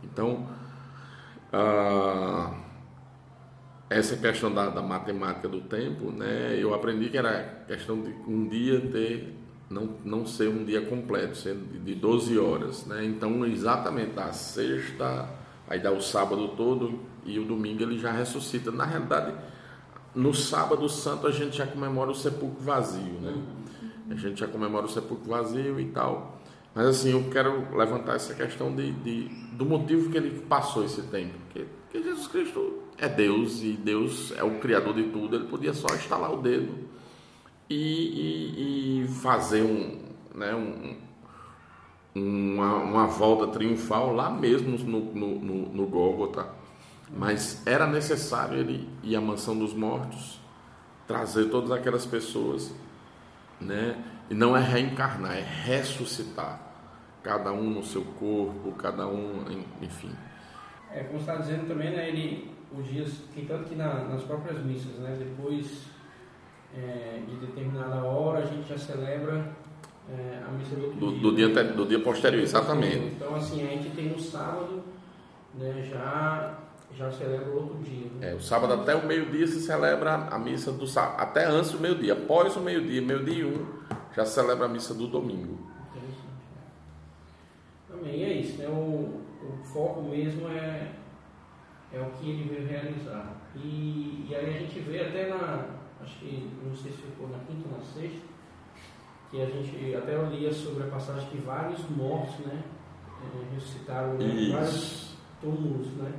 Então, 0.04 0.46
ah, 1.52 2.52
essa 3.88 4.16
questão 4.16 4.52
da, 4.52 4.68
da, 4.70 4.82
matemática 4.82 5.48
do 5.48 5.60
tempo, 5.60 6.10
né, 6.10 6.56
eu 6.58 6.74
aprendi 6.74 7.08
que 7.10 7.16
era 7.16 7.64
questão 7.66 8.00
de 8.00 8.10
um 8.26 8.48
dia 8.48 8.80
ter, 8.80 9.34
não, 9.70 9.90
não 10.04 10.26
ser 10.26 10.48
um 10.48 10.64
dia 10.64 10.82
completo, 10.82 11.36
ser 11.36 11.54
de 11.56 11.94
12 11.94 12.38
horas. 12.38 12.86
Né? 12.86 13.04
Então, 13.04 13.44
exatamente 13.46 14.18
a 14.18 14.32
sexta, 14.32 15.28
aí 15.68 15.80
dá 15.80 15.92
o 15.92 16.00
sábado 16.00 16.48
todo 16.56 17.00
e 17.24 17.38
o 17.38 17.44
domingo 17.44 17.82
ele 17.82 17.98
já 17.98 18.12
ressuscita. 18.12 18.70
Na 18.70 18.84
realidade, 18.84 19.34
no 20.14 20.32
sábado 20.32 20.88
santo 20.88 21.26
a 21.26 21.32
gente 21.32 21.56
já 21.56 21.66
comemora 21.66 22.10
o 22.10 22.14
sepulcro 22.14 22.62
vazio, 22.62 23.20
né? 23.20 23.34
A 24.10 24.14
gente 24.14 24.38
já 24.38 24.46
comemora 24.46 24.86
o 24.86 24.88
sepulcro 24.88 25.28
vazio 25.28 25.80
e 25.80 25.86
tal. 25.86 26.40
Mas 26.74 26.86
assim, 26.86 27.12
eu 27.12 27.30
quero 27.30 27.76
levantar 27.76 28.16
essa 28.16 28.34
questão 28.34 28.74
de, 28.74 28.92
de 28.92 29.28
do 29.52 29.64
motivo 29.64 30.10
que 30.10 30.16
ele 30.16 30.40
passou 30.40 30.84
esse 30.84 31.02
tempo. 31.02 31.34
Porque, 31.44 31.66
porque, 31.84 32.02
Jesus 32.02 32.26
Cristo 32.26 32.82
é 32.98 33.08
Deus 33.08 33.62
e 33.62 33.72
Deus 33.72 34.32
é 34.36 34.42
o 34.42 34.58
Criador 34.58 34.94
de 34.94 35.04
tudo. 35.04 35.36
Ele 35.36 35.46
podia 35.46 35.72
só 35.72 35.86
estalar 35.94 36.32
o 36.32 36.42
dedo 36.42 36.74
e, 37.70 37.76
e, 37.76 39.04
e 39.04 39.08
fazer 39.08 39.62
um, 39.62 40.00
né, 40.34 40.52
um, 40.54 40.96
uma, 42.14 42.74
uma, 42.78 43.06
volta 43.06 43.46
triunfal 43.46 44.12
lá 44.12 44.28
mesmo 44.28 44.76
no, 44.76 45.00
no, 45.14 45.40
no, 45.40 45.68
no 45.72 45.86
Gólgota. 45.86 46.48
Mas 47.16 47.64
era 47.64 47.86
necessário 47.86 48.58
ele 48.58 48.88
ir 49.02 49.14
à 49.14 49.20
mansão 49.20 49.56
dos 49.56 49.72
mortos, 49.72 50.40
trazer 51.06 51.50
todas 51.50 51.70
aquelas 51.70 52.04
pessoas, 52.04 52.74
né? 53.60 54.02
E 54.30 54.34
não 54.34 54.56
é 54.56 54.60
reencarnar, 54.60 55.36
é 55.36 55.42
ressuscitar. 55.42 56.60
Cada 57.22 57.52
um 57.52 57.70
no 57.70 57.82
seu 57.82 58.02
corpo, 58.02 58.72
cada 58.72 59.06
um, 59.06 59.44
enfim. 59.80 60.10
É, 60.90 61.04
como 61.04 61.18
está 61.18 61.36
dizendo 61.36 61.66
também, 61.66 61.90
né, 61.90 62.08
ele, 62.08 62.52
os 62.76 62.86
dias, 62.86 63.22
que 63.34 63.46
tanto 63.46 63.68
que 63.68 63.74
na, 63.74 64.04
nas 64.04 64.22
próprias 64.22 64.62
missas, 64.64 64.98
né, 64.98 65.16
depois 65.18 65.86
é, 66.76 67.20
de 67.26 67.36
determinada 67.36 67.96
hora, 68.04 68.40
a 68.40 68.46
gente 68.46 68.68
já 68.68 68.78
celebra 68.78 69.52
é, 70.08 70.42
a 70.46 70.50
missa 70.52 70.76
do 70.76 70.84
outro 70.84 71.00
do, 71.00 71.34
dia. 71.34 71.48
Do 71.48 71.54
dia, 71.54 71.64
do 71.72 71.86
dia 71.86 72.00
posterior, 72.00 72.42
exatamente. 72.42 73.14
Então, 73.16 73.34
assim, 73.34 73.66
a 73.66 73.70
gente 73.70 73.90
tem 73.90 74.10
no 74.10 74.20
sábado, 74.20 74.82
né, 75.54 75.88
já 75.90 76.58
já 76.96 77.10
celebra 77.10 77.50
o 77.50 77.56
outro 77.56 77.78
dia. 77.78 78.06
Né? 78.20 78.30
É, 78.30 78.34
o 78.34 78.40
sábado 78.40 78.72
até 78.72 78.94
o 78.94 79.06
meio-dia 79.06 79.46
se 79.46 79.60
celebra 79.60 80.28
a 80.30 80.38
missa 80.38 80.70
do 80.70 80.86
sábado, 80.86 81.20
até 81.20 81.44
antes 81.44 81.72
do 81.72 81.80
meio-dia. 81.80 82.12
Após 82.12 82.56
o 82.56 82.60
meio-dia, 82.60 83.02
meio-dia 83.02 83.46
um, 83.46 83.66
já 84.14 84.24
celebra 84.24 84.66
a 84.66 84.68
missa 84.68 84.94
do 84.94 85.08
domingo. 85.08 85.58
Interessante. 85.90 86.34
Também 87.88 88.24
é 88.24 88.32
isso, 88.34 88.58
né? 88.58 88.68
O, 88.68 89.20
o 89.42 89.64
foco 89.64 90.02
mesmo 90.02 90.48
é, 90.48 90.92
é 91.92 92.00
o 92.00 92.10
que 92.10 92.30
ele 92.30 92.48
veio 92.48 92.68
realizar. 92.68 93.36
E, 93.56 94.26
e 94.28 94.34
aí 94.34 94.56
a 94.56 94.58
gente 94.58 94.80
vê 94.80 95.00
até 95.00 95.28
na, 95.28 95.66
acho 96.00 96.18
que, 96.18 96.50
não 96.62 96.74
sei 96.74 96.92
se 96.92 96.98
ficou 96.98 97.28
na 97.28 97.38
quinta 97.40 97.68
ou 97.68 97.78
na 97.78 97.84
sexta, 97.84 98.34
que 99.30 99.42
a 99.42 99.46
gente 99.46 99.94
até 99.96 100.16
lia 100.28 100.52
sobre 100.52 100.84
a 100.84 100.86
passagem 100.86 101.28
que 101.28 101.38
vários 101.38 101.88
mortos, 101.90 102.38
né? 102.46 102.62
É, 103.22 103.54
ressuscitaram 103.54 104.14
né? 104.14 104.52
vários 104.52 105.16
túmulos, 105.40 105.88
né? 105.94 106.12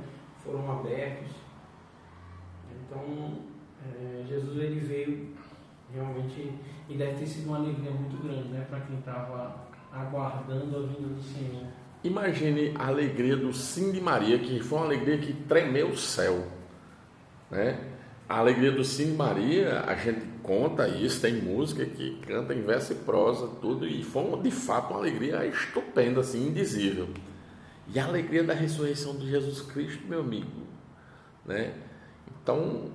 Foram 0.44 0.70
abertos. 0.70 1.30
Então, 2.70 3.38
é, 3.84 4.24
Jesus 4.26 4.58
ele 4.58 4.80
veio 4.80 5.35
realmente 5.96 6.52
e 6.88 6.94
deve 6.94 7.18
ter 7.18 7.26
sido 7.26 7.48
uma 7.48 7.58
alegria 7.58 7.90
muito 7.90 8.16
grande, 8.22 8.48
né, 8.48 8.64
para 8.68 8.80
quem 8.80 8.98
estava 8.98 9.66
aguardando 9.92 10.76
a 10.76 10.80
vinda 10.80 11.08
do 11.08 11.22
Senhor. 11.22 11.66
Imagine 12.04 12.72
a 12.76 12.86
alegria 12.86 13.36
do 13.36 13.52
Sim 13.52 13.90
de 13.90 14.00
Maria, 14.00 14.38
que 14.38 14.60
foi 14.60 14.78
uma 14.78 14.86
alegria 14.86 15.18
que 15.18 15.32
tremeu 15.32 15.88
o 15.88 15.96
céu, 15.96 16.46
né? 17.50 17.78
A 18.28 18.38
alegria 18.38 18.70
do 18.70 18.84
Sim 18.84 19.12
de 19.12 19.16
Maria, 19.16 19.80
a 19.80 19.94
gente 19.96 20.24
conta 20.42 20.86
isso, 20.86 21.20
tem 21.20 21.34
música 21.34 21.84
que 21.84 22.20
canta 22.26 22.54
em 22.54 22.62
verso 22.62 22.92
e 22.92 22.96
prosa, 22.96 23.48
tudo, 23.60 23.86
e 23.86 24.04
foi 24.04 24.40
de 24.42 24.50
fato 24.50 24.90
uma 24.90 25.00
alegria 25.00 25.44
estupenda, 25.46 26.20
assim, 26.20 26.48
indizível. 26.48 27.08
E 27.92 27.98
a 27.98 28.04
alegria 28.04 28.44
da 28.44 28.52
ressurreição 28.52 29.16
de 29.16 29.28
Jesus 29.28 29.62
Cristo, 29.62 30.06
meu 30.06 30.20
amigo, 30.20 30.62
né? 31.44 31.72
Então, 32.42 32.90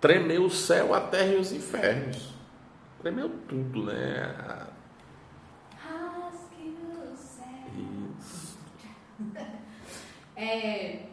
tremeu 0.00 0.44
o 0.44 0.50
céu, 0.50 0.94
a 0.94 1.00
terra 1.00 1.34
e 1.34 1.36
os 1.36 1.52
infernos 1.52 2.33
tremeu 3.04 3.28
tudo, 3.46 3.84
né? 3.84 4.66
Isso. 8.16 8.58
é, 10.34 11.06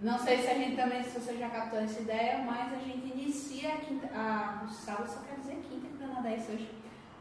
não 0.00 0.18
sei 0.18 0.38
se 0.38 0.48
a 0.48 0.54
gente 0.54 0.74
também, 0.74 1.04
se 1.04 1.20
você 1.20 1.36
já 1.36 1.50
captou 1.50 1.78
essa 1.78 2.00
ideia, 2.00 2.38
mas 2.38 2.72
a 2.72 2.78
gente 2.78 3.12
inicia 3.12 3.74
a 3.74 3.76
quinta, 3.76 4.08
a, 4.14 4.64
o 4.64 4.68
sábado, 4.70 5.10
só 5.10 5.20
quer 5.20 5.38
dizer 5.38 5.60
quinta, 5.68 5.86
para 5.98 6.06
nada 6.06 6.34
isso 6.34 6.50
hoje. 6.50 6.70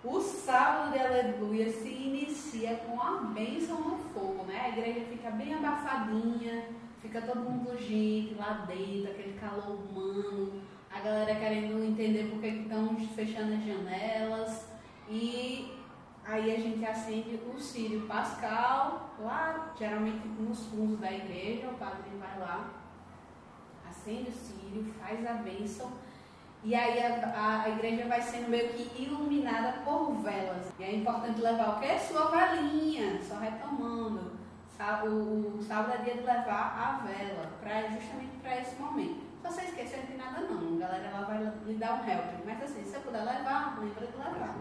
O 0.05 0.21
sábado 0.21 0.93
de 0.93 0.99
aleluia 0.99 1.69
se 1.69 1.89
inicia 1.89 2.77
com 2.77 3.01
a 3.01 3.23
bênção 3.23 3.81
no 3.81 3.97
fogo, 3.97 4.45
né? 4.45 4.67
A 4.67 4.69
igreja 4.69 5.05
fica 5.09 5.31
bem 5.31 5.53
abafadinha, 5.53 6.63
fica 7.01 7.21
todo 7.21 7.41
mundo 7.41 7.77
gente 7.77 8.35
lá 8.35 8.65
dentro, 8.65 9.11
aquele 9.11 9.37
calor 9.37 9.79
humano, 9.89 10.61
a 10.97 11.01
galera 11.01 11.35
querendo 11.35 11.83
entender 11.83 12.29
por 12.31 12.41
que 12.41 12.47
estão 12.47 12.95
fechando 13.15 13.53
as 13.53 13.63
janelas. 13.63 14.67
E 15.07 15.71
aí 16.25 16.55
a 16.55 16.59
gente 16.59 16.83
acende 16.83 17.39
o 17.53 17.59
Sírio 17.59 18.07
Pascal, 18.07 19.11
lá, 19.19 19.73
geralmente 19.77 20.27
nos 20.27 20.65
fundos 20.65 20.99
da 20.99 21.11
igreja, 21.11 21.69
o 21.69 21.75
padre 21.75 22.09
vai 22.19 22.39
lá, 22.39 22.73
acende 23.87 24.29
o 24.29 24.33
Sírio, 24.33 24.93
faz 24.99 25.25
a 25.25 25.33
bênção. 25.33 25.91
E 26.63 26.73
aí 26.73 26.99
a, 26.99 27.27
a, 27.27 27.61
a, 27.63 27.69
igreja 27.69 28.07
vai 28.07 28.19
sendo 28.19 28.49
meio 28.49 28.69
que 28.69 29.03
iluminada 29.03 29.83
por 29.85 30.15
velas. 30.15 30.73
E 30.79 30.83
é 30.83 30.95
importante 30.95 31.39
levar 31.39 31.77
o 31.77 31.79
quê? 31.79 31.97
Sua 31.99 32.25
velinha, 32.25 33.21
só 33.21 33.37
retomando. 33.37 34.35
O, 35.05 35.57
o 35.57 35.63
sábado 35.63 35.93
é 35.93 36.03
dia 36.03 36.13
de 36.15 36.23
levar 36.23 37.01
a 37.03 37.05
vela, 37.05 37.51
pra, 37.61 37.81
justamente 37.89 38.37
para 38.41 38.59
esse 38.59 38.75
momento. 38.75 39.26
Você 39.47 39.61
esquecer, 39.61 39.99
não 39.99 40.07
tem 40.07 40.17
nada 40.17 40.41
não. 40.41 40.75
A 40.75 40.79
galera 40.79 41.09
lá 41.11 41.21
vai 41.21 41.53
lhe 41.65 41.75
dar 41.75 42.01
um 42.01 42.09
help. 42.09 42.45
Mas 42.45 42.63
assim, 42.63 42.83
se 42.83 42.89
você 42.89 42.99
puder 42.99 43.23
levar, 43.23 43.79
lembra 43.79 44.05
de 44.05 44.17
levar. 44.17 44.55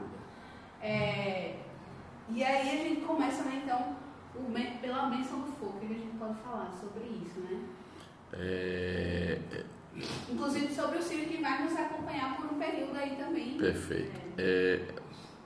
É, 0.80 1.56
e 2.28 2.44
aí 2.44 2.68
a 2.68 2.82
gente 2.88 3.00
começa, 3.02 3.42
né, 3.44 3.62
então, 3.64 3.96
o, 4.34 4.80
pela 4.80 5.06
bênção 5.06 5.40
do 5.40 5.52
fogo. 5.52 5.76
O 5.76 5.80
que 5.80 5.86
a 5.86 5.88
gente 5.88 6.16
pode 6.16 6.34
falar 6.40 6.70
sobre 6.72 7.04
isso, 7.04 7.40
né? 7.40 7.60
É... 8.32 9.38
Inclusive 10.30 10.72
sobre 10.74 10.98
o 10.98 11.02
Ciro 11.02 11.26
que 11.26 11.40
vai 11.40 11.62
nos 11.62 11.76
acompanhar 11.76 12.36
por 12.36 12.46
um 12.52 12.58
período 12.58 12.96
aí 12.96 13.16
também. 13.16 13.56
Perfeito. 13.56 14.20
É... 14.36 14.80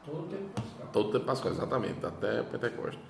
Todo 0.05 0.29
tempo 0.29 0.49
pascal. 0.55 0.89
Todo 0.93 1.13
tempo 1.13 1.25
pascal, 1.25 1.53
exatamente, 1.53 2.05
até 2.05 2.43
Pentecostes. 2.43 3.01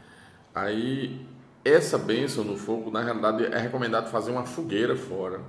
Aí, 0.55 1.27
essa 1.65 1.97
bênção 1.97 2.45
no 2.45 2.57
fogo, 2.57 2.91
na 2.91 3.03
realidade, 3.03 3.47
é 3.47 3.59
recomendado 3.59 4.11
fazer 4.11 4.33
uma 4.33 4.45
fogueira 4.45 4.97
fora. 4.97 5.41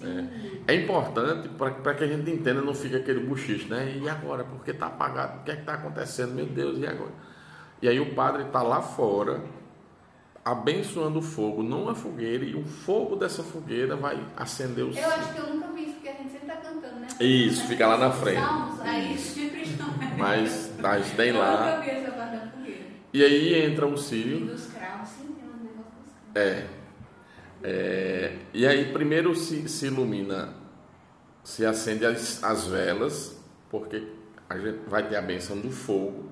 É, 0.00 0.72
é, 0.72 0.74
importante 0.74 1.48
para 1.48 1.94
que 1.94 2.04
a 2.04 2.06
gente 2.06 2.28
entenda, 2.30 2.60
não 2.60 2.74
fique 2.74 2.96
aquele 2.96 3.20
buchiche, 3.20 3.68
né? 3.68 3.96
E 4.02 4.08
agora? 4.08 4.42
Porque 4.44 4.72
está 4.72 4.86
apagado? 4.86 5.40
O 5.40 5.44
que 5.44 5.52
é 5.52 5.54
que 5.54 5.60
está 5.60 5.74
acontecendo? 5.74 6.34
Meu 6.34 6.46
Deus, 6.46 6.78
e 6.78 6.86
agora? 6.86 7.12
E 7.80 7.88
aí 7.88 8.00
o 8.00 8.14
padre 8.14 8.42
está 8.42 8.60
lá 8.62 8.82
fora, 8.82 9.42
abençoando 10.44 11.20
o 11.20 11.22
fogo 11.22 11.62
numa 11.62 11.94
fogueira, 11.94 12.44
e 12.44 12.54
o 12.56 12.64
fogo 12.64 13.14
dessa 13.14 13.42
fogueira 13.42 13.94
vai 13.94 14.20
acender 14.36 14.84
o 14.84 14.90
Eu 14.90 15.08
acho 15.10 15.32
que 15.32 15.38
eu 15.38 15.54
nunca 15.54 15.68
vi 15.68 15.84
isso, 15.84 15.92
porque 15.94 16.08
a 16.08 16.12
gente 16.12 16.32
sempre 16.32 16.48
está 16.48 16.56
cantando, 16.56 17.00
né? 17.00 17.06
Isso, 17.20 17.66
fica 17.68 17.86
lá 17.86 17.96
na 17.96 18.10
frente. 18.10 18.40
Salmos, 18.40 18.80
aí 18.80 19.16
sempre 19.16 19.62
estão. 19.62 19.86
Mas 20.18 20.72
gente 20.98 21.16
tem 21.16 21.28
Eu 21.28 21.38
lá. 21.38 21.76
nunca 21.76 21.80
vi 21.82 21.90
essa. 21.90 22.04
E 23.14 23.22
aí 23.22 23.54
entra 23.64 23.86
o 23.86 23.94
E 23.94 23.98
Sírio. 23.98 24.40
dos 24.46 24.66
cravos, 24.66 25.08
sim, 25.08 25.26
tem 25.34 25.44
um 25.44 25.62
negócio 25.62 25.92
dos 26.02 26.12
cravos. 26.32 26.34
É. 26.34 26.66
É, 27.66 28.36
e 28.52 28.66
aí 28.66 28.92
primeiro 28.92 29.34
se, 29.34 29.66
se 29.70 29.86
ilumina, 29.86 30.52
se 31.42 31.64
acende 31.64 32.04
as, 32.04 32.44
as 32.44 32.66
velas, 32.66 33.42
porque 33.70 34.06
a 34.50 34.58
gente 34.58 34.80
vai 34.86 35.08
ter 35.08 35.16
a 35.16 35.22
benção 35.22 35.58
do 35.58 35.70
fogo. 35.70 36.28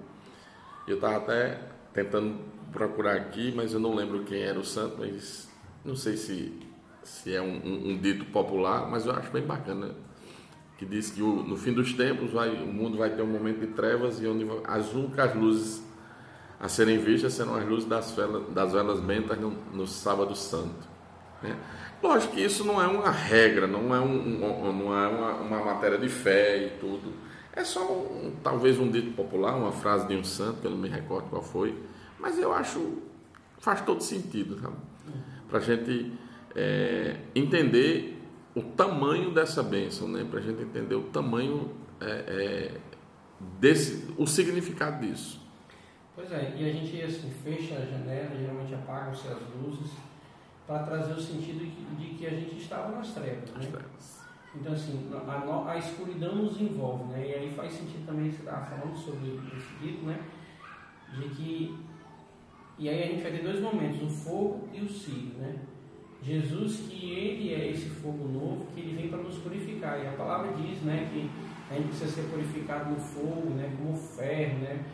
Eu 0.86 0.96
estava 0.96 1.16
até 1.16 1.58
tentando 1.94 2.38
procurar 2.70 3.14
aqui, 3.16 3.50
mas 3.56 3.72
eu 3.72 3.80
não 3.80 3.94
lembro 3.94 4.24
quem 4.24 4.42
era 4.42 4.58
o 4.60 4.64
santo, 4.64 4.96
mas 4.98 5.48
não 5.82 5.96
sei 5.96 6.18
se, 6.18 6.52
se 7.02 7.34
é 7.34 7.40
um, 7.40 7.54
um- 7.64 7.90
um 7.92 7.98
dito 7.98 8.26
popular, 8.26 8.90
mas 8.90 9.06
eu 9.06 9.12
acho 9.12 9.30
bem 9.30 9.42
bacana. 9.42 9.94
Que 10.76 10.84
diz 10.84 11.10
que 11.10 11.22
o- 11.22 11.42
no 11.44 11.56
fim 11.56 11.72
dos 11.72 11.94
tempos 11.94 12.30
vai, 12.30 12.50
o 12.62 12.66
mundo 12.66 12.98
vai 12.98 13.08
ter 13.08 13.22
um 13.22 13.26
momento 13.26 13.60
de 13.60 13.68
trevas 13.68 14.20
e 14.20 14.26
onde 14.26 14.46
as 14.64 14.92
únicas 14.92 15.34
luzes 15.34 15.82
a 16.60 16.68
serem 16.68 16.98
vistas 16.98 17.32
serão 17.32 17.54
as 17.54 17.66
luzes 17.66 17.88
das 17.88 18.10
velas, 18.12 18.52
das 18.52 18.72
velas 18.72 19.00
bentas 19.00 19.38
no, 19.40 19.50
no 19.72 19.86
sábado 19.86 20.34
santo. 20.36 20.91
Né? 21.42 21.56
Lógico 22.02 22.34
que 22.34 22.40
isso 22.40 22.64
não 22.64 22.82
é 22.82 22.86
uma 22.86 23.10
regra, 23.10 23.66
não 23.66 23.94
é, 23.94 24.00
um, 24.00 24.72
não 24.72 24.98
é 24.98 25.08
uma, 25.08 25.32
uma 25.36 25.64
matéria 25.64 25.98
de 25.98 26.08
fé 26.08 26.66
e 26.66 26.70
tudo. 26.80 27.12
É 27.54 27.62
só 27.64 27.80
um- 27.92 28.32
talvez 28.42 28.78
um 28.78 28.90
dito 28.90 29.12
popular, 29.12 29.54
uma 29.54 29.72
frase 29.72 30.08
de 30.08 30.16
um 30.16 30.24
santo, 30.24 30.60
que 30.60 30.66
eu 30.66 30.70
não 30.70 30.78
me 30.78 30.88
recordo 30.88 31.28
qual 31.28 31.42
foi, 31.42 31.78
mas 32.18 32.38
eu 32.38 32.52
acho 32.52 32.98
faz 33.58 33.80
todo 33.82 34.02
sentido? 34.02 34.56
Para 35.48 35.58
a 35.58 35.62
gente 35.62 36.12
é, 36.56 37.16
entender 37.34 38.20
o 38.54 38.62
tamanho 38.62 39.30
dessa 39.30 39.62
bênção, 39.62 40.08
né? 40.08 40.26
Para 40.28 40.40
a 40.40 40.42
gente 40.42 40.62
entender 40.62 40.94
o 40.96 41.02
tamanho 41.04 41.70
é, 42.00 42.06
é, 42.10 42.70
desse, 43.60 44.12
o 44.18 44.26
significado 44.26 45.06
disso. 45.06 45.40
Pois 46.14 46.30
é, 46.32 46.54
e 46.56 46.68
a 46.68 46.72
gente 46.72 47.00
assim, 47.02 47.30
fecha 47.44 47.74
a 47.76 47.86
janela, 47.86 48.36
geralmente 48.38 48.74
apagam-se 48.74 49.28
as 49.28 49.38
luzes, 49.62 49.92
para 50.72 50.84
trazer 50.84 51.12
o 51.12 51.20
sentido 51.20 51.58
de 51.58 51.70
que, 51.70 51.96
de 51.96 52.14
que 52.14 52.26
a 52.26 52.30
gente 52.30 52.56
estava 52.56 52.96
nas 52.96 53.12
trevas. 53.12 53.50
Né? 53.50 53.82
Então, 54.54 54.72
assim, 54.72 55.10
a, 55.12 55.70
a 55.70 55.78
escuridão 55.78 56.36
nos 56.36 56.60
envolve, 56.60 57.04
né? 57.12 57.26
E 57.28 57.34
aí 57.34 57.52
faz 57.54 57.72
sentido 57.72 58.06
também 58.06 58.30
você 58.30 58.38
estar 58.38 58.66
falando 58.66 58.96
sobre 58.96 59.38
esse 59.56 59.74
dito, 59.80 60.04
né? 60.04 60.18
De 61.14 61.28
que. 61.30 61.78
E 62.78 62.88
aí 62.88 63.02
a 63.02 63.06
gente 63.06 63.22
vai 63.22 63.32
ter 63.32 63.42
dois 63.42 63.60
momentos, 63.60 64.02
o 64.02 64.08
fogo 64.08 64.68
e 64.72 64.80
o 64.80 64.88
círio, 64.88 65.34
né? 65.38 65.56
Jesus, 66.22 66.86
que 66.88 67.12
ele 67.12 67.52
é 67.52 67.70
esse 67.70 67.88
fogo 67.88 68.28
novo, 68.28 68.66
que 68.74 68.80
ele 68.80 68.96
vem 68.96 69.08
para 69.08 69.18
nos 69.18 69.38
purificar. 69.38 70.00
E 70.02 70.06
a 70.06 70.12
palavra 70.12 70.52
diz, 70.52 70.80
né, 70.82 71.10
que 71.12 71.28
a 71.68 71.76
gente 71.76 71.88
precisa 71.88 72.10
ser 72.10 72.28
purificado 72.30 72.90
no 72.90 72.96
fogo, 72.96 73.50
né, 73.50 73.74
como 73.76 73.96
ferro, 73.96 74.58
né, 74.60 74.84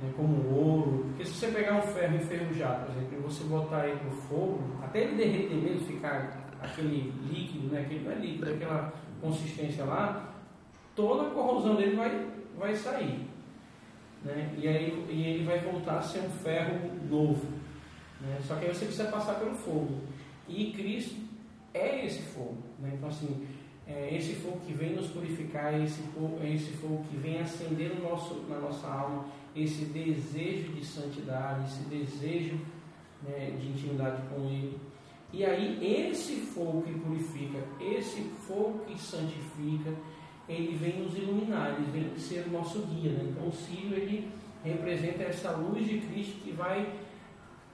né, 0.00 0.12
como 0.16 0.54
ouro. 0.54 1.06
Porque 1.08 1.24
se 1.24 1.32
você 1.32 1.48
pegar 1.48 1.76
um 1.76 1.82
ferro 1.82 2.16
enferrujado, 2.16 2.86
por 2.86 2.96
exemplo, 2.96 3.18
e 3.18 3.22
você 3.22 3.44
botar 3.44 3.86
ele 3.86 4.00
no 4.04 4.10
fogo, 4.10 4.60
até 4.82 5.02
ele 5.02 5.16
derreter 5.16 5.56
mesmo, 5.56 5.86
ficar 5.86 6.48
aquele 6.60 7.12
líquido, 7.30 7.68
né, 7.68 7.80
aquele 7.80 8.04
não 8.04 8.12
é 8.12 8.14
líquido, 8.16 8.50
aquela 8.50 8.92
consistência 9.20 9.84
lá, 9.84 10.34
toda 10.94 11.28
a 11.28 11.30
corrosão 11.30 11.76
dele 11.76 11.96
vai, 11.96 12.26
vai 12.56 12.74
sair. 12.74 13.26
Né? 14.24 14.54
E 14.56 14.66
aí 14.66 15.06
e 15.08 15.22
ele 15.22 15.44
vai 15.44 15.60
voltar 15.60 15.98
a 15.98 16.02
ser 16.02 16.20
um 16.20 16.30
ferro 16.30 16.90
novo. 17.08 17.46
Né? 18.20 18.38
Só 18.42 18.56
que 18.56 18.66
aí 18.66 18.74
você 18.74 18.86
precisa 18.86 19.10
passar 19.10 19.34
pelo 19.34 19.54
fogo. 19.54 20.00
E 20.48 20.72
Cristo 20.72 21.20
é 21.72 22.04
esse 22.04 22.22
fogo. 22.22 22.56
Né? 22.80 22.92
Então, 22.94 23.08
assim, 23.08 23.46
é 23.86 24.14
esse 24.14 24.34
fogo 24.34 24.60
que 24.66 24.72
vem 24.72 24.94
nos 24.94 25.08
purificar, 25.08 25.72
é 25.72 25.84
esse 25.84 26.02
fogo, 26.02 26.38
é 26.42 26.52
esse 26.52 26.72
fogo 26.72 27.04
que 27.08 27.16
vem 27.16 27.40
acender 27.40 27.94
no 27.94 28.10
nosso, 28.10 28.34
na 28.48 28.58
nossa 28.58 28.86
alma 28.86 29.26
esse 29.62 29.86
desejo 29.86 30.72
de 30.72 30.84
santidade, 30.84 31.64
esse 31.64 31.82
desejo 31.84 32.58
né, 33.22 33.56
de 33.58 33.68
intimidade 33.68 34.22
com 34.28 34.44
Ele. 34.44 34.78
E 35.32 35.44
aí, 35.44 36.08
esse 36.10 36.36
fogo 36.36 36.82
que 36.82 36.94
purifica, 36.98 37.58
esse 37.80 38.22
fogo 38.46 38.80
que 38.86 38.98
santifica, 38.98 39.92
ele 40.48 40.74
vem 40.76 41.02
nos 41.02 41.16
iluminar, 41.16 41.74
ele 41.76 41.90
vem 41.92 42.18
ser 42.18 42.46
o 42.48 42.52
nosso 42.52 42.80
guia. 42.86 43.12
Né? 43.12 43.28
Então, 43.30 43.48
o 43.48 43.52
Sírio 43.52 43.94
ele 43.94 44.30
representa 44.64 45.24
essa 45.24 45.50
luz 45.50 45.86
de 45.86 45.98
Cristo 45.98 46.40
que 46.42 46.52
vai 46.52 46.90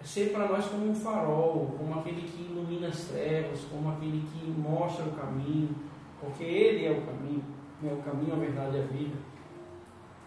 ser 0.03 0.33
para 0.33 0.49
nós 0.49 0.67
como 0.67 0.91
um 0.91 0.95
farol, 0.95 1.77
como 1.79 1.99
aquele 2.01 2.23
que 2.23 2.43
ilumina 2.43 2.89
as 2.89 3.05
trevas, 3.05 3.61
como 3.71 3.91
aquele 3.91 4.23
que 4.33 4.51
mostra 4.51 5.05
o 5.05 5.13
caminho, 5.13 5.75
porque 6.21 6.43
Ele 6.43 6.87
é 6.87 6.91
o 6.91 7.03
caminho, 7.03 7.45
né? 7.81 7.93
o 7.93 8.03
caminho, 8.03 8.35
a 8.35 8.39
verdade 8.39 8.77
e 8.77 8.81
a 8.81 8.87
vida. 8.87 9.17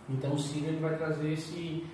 Então, 0.09 0.33
o 0.33 0.39
Sírio 0.39 0.69
ele 0.69 0.79
vai 0.79 0.97
trazer 0.97 1.33
esse, 1.33 1.85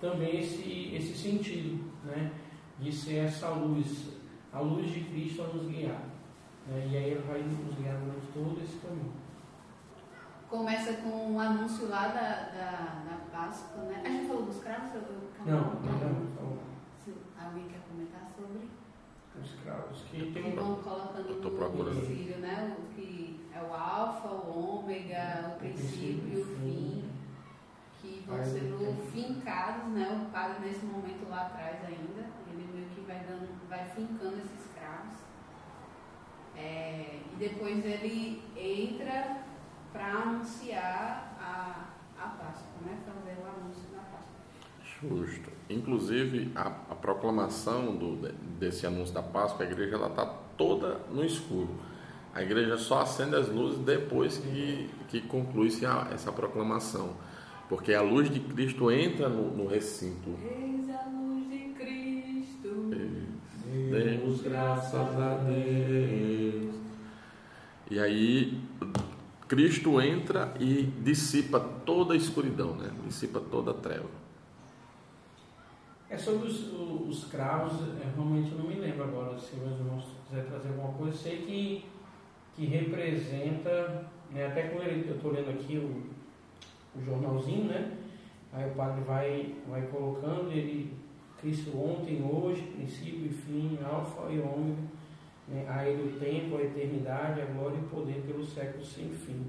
também 0.00 0.40
esse, 0.40 0.94
esse 0.94 1.14
sentido, 1.16 1.84
né? 2.04 2.30
de 2.78 2.92
ser 2.92 3.24
essa 3.26 3.48
luz, 3.50 4.10
a 4.52 4.60
luz 4.60 4.90
de 4.90 5.00
Cristo 5.00 5.42
a 5.42 5.46
nos 5.48 5.66
guiar. 5.66 6.00
Né? 6.66 6.88
E 6.90 6.96
aí 6.96 7.10
ele 7.10 7.22
vai 7.26 7.42
nos 7.42 7.74
guiar 7.76 7.98
durante 7.98 8.26
todo 8.32 8.60
esse 8.62 8.76
caminho. 8.78 9.12
Começa 10.48 10.94
com 10.94 11.34
o 11.34 11.38
anúncio 11.40 11.88
lá 11.88 12.08
da, 12.08 12.48
da, 12.54 13.04
da 13.04 13.18
Páscoa, 13.30 13.82
né? 13.84 14.00
A 14.02 14.08
gente 14.08 14.26
falou 14.28 14.46
dos 14.46 14.62
cravos? 14.62 14.94
Eu, 14.94 15.02
Não, 15.44 15.60
não, 15.60 16.10
não. 16.40 16.58
Se 17.04 17.12
alguém 17.38 17.64
quer 17.68 17.80
comentar 17.90 18.30
sobre? 18.34 18.66
os 19.40 19.50
cravos 19.62 20.02
que 20.10 20.32
tem 20.32 20.52
um 20.52 20.56
vão 20.56 20.76
colocando 20.76 21.28
Eu 21.28 21.40
tô 21.42 21.50
no 21.50 21.56
procurando. 21.56 22.00
filho, 22.06 22.38
né? 22.38 22.76
O 22.78 22.94
que 22.94 23.40
é 23.54 23.60
o 23.62 23.74
alfa, 23.74 24.28
o 24.28 24.78
ômega, 24.78 25.54
o 25.54 25.58
princípio 25.58 26.28
e 26.32 26.40
o 26.40 26.44
fim, 26.56 26.97
vão 28.28 28.36
Vai, 28.36 28.46
sendo 28.46 29.10
fincados, 29.10 29.90
né? 29.92 30.26
O 30.26 30.30
padre 30.30 30.68
nesse 30.68 30.84
momento 30.84 31.28
lá 31.28 31.46
atrás 31.46 31.84
ainda, 31.84 32.26
ele 32.50 32.68
meio 32.72 32.88
que 32.90 33.00
vai 33.00 33.20
dando, 33.20 33.48
vai 33.68 33.88
fincando 33.88 34.36
esses 34.36 34.70
cravos. 34.74 35.14
É, 36.54 37.20
e 37.32 37.36
depois 37.38 37.84
ele 37.84 38.42
entra 38.56 39.38
para 39.92 40.12
anunciar 40.12 41.36
a, 41.40 42.22
a 42.22 42.28
Páscoa, 42.28 42.82
né? 42.84 42.98
Fazer 43.06 43.40
o 43.40 43.46
anúncio 43.46 43.84
da 43.90 44.02
Páscoa. 44.02 44.36
Justo. 45.00 45.50
Inclusive, 45.70 46.52
a, 46.54 46.66
a 46.90 46.94
proclamação 46.94 47.96
do, 47.96 48.16
desse 48.58 48.86
anúncio 48.86 49.14
da 49.14 49.22
Páscoa, 49.22 49.64
a 49.64 49.70
igreja 49.70 49.96
está 49.96 50.26
toda 50.56 51.00
no 51.10 51.24
escuro. 51.24 51.70
A 52.34 52.42
igreja 52.42 52.76
só 52.76 53.00
acende 53.00 53.34
as 53.34 53.48
luzes 53.48 53.78
depois 53.78 54.38
que, 54.38 54.90
que 55.08 55.20
conclui-se 55.22 55.86
essa 56.12 56.30
proclamação. 56.30 57.16
Porque 57.68 57.92
a 57.92 58.00
luz 58.00 58.30
de 58.30 58.40
Cristo 58.40 58.90
entra 58.90 59.28
no, 59.28 59.54
no 59.54 59.66
recinto. 59.66 60.30
Eis 60.42 60.88
a 60.88 61.06
luz 61.08 61.50
de 61.50 61.74
Cristo. 61.74 62.90
Demos 63.90 64.40
graças 64.40 64.94
a 64.94 65.34
Deus. 65.34 66.74
E 67.90 67.98
aí 67.98 68.58
Cristo 69.46 70.00
entra 70.00 70.54
e 70.58 70.84
dissipa 71.02 71.58
toda 71.58 72.14
a 72.14 72.16
escuridão, 72.16 72.74
né? 72.74 72.90
Dissipa 73.06 73.40
toda 73.40 73.70
a 73.72 73.74
treva. 73.74 74.08
É 76.10 76.16
sobre 76.16 76.48
os, 76.48 76.72
os, 77.06 77.24
cravos, 77.24 77.74
é, 78.00 78.10
realmente 78.14 78.50
eu 78.50 78.58
não 78.58 78.66
me 78.66 78.76
lembro 78.76 79.04
agora, 79.04 79.38
se 79.38 79.56
meus 79.56 79.78
irmãos 79.78 80.06
quiser 80.26 80.46
trazer 80.46 80.68
alguma 80.68 80.94
coisa, 80.94 81.12
eu 81.12 81.18
sei 81.18 81.36
que, 81.42 81.84
que 82.56 82.64
representa, 82.64 84.06
né, 84.30 84.46
até 84.46 84.68
quando 84.68 84.86
eu 84.86 85.16
estou 85.16 85.32
lendo 85.32 85.50
aqui 85.50 85.76
o, 85.76 86.17
o 86.96 87.04
jornalzinho, 87.04 87.64
né? 87.64 87.98
Aí 88.52 88.70
o 88.70 88.74
padre 88.74 89.02
vai, 89.04 89.54
vai 89.68 89.82
colocando, 89.88 90.50
ele, 90.50 90.92
Cristo 91.40 91.76
ontem, 91.76 92.22
hoje, 92.22 92.62
princípio 92.62 93.26
e 93.26 93.28
fim, 93.28 93.78
alfa 93.84 94.30
e 94.30 94.40
ômega, 94.40 94.82
né, 95.46 95.66
a 95.68 95.86
ele 95.88 96.14
o 96.14 96.18
tempo, 96.18 96.56
a 96.56 96.62
eternidade, 96.62 97.40
a 97.40 97.46
glória 97.46 97.76
e 97.76 97.80
o 97.80 97.88
poder 97.88 98.22
pelos 98.26 98.52
séculos 98.52 98.88
sem 98.88 99.08
fim. 99.10 99.46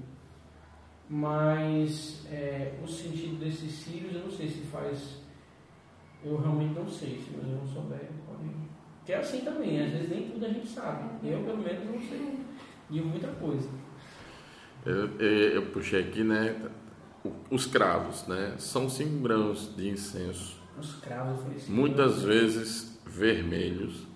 Mas 1.08 2.26
é, 2.30 2.74
o 2.82 2.86
sentido 2.86 3.40
desses 3.40 3.72
cílios, 3.72 4.14
eu 4.14 4.22
não 4.22 4.30
sei 4.30 4.48
se 4.48 4.60
faz 4.66 5.20
eu 6.24 6.36
realmente 6.36 6.74
não 6.74 6.86
sei, 6.86 7.18
se 7.18 7.30
meus 7.30 7.46
irmãos 7.46 7.70
souberem, 7.70 8.10
podem. 8.26 8.54
Que 9.06 9.12
é 9.12 9.18
assim 9.18 9.40
também, 9.40 9.82
às 9.82 9.90
vezes 9.90 10.10
nem 10.10 10.28
tudo 10.28 10.44
a 10.44 10.48
gente 10.48 10.68
sabe. 10.68 11.04
Eu, 11.24 11.42
pelo 11.42 11.58
menos, 11.58 11.84
não 11.84 12.00
sei 12.00 12.38
de 12.90 13.00
muita 13.00 13.28
coisa. 13.28 13.68
Eu, 14.84 15.18
eu, 15.18 15.52
eu 15.54 15.62
puxei 15.70 16.00
aqui, 16.00 16.22
né? 16.22 16.54
Os 17.50 17.66
cravos, 17.66 18.26
né? 18.26 18.54
São 18.58 18.88
cinco 18.88 19.22
grãos 19.22 19.74
de 19.76 19.88
incenso. 19.88 20.56
Os 20.78 20.94
cravos, 20.96 21.68
Muitas 21.68 22.22
vezes 22.22 22.98
vermelhos, 23.04 24.06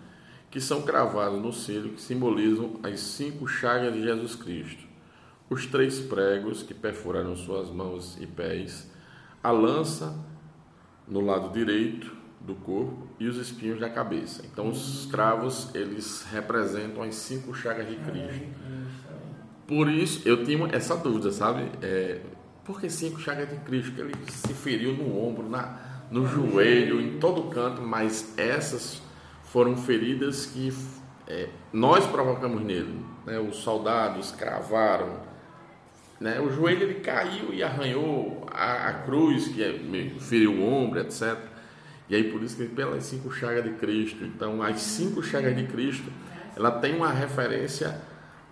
que 0.51 0.61
são 0.61 0.83
cravados 0.83 1.41
no 1.43 1.53
cílio, 1.53 1.93
que 1.93 2.01
simbolizam 2.01 2.79
as 2.83 3.01
cinco 3.01 3.47
chagas 3.47 3.93
de 3.93 4.03
Jesus 4.03 4.35
Cristo. 4.37 4.85
Os 5.51 5.67
três 5.67 6.01
pregos 6.01 6.63
que 6.63 6.73
perfuraram 6.73 7.37
suas 7.37 7.69
mãos 7.71 8.17
e 8.21 8.27
pés, 8.27 8.91
a 9.43 9.51
lança 9.51 10.17
no 11.07 11.21
lado 11.21 11.53
direito 11.53 12.11
do 12.41 12.55
corpo 12.55 13.07
e 13.19 13.27
os 13.27 13.37
espinhos 13.37 13.81
da 13.81 13.89
cabeça. 13.89 14.45
Então 14.47 14.69
os 14.69 15.07
cravos 15.11 15.75
eles 15.75 16.27
representam 16.31 17.03
as 17.03 17.15
cinco 17.15 17.55
chagas 17.55 17.89
de 17.89 17.97
Cristo. 17.97 18.47
Por 19.67 19.89
isso 19.89 20.27
eu 20.29 20.45
tinha 20.45 20.69
essa 20.73 20.97
dúvida, 20.97 21.33
sabe? 21.33 21.71
É, 21.83 22.21
por 22.65 22.81
que 22.81 22.89
cinco 22.89 23.21
chagas 23.21 23.49
de 23.49 23.57
Cristo? 23.57 24.01
Ele 24.01 24.15
se 24.29 24.55
feriu 24.55 24.93
no 24.93 25.19
ombro, 25.19 25.49
na, 25.49 26.07
no 26.11 26.27
joelho, 26.27 27.01
em 27.01 27.19
todo 27.19 27.51
canto, 27.51 27.83
mas 27.83 28.37
essas 28.39 29.03
foram 29.45 29.77
feridas 29.77 30.47
que 30.47 30.73
é, 31.27 31.49
nós 31.73 32.07
provocamos 32.07 32.63
nele. 32.63 33.05
Né? 33.27 33.39
Os 33.39 33.57
soldados 33.57 34.33
cravaram 34.33 35.35
né? 36.21 36.41
O 36.41 36.51
joelho 36.51 36.85
ele 36.85 37.01
caiu 37.01 37.53
e 37.53 37.63
arranhou 37.63 38.47
a, 38.51 38.89
a 38.89 38.93
cruz, 38.95 39.49
que 39.49 39.63
é, 39.63 39.79
feriu 40.21 40.53
o 40.53 40.65
ombro, 40.65 41.01
etc. 41.01 41.37
E 42.09 42.15
aí 42.15 42.31
por 42.31 42.43
isso 42.43 42.57
que 42.57 42.67
pelas 42.67 43.05
cinco 43.05 43.31
chagas 43.31 43.65
de 43.65 43.73
Cristo. 43.73 44.25
Então 44.25 44.63
as 44.63 44.81
cinco 44.81 45.23
chagas 45.23 45.57
de 45.57 45.65
Cristo, 45.65 46.11
ela 46.57 46.71
tem 46.71 46.97
uma 46.97 47.11
referência 47.11 48.01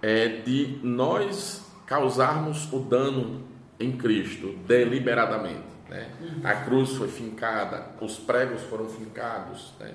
é, 0.01 0.29
de 0.29 0.81
nós 0.83 1.65
causarmos 1.87 2.71
o 2.73 2.81
dano 2.81 3.43
em 3.79 3.97
Cristo 3.97 4.55
deliberadamente. 4.67 5.73
Né? 5.89 6.11
A 6.45 6.55
cruz 6.65 6.95
foi 6.95 7.09
fincada, 7.09 7.91
os 8.01 8.19
pregos 8.19 8.63
foram 8.63 8.89
fincados. 8.89 9.75
Né? 9.79 9.95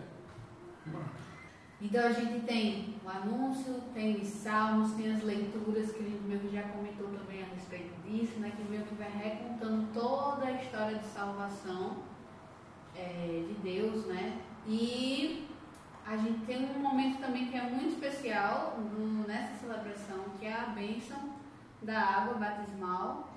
Então 1.82 2.06
a 2.06 2.12
gente 2.12 2.46
tem 2.46 2.96
o 3.04 3.10
anúncio, 3.10 3.82
tem 3.94 4.20
os 4.20 4.28
salmos, 4.28 4.94
tem 4.94 5.14
as 5.14 5.24
leituras 5.24 5.92
que 5.92 6.04
a 6.04 6.08
gente 6.08 6.24
mesmo 6.24 6.50
já 6.50 6.64
comentou 6.64 7.08
também 7.08 7.44
a 7.44 7.46
respeito 7.54 7.94
disso, 8.04 8.40
né? 8.40 8.52
Que 8.56 8.64
meio 8.64 8.84
que 8.84 8.96
vai 8.96 9.10
recontando 9.12 9.88
toda 9.94 10.46
a 10.46 10.52
história 10.54 10.98
de 10.98 11.06
salvação 11.06 11.98
é, 12.96 13.44
de 13.48 13.54
Deus, 13.62 14.08
né? 14.08 14.40
E 14.66 15.48
a 16.06 16.18
gente 16.18 16.46
tem 16.46 16.66
um 16.66 16.80
momento 16.80 17.20
também 17.20 17.48
que 17.48 17.56
é 17.56 17.62
muito 17.62 17.90
especial 17.90 18.80
no, 18.80 19.28
nessa 19.28 19.56
celebração, 19.56 20.26
que 20.40 20.46
é 20.48 20.54
a 20.54 20.68
bênção 20.68 21.36
da 21.82 22.00
água 22.00 22.36
batismal 22.36 23.37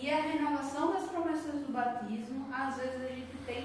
e 0.00 0.10
a 0.10 0.20
renovação 0.22 0.92
das 0.92 1.04
promessas 1.04 1.54
do 1.66 1.72
batismo. 1.72 2.46
Às 2.52 2.76
vezes 2.76 3.02
a 3.02 3.08
gente 3.08 3.36
tem 3.46 3.64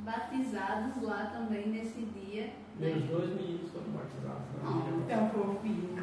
batizados 0.00 1.02
lá 1.02 1.30
também 1.34 1.68
nesse 1.68 2.00
dia 2.02 2.52
meus 2.78 3.04
dois 3.04 3.30
meninos 3.36 3.70
foram 3.70 3.86
batizados. 3.92 4.42
Oh, 4.64 5.06
tão 5.08 5.28
fofinho. 5.30 5.94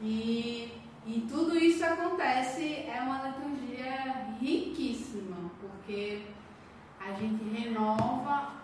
E, 0.00 0.72
e 1.06 1.26
tudo 1.30 1.56
isso 1.56 1.84
acontece, 1.84 2.86
é 2.88 3.00
uma 3.02 3.28
liturgia 3.28 4.34
riquíssima, 4.40 5.52
porque 5.60 6.22
a 6.98 7.12
gente 7.12 7.44
renova 7.44 8.54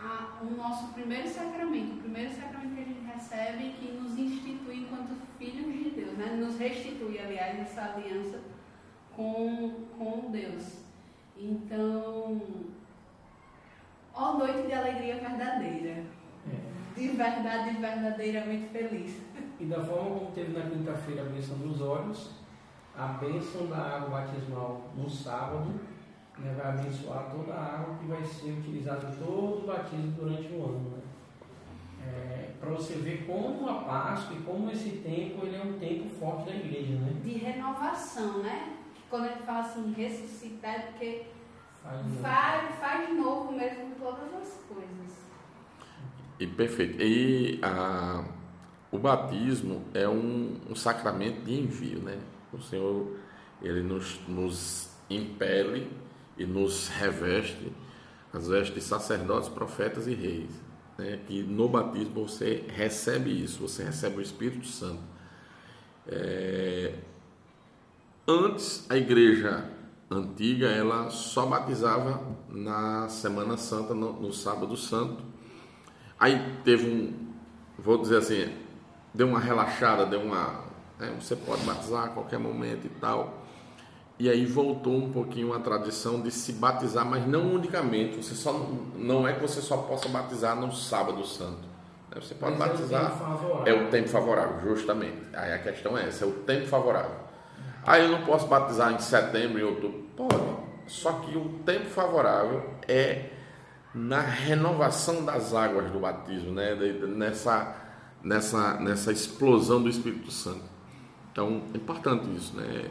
a, 0.00 0.38
o 0.42 0.56
nosso 0.56 0.88
primeiro 0.94 1.28
sacramento, 1.28 1.94
o 1.94 2.02
primeiro 2.02 2.34
sacramento 2.34 2.74
que 2.74 2.80
a 2.80 2.84
gente 2.84 3.06
recebe 3.06 3.74
que 3.78 3.95
nos 6.36 6.58
restitui, 6.58 7.18
aliás, 7.18 7.58
essa 7.60 7.82
aliança 7.82 8.40
com, 9.14 9.86
com 9.98 10.30
Deus. 10.30 10.84
Então, 11.36 12.40
Ó 14.16 14.38
noite 14.38 14.66
de 14.66 14.72
alegria 14.72 15.16
verdadeira. 15.16 16.02
É. 16.50 16.98
De 16.98 17.08
verdade, 17.08 17.76
verdadeiramente 17.76 18.68
feliz. 18.68 19.20
E 19.60 19.66
da 19.66 19.84
forma 19.84 20.18
como 20.18 20.30
teve 20.32 20.58
na 20.58 20.70
quinta-feira 20.70 21.20
a 21.20 21.26
bênção 21.26 21.58
dos 21.58 21.82
olhos, 21.82 22.30
a 22.96 23.08
bênção 23.08 23.66
da 23.66 23.76
água 23.76 24.08
batismal 24.08 24.90
no 24.96 25.08
sábado 25.08 25.78
né, 26.38 26.54
vai 26.56 26.72
abençoar 26.72 27.30
toda 27.30 27.52
a 27.52 27.74
água 27.74 27.96
que 27.96 28.06
vai 28.06 28.24
ser 28.24 28.52
utilizada 28.52 29.06
em 29.06 29.16
todo 29.16 29.64
o 29.64 29.66
batismo 29.66 30.12
durante 30.12 30.50
o 30.54 30.64
ano. 30.64 30.90
Né? 30.90 31.02
É, 32.06 32.50
Para 32.60 32.70
você 32.70 32.94
ver 32.94 33.26
como 33.26 33.68
a 33.68 33.82
Páscoa 33.82 34.36
e 34.36 34.42
como 34.42 34.70
esse 34.70 34.90
tempo 34.98 35.44
ele 35.44 35.56
é 35.56 35.62
um 35.62 35.78
tempo 35.78 36.08
forte 36.08 36.46
da 36.46 36.54
igreja. 36.54 36.94
Né? 36.94 37.20
De 37.22 37.32
renovação, 37.32 38.42
né? 38.42 38.76
Quando 39.10 39.28
gente 39.28 39.42
fala 39.42 39.60
assim, 39.60 39.92
ressuscitar, 39.92 40.74
é 40.74 40.78
porque 40.78 41.26
Faz, 42.20 42.74
faz 42.80 43.06
de 43.06 43.14
novo 43.14 43.52
mesmo 43.52 43.94
todas 43.98 44.34
as 44.34 44.60
coisas. 44.68 45.26
E 46.38 46.46
perfeito. 46.46 47.00
E 47.00 47.60
a, 47.62 48.24
o 48.90 48.98
batismo 48.98 49.84
é 49.94 50.08
um, 50.08 50.60
um 50.68 50.74
sacramento 50.74 51.42
de 51.42 51.54
envio, 51.54 52.00
né? 52.00 52.18
O 52.52 52.60
Senhor 52.60 53.16
ele 53.62 53.82
nos, 53.82 54.20
nos 54.26 54.90
impele 55.08 55.90
e 56.36 56.44
nos 56.44 56.88
reveste 56.88 57.72
as 58.32 58.48
vestes 58.48 58.74
de 58.74 58.80
sacerdotes, 58.80 59.48
profetas 59.48 60.06
e 60.06 60.14
reis. 60.14 60.50
Né? 60.98 61.20
Que 61.26 61.42
no 61.42 61.68
batismo 61.68 62.26
você 62.26 62.64
recebe 62.68 63.30
isso, 63.30 63.66
você 63.66 63.84
recebe 63.84 64.18
o 64.18 64.22
Espírito 64.22 64.66
Santo. 64.66 65.02
É... 66.06 66.94
Antes 68.26 68.88
a 68.90 68.96
igreja 68.96 69.70
antiga, 70.10 70.68
ela 70.68 71.10
só 71.10 71.46
batizava 71.46 72.22
na 72.48 73.08
Semana 73.08 73.56
Santa, 73.56 73.94
no, 73.94 74.12
no 74.20 74.32
Sábado 74.32 74.76
Santo. 74.76 75.22
Aí 76.18 76.56
teve 76.64 76.88
um, 76.88 77.12
vou 77.78 77.98
dizer 77.98 78.18
assim, 78.18 78.52
deu 79.12 79.28
uma 79.28 79.40
relaxada, 79.40 80.06
deu 80.06 80.20
uma. 80.20 80.64
Né, 80.98 81.14
você 81.20 81.36
pode 81.36 81.62
batizar 81.64 82.04
a 82.04 82.08
qualquer 82.08 82.38
momento 82.38 82.86
e 82.86 82.88
tal. 82.88 83.45
E 84.18 84.30
aí 84.30 84.46
voltou 84.46 84.96
um 84.96 85.12
pouquinho 85.12 85.52
a 85.52 85.60
tradição 85.60 86.22
de 86.22 86.30
se 86.30 86.52
batizar, 86.52 87.04
mas 87.04 87.26
não 87.26 87.54
unicamente. 87.54 88.16
Você 88.16 88.34
só 88.34 88.52
não 88.94 89.28
é 89.28 89.34
que 89.34 89.42
você 89.42 89.60
só 89.60 89.76
possa 89.76 90.08
batizar 90.08 90.56
no 90.56 90.72
Sábado 90.72 91.24
Santo. 91.26 91.60
Né, 92.10 92.20
você 92.20 92.34
pode 92.34 92.56
mas 92.56 92.70
batizar. 92.70 93.12
É 93.66 93.72
o, 93.72 93.76
é 93.76 93.82
o 93.86 93.90
tempo 93.90 94.08
favorável, 94.08 94.74
justamente. 94.74 95.18
Aí 95.34 95.52
a 95.52 95.58
questão 95.58 95.98
é 95.98 96.08
essa, 96.08 96.24
é 96.24 96.28
o 96.28 96.32
tempo 96.32 96.66
favorável. 96.66 97.26
Aí 97.84 98.04
eu 98.04 98.10
não 98.10 98.24
posso 98.24 98.46
batizar 98.46 98.92
em 98.92 98.98
setembro, 98.98 99.60
em 99.60 99.64
outubro. 99.64 100.06
Pode. 100.16 100.56
Só 100.86 101.12
que 101.12 101.36
o 101.36 101.60
tempo 101.64 101.86
favorável 101.86 102.64
é 102.88 103.30
na 103.94 104.20
renovação 104.20 105.24
das 105.24 105.54
águas 105.54 105.90
do 105.90 105.98
batismo, 105.98 106.52
né? 106.52 106.74
nessa, 107.08 107.74
nessa, 108.22 108.74
nessa 108.74 109.12
explosão 109.12 109.82
do 109.82 109.88
Espírito 109.88 110.30
Santo. 110.30 110.64
Então, 111.32 111.62
é 111.74 111.76
importante 111.76 112.26
isso, 112.34 112.56
né? 112.56 112.90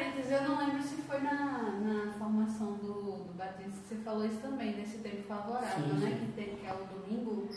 Parênteses, 0.00 0.32
eu 0.32 0.42
não 0.48 0.58
lembro 0.58 0.82
se 0.82 0.96
foi 1.02 1.20
na, 1.20 1.78
na 1.82 2.12
formação 2.14 2.72
do, 2.78 3.24
do 3.24 3.34
batismo 3.36 3.72
que 3.72 3.88
você 3.88 3.96
falou 3.96 4.24
isso 4.24 4.38
também, 4.38 4.72
desse 4.72 4.98
tempo 4.98 5.22
favorável, 5.28 5.84
sim, 5.84 6.00
né? 6.00 6.18
Que, 6.18 6.32
tem, 6.32 6.56
que 6.56 6.66
é 6.66 6.72
o 6.72 6.86
domingo. 6.86 7.50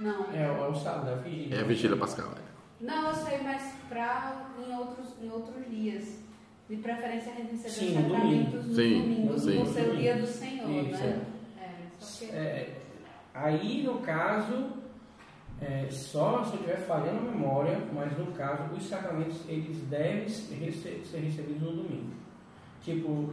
Não. 0.00 0.26
É, 0.32 0.42
é 0.42 0.68
o 0.68 0.74
sábado, 0.74 1.10
é 1.10 1.12
a 1.12 1.16
vigília. 1.18 1.56
É 1.56 1.60
a 1.60 1.64
vigília 1.64 1.96
pascal, 1.96 2.32
é. 2.32 2.84
Não, 2.84 3.08
eu 3.08 3.14
sei, 3.14 3.38
mas 3.44 3.74
pra, 3.88 4.50
em, 4.58 4.74
outros, 4.74 5.06
em 5.22 5.30
outros 5.30 5.70
dias. 5.70 6.18
De 6.68 6.76
preferência 6.76 7.32
a 7.32 7.36
gente 7.36 7.52
receber 7.52 7.70
Sim, 7.70 7.86
os 7.86 7.94
no 7.94 8.10
sacramentos 8.10 8.66
no 8.66 8.74
Sim, 8.74 9.00
domingo, 9.00 9.38
sim. 9.38 9.56
por 9.58 9.66
ser 9.68 9.88
o 9.88 9.96
dia 9.96 10.16
do 10.16 10.26
Senhor, 10.26 10.70
Isso, 10.70 11.02
né? 11.02 11.26
É, 11.58 11.70
só 11.98 12.26
que... 12.26 12.30
É, 12.32 12.78
aí, 13.32 13.82
no 13.84 14.00
caso, 14.00 14.72
é, 15.60 15.88
só 15.90 16.44
se 16.44 16.50
eu 16.54 16.60
estiver 16.60 16.78
falhando 16.86 17.18
a 17.18 17.32
memória, 17.32 17.78
mas 17.92 18.16
no 18.16 18.26
caso, 18.32 18.72
os 18.74 18.86
sacramentos 18.88 19.36
eles 19.48 19.76
devem 19.88 20.28
ser 20.28 20.54
recebidos 21.20 21.60
no 21.62 21.72
domingo. 21.72 22.12
Tipo, 22.82 23.32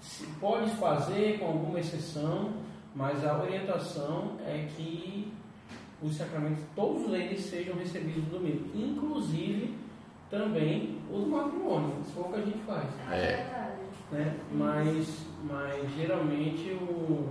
se 0.00 0.26
pode 0.40 0.70
fazer 0.72 1.38
com 1.38 1.46
alguma 1.46 1.80
exceção, 1.80 2.52
mas 2.94 3.24
a 3.24 3.38
orientação 3.42 4.36
é 4.46 4.68
que 4.76 5.32
os 6.02 6.14
sacramentos, 6.16 6.62
todos 6.74 7.12
eles 7.14 7.40
sejam 7.40 7.74
recebidos 7.76 8.22
no 8.24 8.38
domingo, 8.38 8.68
inclusive 8.74 9.74
também 10.30 10.98
o 11.10 11.18
do 11.20 11.26
matrimônio, 11.28 11.94
se 12.04 12.12
for 12.12 12.26
o 12.26 12.32
que 12.32 12.40
a 12.40 12.42
gente 12.44 12.58
faz 12.66 12.84
É. 13.10 13.36
verdade. 13.36 13.76
né? 14.12 14.36
Mas, 14.52 15.26
mas 15.44 15.90
geralmente 15.96 16.70
o, 16.72 17.28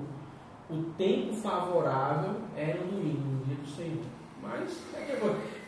o 0.70 0.84
tempo 0.98 1.34
favorável 1.34 2.36
é 2.56 2.74
no 2.74 2.92
domingo, 2.92 3.20
no 3.40 3.46
dia 3.46 3.56
do 3.56 3.68
Senhor. 3.68 4.04
Mas 4.42 4.82
é, 4.96 5.12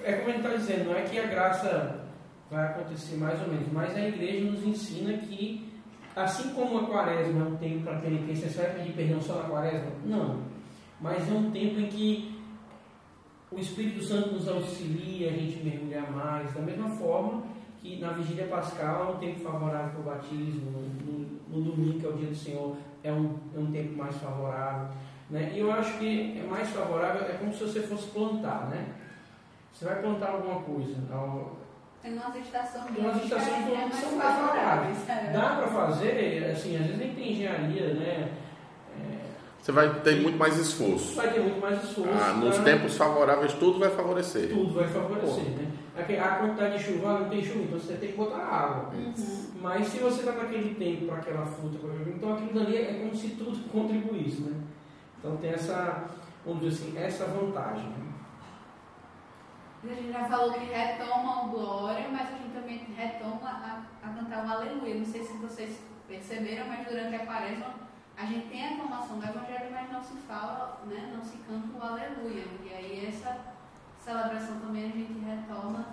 é 0.04 0.14
como 0.18 0.32
gente 0.34 0.38
está 0.46 0.56
dizendo, 0.58 0.86
não 0.90 0.96
é 0.96 1.02
que 1.02 1.20
a 1.20 1.26
graça 1.28 2.06
vai 2.50 2.66
acontecer 2.66 3.18
mais 3.18 3.42
ou 3.42 3.48
menos, 3.50 3.68
mas 3.72 3.96
a 3.96 4.08
igreja 4.08 4.50
nos 4.50 4.64
ensina 4.66 5.14
que, 5.18 5.72
assim 6.16 6.50
como 6.54 6.80
a 6.80 6.86
quaresma 6.86 7.42
é 7.46 7.48
um 7.50 7.56
tempo 7.58 7.84
para 7.84 8.00
penitência, 8.00 8.50
você 8.50 8.62
vai 8.62 8.76
pedir 8.76 8.94
perdão 8.94 9.22
só 9.22 9.36
na 9.42 9.50
quaresma? 9.50 9.92
Não. 10.06 10.42
Mas 11.02 11.30
é 11.30 11.34
um 11.34 11.52
tempo 11.52 11.80
em 11.80 11.88
que 11.88 12.40
o 13.52 13.60
Espírito 13.60 14.04
Santo 14.04 14.32
nos 14.34 14.48
auxilia 14.48 15.30
a 15.30 15.34
gente 15.34 15.64
mergulhar 15.64 16.12
mais, 16.12 16.52
da 16.54 16.62
mesma 16.62 16.90
forma 16.90 17.44
que 17.80 17.98
na 18.00 18.10
vigília 18.14 18.48
pascal 18.48 19.04
é 19.12 19.16
um 19.16 19.20
tempo 19.20 19.40
favorável 19.42 19.92
para 19.92 20.00
o 20.00 20.16
batismo, 20.16 20.72
no, 20.72 20.82
no- 21.12 21.38
no 21.48 21.72
domingo, 21.72 22.00
que 22.00 22.06
é 22.06 22.10
o 22.10 22.14
dia 22.14 22.28
do 22.30 22.36
Senhor, 22.36 22.76
é 23.04 23.12
um, 23.12 23.36
é 23.56 23.60
um 23.60 23.72
tempo 23.72 23.98
mais 23.98 24.16
favorável. 24.18 24.88
Né? 25.30 25.52
E 25.54 25.60
eu 25.60 25.72
acho 25.72 25.98
que 25.98 26.40
é 26.42 26.48
mais 26.50 26.70
favorável, 26.70 27.22
é 27.28 27.34
como 27.34 27.54
se 27.54 27.64
você 27.64 27.82
fosse 27.82 28.08
plantar, 28.08 28.68
né? 28.70 28.86
Você 29.74 29.86
vai 29.86 30.02
plantar 30.02 30.30
alguma 30.32 30.62
coisa, 30.62 30.96
ao- 31.12 31.58
Tem 32.02 32.14
umas 32.14 32.36
estações 32.38 32.86
Tem 32.96 33.04
umas 33.06 33.24
estações 33.24 33.66
do 33.66 33.74
é 33.74 33.76
ano 33.76 33.90
que 33.90 33.90
mais 33.90 33.96
são 33.96 34.16
mais 34.18 34.36
favoráveis. 34.40 35.10
é. 35.10 35.32
dá 35.34 35.50
para 35.58 35.68
fazer, 35.68 36.52
assim, 36.52 36.76
às 36.78 36.82
vezes 36.84 36.98
nem 36.98 37.14
tem 37.14 37.32
engenharia, 37.34 37.94
né? 37.94 38.30
Você 39.62 39.72
vai 39.74 39.94
ter 40.00 40.22
muito 40.22 40.38
mais 40.38 40.58
esforço. 40.58 41.16
Vai 41.16 41.34
ter 41.34 41.42
muito 41.42 41.60
mais 41.60 41.84
esforço. 41.84 42.10
Ah, 42.14 42.32
nos 42.34 42.56
pra- 42.56 42.64
tempos 42.64 42.96
favoráveis 42.96 43.52
tudo 43.54 43.80
vai 43.80 43.90
favorecer. 43.90 44.48
Tudo 44.50 44.74
vai 44.76 44.88
favorecer, 44.88 45.44
né? 45.44 45.67
A 46.00 46.36
quantidade 46.38 46.78
de 46.78 46.84
chuva 46.84 47.20
não 47.20 47.30
tem 47.30 47.44
chuva, 47.44 47.64
então 47.64 47.80
você 47.80 47.98
tem 47.98 48.12
que 48.12 48.18
botar 48.18 48.38
água. 48.38 48.94
Uhum. 48.94 49.14
Mas 49.62 49.88
se 49.88 49.98
você 49.98 50.20
está 50.20 50.34
naquele 50.34 50.76
tempo 50.76 51.08
para 51.08 51.18
aquela 51.18 51.46
fruta, 51.46 51.78
então 52.08 52.34
aquilo 52.34 52.54
dali 52.54 52.78
é 52.78 52.94
como 52.94 53.16
se 53.16 53.30
tudo 53.30 53.70
contribuísse, 53.72 54.42
né? 54.42 54.62
Então 55.18 55.38
tem 55.38 55.50
essa, 55.52 56.06
vamos 56.46 56.62
dizer 56.62 56.86
assim, 56.86 56.98
essa 56.98 57.26
vantagem. 57.26 57.90
né? 57.90 58.08
A 59.84 59.88
gente 59.88 60.12
já 60.12 60.26
falou 60.26 60.54
que 60.54 60.66
retoma 60.66 61.46
o 61.46 61.50
glória, 61.50 62.08
mas 62.10 62.28
a 62.28 62.38
gente 62.38 62.54
também 62.54 62.88
retoma 62.96 63.50
a, 63.50 63.84
a 64.04 64.10
cantar 64.10 64.46
o 64.46 64.52
aleluia. 64.52 64.96
Não 64.96 65.06
sei 65.06 65.24
se 65.24 65.38
vocês 65.38 65.82
perceberam, 66.08 66.68
mas 66.68 66.88
durante 66.88 67.16
a 67.16 67.26
quaresma 67.26 67.88
a 68.18 68.26
gente 68.26 68.48
tem 68.48 68.66
a 68.66 68.72
aclamação 68.74 69.20
do 69.20 69.26
evangelho, 69.26 69.72
mas 69.72 69.92
não 69.92 70.02
se 70.02 70.16
fala, 70.28 70.82
né, 70.88 71.14
não 71.16 71.24
se 71.24 71.38
canta 71.38 71.78
o 71.78 71.82
aleluia. 71.82 72.46
Celebração 74.08 74.62
também 74.62 74.86
a 74.86 74.88
gente 74.88 75.20
retoma 75.20 75.86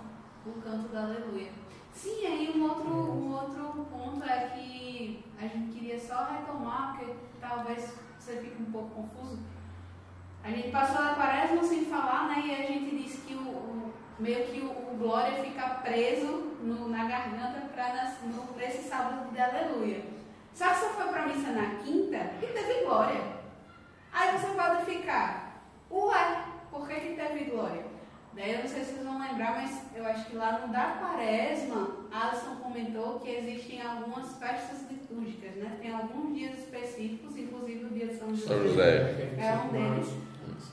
o 0.45 0.61
canto 0.61 0.87
do 0.87 0.97
aleluia. 0.97 1.51
Sim, 1.93 2.25
aí 2.25 2.53
um 2.55 2.63
outro, 2.63 2.87
um 2.89 3.33
outro 3.33 3.85
ponto 3.91 4.23
é 4.23 4.51
que 4.55 5.21
a 5.37 5.41
gente 5.45 5.73
queria 5.77 5.99
só 5.99 6.23
retomar, 6.23 6.95
porque 6.95 7.13
talvez 7.41 7.93
você 8.17 8.37
fique 8.37 8.61
um 8.63 8.71
pouco 8.71 9.01
confuso. 9.01 9.39
A 10.45 10.49
gente 10.49 10.71
passou 10.71 11.01
a 11.05 11.15
quaresma 11.15 11.61
sem 11.65 11.83
falar, 11.87 12.29
né? 12.29 12.41
E 12.45 12.51
a 12.53 12.65
gente 12.65 12.95
disse 12.95 13.17
que 13.27 13.33
o, 13.33 13.49
o- 13.49 13.93
meio 14.17 14.45
que 14.47 14.61
o, 14.61 14.69
o 14.93 14.97
glória 14.97 15.43
fica 15.43 15.67
preso 15.83 16.25
no- 16.61 16.87
na 16.87 17.03
garganta 17.03 17.67
para 17.73 18.65
esse 18.65 18.87
sábado 18.87 19.29
de 19.33 19.41
aleluia. 19.41 20.05
Só 20.53 20.69
que 20.69 20.75
você 20.75 20.87
foi 20.93 21.07
para 21.09 21.27
missa 21.27 21.51
na 21.51 21.83
quinta 21.83 22.15
e 22.41 22.45
teve 22.47 22.85
glória. 22.85 23.19
Aí 24.13 24.37
você 24.37 24.47
pode 24.53 24.85
ficar, 24.85 25.59
ué, 25.91 26.43
por 26.71 26.87
que, 26.87 26.95
que 26.95 27.15
teve 27.15 27.51
glória? 27.51 27.93
Daí 28.35 28.51
eu 28.53 28.59
não 28.59 28.67
sei 28.67 28.83
se 28.83 28.91
vocês 28.93 29.05
vão 29.05 29.17
lembrar, 29.19 29.55
mas 29.55 29.81
eu 29.95 30.05
acho 30.05 30.25
que 30.25 30.35
lá 30.35 30.59
no 30.59 30.73
da 30.73 30.83
quaresma, 30.99 31.89
Alisson 32.11 32.55
comentou 32.57 33.19
que 33.21 33.29
existem 33.29 33.81
algumas 33.81 34.35
festas 34.37 34.85
litúrgicas, 34.91 35.55
né? 35.55 35.77
Tem 35.81 35.93
alguns 35.93 36.35
dias 36.35 36.59
específicos, 36.59 37.37
inclusive 37.37 37.85
o 37.85 37.89
dia 37.89 38.07
de 38.07 38.17
São 38.17 38.29
José. 38.35 38.47
São 38.47 38.63
José. 38.67 39.35
É 39.37 39.53
um 39.63 39.69
deles. 39.69 40.13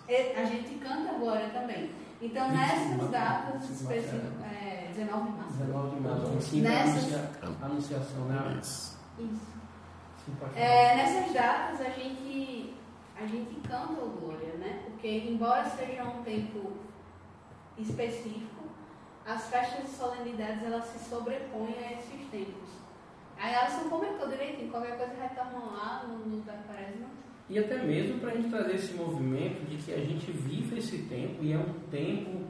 E 0.09 0.15
A 0.41 0.45
gente 0.45 0.75
canta 0.79 1.13
glória 1.15 1.49
também. 1.51 1.91
Então, 2.21 2.49
nessas 2.51 3.11
datas 3.11 3.69
específicas, 3.71 4.21
é, 4.45 4.89
19 4.95 5.31
de 5.31 5.37
março. 5.39 5.53
19 5.59 5.97
de 5.97 6.01
março, 6.03 6.27
25 6.27 6.63
Nessas- 6.69 7.03
anuncia, 7.15 7.31
anunciação, 7.63 8.25
né? 8.27 8.59
Isso. 8.61 8.99
Isso. 9.19 9.53
É, 10.55 10.97
nessas 10.97 11.33
datas 11.33 11.81
a 11.81 11.91
gente, 11.91 12.75
a 13.21 13.27
gente 13.27 13.55
canta 13.69 13.93
o 14.05 14.11
glória, 14.21 14.55
né? 14.59 14.83
Porque 14.85 15.09
embora 15.29 15.65
seja 15.65 16.05
um 16.05 16.23
tempo 16.23 16.73
específico, 17.79 18.65
as 19.27 19.49
festas 19.49 19.89
e 19.89 19.97
solenidades 19.97 20.63
elas 20.63 20.85
se 20.87 21.09
sobrepõem 21.09 21.75
a 21.79 21.93
esses 21.93 22.27
tempos. 22.31 22.83
Aí 23.39 23.55
Alisson 23.55 23.89
comentou 23.89 24.29
direitinho, 24.29 24.71
qualquer 24.71 24.97
coisa 24.97 25.15
retorna 25.21 25.59
lá 25.59 26.05
no, 26.07 26.19
no 26.27 26.43
da 26.43 26.53
quaresma. 26.53 27.07
E 27.49 27.59
até 27.59 27.83
mesmo 27.83 28.21
para 28.21 28.31
a 28.31 28.35
gente 28.37 28.49
trazer 28.49 28.75
esse 28.75 28.95
movimento 28.95 29.69
de 29.69 29.77
que 29.77 29.93
a 29.93 29.99
gente 29.99 30.31
vive 30.31 30.79
esse 30.79 30.99
tempo 31.03 31.43
e 31.43 31.53
é 31.53 31.59
um 31.59 31.75
tempo 31.91 32.45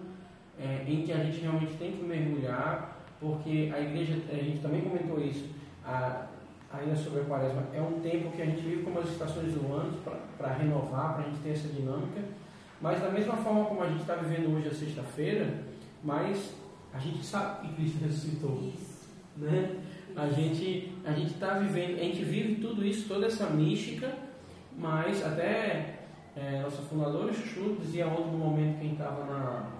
é, 0.58 0.84
em 0.86 1.02
que 1.02 1.12
a 1.12 1.24
gente 1.24 1.40
realmente 1.40 1.74
tem 1.74 1.92
que 1.92 2.04
mergulhar, 2.04 2.98
porque 3.18 3.70
a 3.74 3.80
igreja, 3.80 4.20
a 4.30 4.36
gente 4.36 4.60
também 4.60 4.82
comentou 4.82 5.18
isso, 5.20 5.48
a, 5.84 6.26
ainda 6.72 6.94
sobre 6.94 7.20
a 7.22 7.24
quaresma, 7.24 7.64
é 7.72 7.80
um 7.80 8.00
tempo 8.00 8.30
que 8.30 8.42
a 8.42 8.46
gente 8.46 8.60
vive 8.60 8.82
como 8.82 8.98
as 9.00 9.08
estações 9.08 9.52
do 9.54 9.72
ano 9.72 9.98
para 10.38 10.52
renovar, 10.54 11.14
para 11.14 11.24
a 11.24 11.28
gente 11.28 11.42
ter 11.42 11.50
essa 11.50 11.68
dinâmica, 11.68 12.22
mas 12.82 13.00
da 13.00 13.08
mesma 13.08 13.36
forma 13.36 13.64
como 13.66 13.82
a 13.82 13.88
gente 13.88 14.00
está 14.00 14.16
vivendo 14.16 14.54
hoje 14.54 14.68
a 14.68 14.74
sexta-feira, 14.74 15.62
mas 16.02 16.52
a 16.92 16.98
gente 16.98 17.24
sabe 17.24 17.68
que 17.68 17.74
Cristo 17.74 18.04
ressuscitou 18.04 18.60
Isso. 18.74 19.08
né? 19.36 19.76
A 20.16 20.28
gente 20.28 20.92
a 21.04 21.12
gente 21.12 21.32
está 21.32 21.58
vivendo, 21.58 21.98
a 21.98 22.02
gente 22.02 22.22
vive 22.24 22.56
tudo 22.56 22.84
isso, 22.84 23.08
toda 23.08 23.26
essa 23.26 23.46
mística, 23.46 24.12
mas 24.76 25.24
até 25.24 26.00
é, 26.36 26.60
nossa 26.60 26.82
fundadora 26.82 27.32
Chuchu 27.32 27.76
dizia 27.80 28.06
ontem 28.08 28.32
no 28.32 28.38
momento 28.38 28.78
que 28.78 28.80
a 28.80 28.88
gente 28.88 29.00
estava 29.00 29.24
na, 29.24 29.70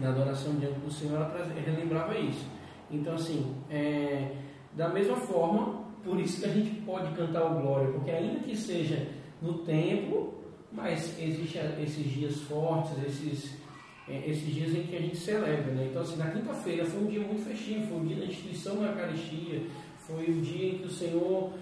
na 0.00 0.08
adoração 0.08 0.54
diante 0.54 0.78
do 0.78 0.90
Senhor, 0.90 1.16
ela 1.16 1.52
relembrava 1.66 2.16
isso. 2.16 2.46
Então 2.90 3.14
assim, 3.14 3.54
é, 3.68 4.36
da 4.74 4.88
mesma 4.88 5.16
forma, 5.16 5.82
por 6.04 6.18
isso 6.18 6.40
que 6.40 6.46
a 6.46 6.52
gente 6.52 6.70
pode 6.82 7.12
cantar 7.14 7.44
o 7.44 7.60
glória, 7.60 7.92
porque 7.92 8.10
ainda 8.10 8.40
que 8.40 8.56
seja 8.56 9.08
no 9.42 9.58
templo, 9.58 10.41
mas 10.72 11.18
existe 11.20 11.58
esses 11.58 12.04
dias 12.12 12.36
fortes, 12.42 12.92
esses 13.06 13.62
é, 14.08 14.28
esses 14.28 14.52
dias 14.52 14.74
em 14.74 14.82
que 14.82 14.96
a 14.96 15.00
gente 15.00 15.16
celebra, 15.16 15.72
né? 15.72 15.86
Então, 15.88 16.02
assim, 16.02 16.16
na 16.16 16.30
quinta-feira 16.30 16.84
foi 16.84 17.00
um 17.02 17.06
dia 17.06 17.20
muito 17.20 17.44
festivo, 17.44 17.86
foi 17.86 18.00
o 18.00 18.06
dia 18.06 18.16
da 18.16 18.24
instituição 18.24 18.76
da 18.76 18.88
Eucaristia, 18.88 19.62
foi 19.98 20.24
o 20.24 20.40
dia 20.40 20.70
em 20.70 20.78
que 20.78 20.86
o 20.86 20.90
Senhor 20.90 21.52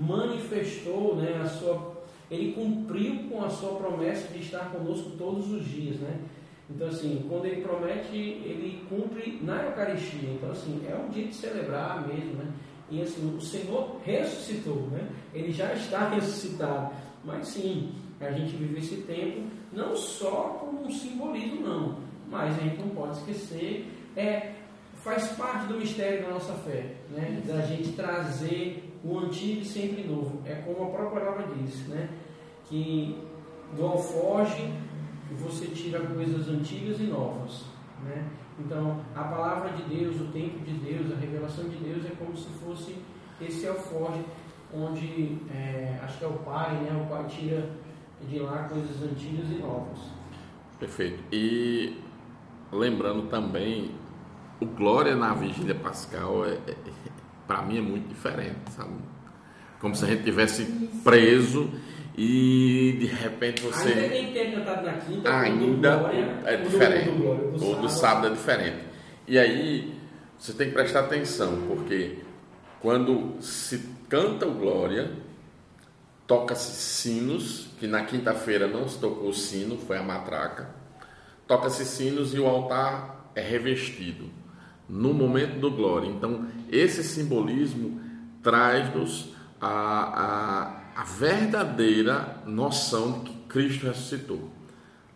manifestou, 0.00 1.16
né, 1.16 1.40
a 1.42 1.46
sua, 1.46 2.04
ele 2.30 2.52
cumpriu 2.52 3.24
com 3.28 3.44
a 3.44 3.50
sua 3.50 3.74
promessa 3.74 4.32
de 4.32 4.40
estar 4.40 4.70
conosco 4.70 5.10
todos 5.18 5.52
os 5.52 5.64
dias, 5.66 5.96
né? 5.96 6.20
Então, 6.70 6.88
assim, 6.88 7.26
quando 7.28 7.46
ele 7.46 7.60
promete, 7.60 8.16
ele 8.16 8.82
cumpre 8.88 9.38
na 9.42 9.64
Eucaristia. 9.64 10.30
Então, 10.30 10.52
assim, 10.52 10.80
é 10.88 10.94
um 10.94 11.08
dia 11.08 11.26
de 11.26 11.34
celebrar 11.34 12.06
mesmo, 12.06 12.34
né? 12.34 12.50
E 12.88 13.02
assim, 13.02 13.36
o 13.36 13.40
Senhor 13.40 14.00
ressuscitou, 14.04 14.88
né? 14.90 15.08
Ele 15.34 15.52
já 15.52 15.72
está 15.74 16.08
ressuscitado. 16.14 16.92
Mas 17.24 17.48
sim, 17.48 17.92
a 18.20 18.30
gente 18.32 18.54
vive 18.56 18.78
esse 18.78 18.96
tempo 19.02 19.48
não 19.72 19.96
só 19.96 20.58
como 20.60 20.86
um 20.86 20.90
simbolismo, 20.90 21.60
não, 21.66 21.98
mas 22.28 22.58
a 22.58 22.62
gente 22.62 22.78
não 22.78 22.90
pode 22.90 23.18
esquecer, 23.18 23.90
é, 24.16 24.52
faz 24.96 25.28
parte 25.32 25.66
do 25.66 25.78
mistério 25.78 26.22
da 26.22 26.30
nossa 26.30 26.52
fé, 26.54 26.96
né? 27.10 27.42
Da 27.46 27.62
gente 27.62 27.92
trazer 27.92 28.92
o 29.02 29.18
antigo 29.18 29.62
e 29.62 29.64
sempre 29.64 30.04
novo. 30.04 30.42
É 30.44 30.56
como 30.56 30.84
a 30.84 30.90
própria 30.90 31.20
palavra 31.20 31.54
diz, 31.56 31.86
né? 31.88 32.10
Que 32.66 33.16
do 33.76 33.86
alforge 33.86 34.72
você 35.38 35.66
tira 35.66 36.00
coisas 36.00 36.48
antigas 36.48 37.00
e 37.00 37.04
novas, 37.04 37.64
né? 38.04 38.28
Então, 38.58 39.00
a 39.14 39.24
palavra 39.24 39.70
de 39.70 39.82
Deus, 39.84 40.20
o 40.20 40.26
tempo 40.26 40.58
de 40.58 40.72
Deus, 40.72 41.12
a 41.12 41.16
revelação 41.16 41.68
de 41.68 41.76
Deus 41.76 42.04
é 42.04 42.10
como 42.18 42.36
se 42.36 42.48
fosse 42.64 42.96
esse 43.40 43.66
alforge 43.66 44.22
onde 44.72 45.38
é, 45.50 45.98
acho 46.02 46.18
que 46.18 46.24
é 46.24 46.28
o 46.28 46.34
pai, 46.34 46.74
né? 46.74 47.02
O 47.02 47.08
pai 47.08 47.24
tira 47.26 47.70
de 48.28 48.38
lá 48.38 48.64
coisas 48.64 49.02
antigas 49.02 49.46
e 49.50 49.54
novas. 49.54 49.98
Perfeito. 50.78 51.22
E 51.32 51.96
lembrando 52.72 53.28
também, 53.28 53.90
o 54.60 54.66
Glória 54.66 55.14
na 55.16 55.34
Vigília 55.34 55.74
Pascal 55.74 56.44
é, 56.46 56.52
é- 56.70 56.76
para 57.46 57.62
mim 57.62 57.78
é 57.78 57.82
muito 57.82 58.08
diferente, 58.08 58.58
sabe? 58.70 58.94
Como 59.80 59.94
se 59.94 60.04
a 60.04 60.08
gente 60.08 60.22
tivesse 60.22 60.64
preso 61.02 61.70
e 62.16 62.96
de 63.00 63.06
repente 63.06 63.62
você. 63.62 63.88
Ainda 63.88 64.08
tem 64.08 64.32
ter 64.32 64.52
cantado 64.54 64.86
na 64.86 64.92
quinta, 64.94 65.38
ainda 65.38 65.96
Glória, 65.96 66.38
é 66.44 66.56
diferente. 66.56 67.10
do 67.10 67.16
Glória, 67.16 67.50
do 67.50 67.70
O 67.70 67.76
do 67.76 67.88
sábado 67.88 68.26
é 68.26 68.30
diferente. 68.30 68.78
E 69.26 69.38
aí 69.38 69.94
você 70.38 70.52
tem 70.52 70.68
que 70.68 70.74
prestar 70.74 71.00
atenção, 71.00 71.62
porque 71.66 72.18
quando 72.80 73.40
se 73.40 73.88
canta 74.08 74.46
o 74.46 74.52
Glória, 74.52 75.10
toca-se 76.30 76.76
sinos, 76.80 77.66
que 77.80 77.88
na 77.88 78.04
quinta-feira 78.04 78.68
não 78.68 78.88
se 78.88 79.00
tocou 79.00 79.32
sino, 79.32 79.76
foi 79.76 79.98
a 79.98 80.02
matraca. 80.04 80.70
Toca-se 81.44 81.84
sinos 81.84 82.32
e 82.32 82.38
o 82.38 82.46
altar 82.46 83.32
é 83.34 83.40
revestido 83.40 84.30
no 84.88 85.12
momento 85.12 85.58
do 85.58 85.72
Glória. 85.72 86.06
Então, 86.06 86.46
esse 86.70 87.02
simbolismo 87.02 88.00
traz-nos 88.44 89.34
a, 89.60 90.84
a, 90.94 91.00
a 91.00 91.04
verdadeira 91.04 92.36
noção 92.46 93.24
de 93.24 93.30
que 93.30 93.36
Cristo 93.48 93.88
ressuscitou. 93.88 94.52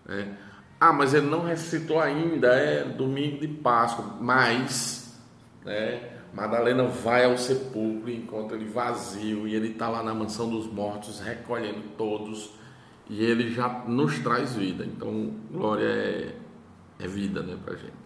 né? 0.05 0.37
Ah, 0.81 0.93
mas 0.93 1.15
ele 1.15 1.29
não 1.29 1.45
ressuscitou 1.45 2.01
ainda, 2.01 2.49
é 2.49 2.83
domingo 2.83 3.39
de 3.39 3.47
Páscoa, 3.47 4.17
mas 4.21 5.17
né, 5.65 6.14
Madalena 6.35 6.83
vai 6.85 7.25
ao 7.25 7.39
sepulcro 7.39 8.11
e 8.11 8.17
encontra 8.17 8.57
ele 8.57 8.67
vazio 8.67 9.47
e 9.47 9.55
ele 9.55 9.69
está 9.69 9.89
lá 9.89 10.03
na 10.03 10.13
mansão 10.13 10.51
dos 10.51 10.67
mortos 10.67 11.21
recolhendo 11.21 11.83
todos 11.97 12.53
e 13.09 13.23
ele 13.25 13.51
já 13.51 13.69
nos 13.87 14.19
traz 14.19 14.57
vida. 14.57 14.85
Então, 14.85 15.33
glória 15.53 15.87
é, 15.87 16.37
é 16.99 17.07
vida 17.07 17.41
né, 17.43 17.57
para 17.65 17.77
gente. 17.77 18.05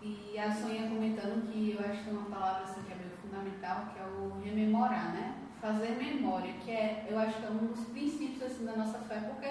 E 0.00 0.38
a 0.38 0.50
Sonha 0.54 0.88
comentando 0.88 1.50
que 1.50 1.76
eu 1.76 1.84
acho 1.84 2.04
que 2.04 2.10
é 2.10 2.12
uma 2.12 2.30
palavra 2.30 2.62
assim, 2.62 2.82
que 2.82 2.92
é 2.92 2.96
meio 2.96 3.10
fundamental, 3.20 3.92
que 3.92 3.98
é 3.98 4.04
o 4.04 4.40
rememorar, 4.42 5.12
né? 5.12 5.34
Fazer 5.60 5.90
memória, 5.96 6.54
que 6.64 6.70
é, 6.70 7.06
eu 7.10 7.18
acho 7.18 7.36
que 7.36 7.46
é 7.46 7.50
um 7.50 7.66
dos 7.66 7.84
princípios 7.86 8.42
assim, 8.44 8.64
da 8.64 8.76
nossa 8.76 8.98
fé, 9.00 9.16
porque 9.28 9.50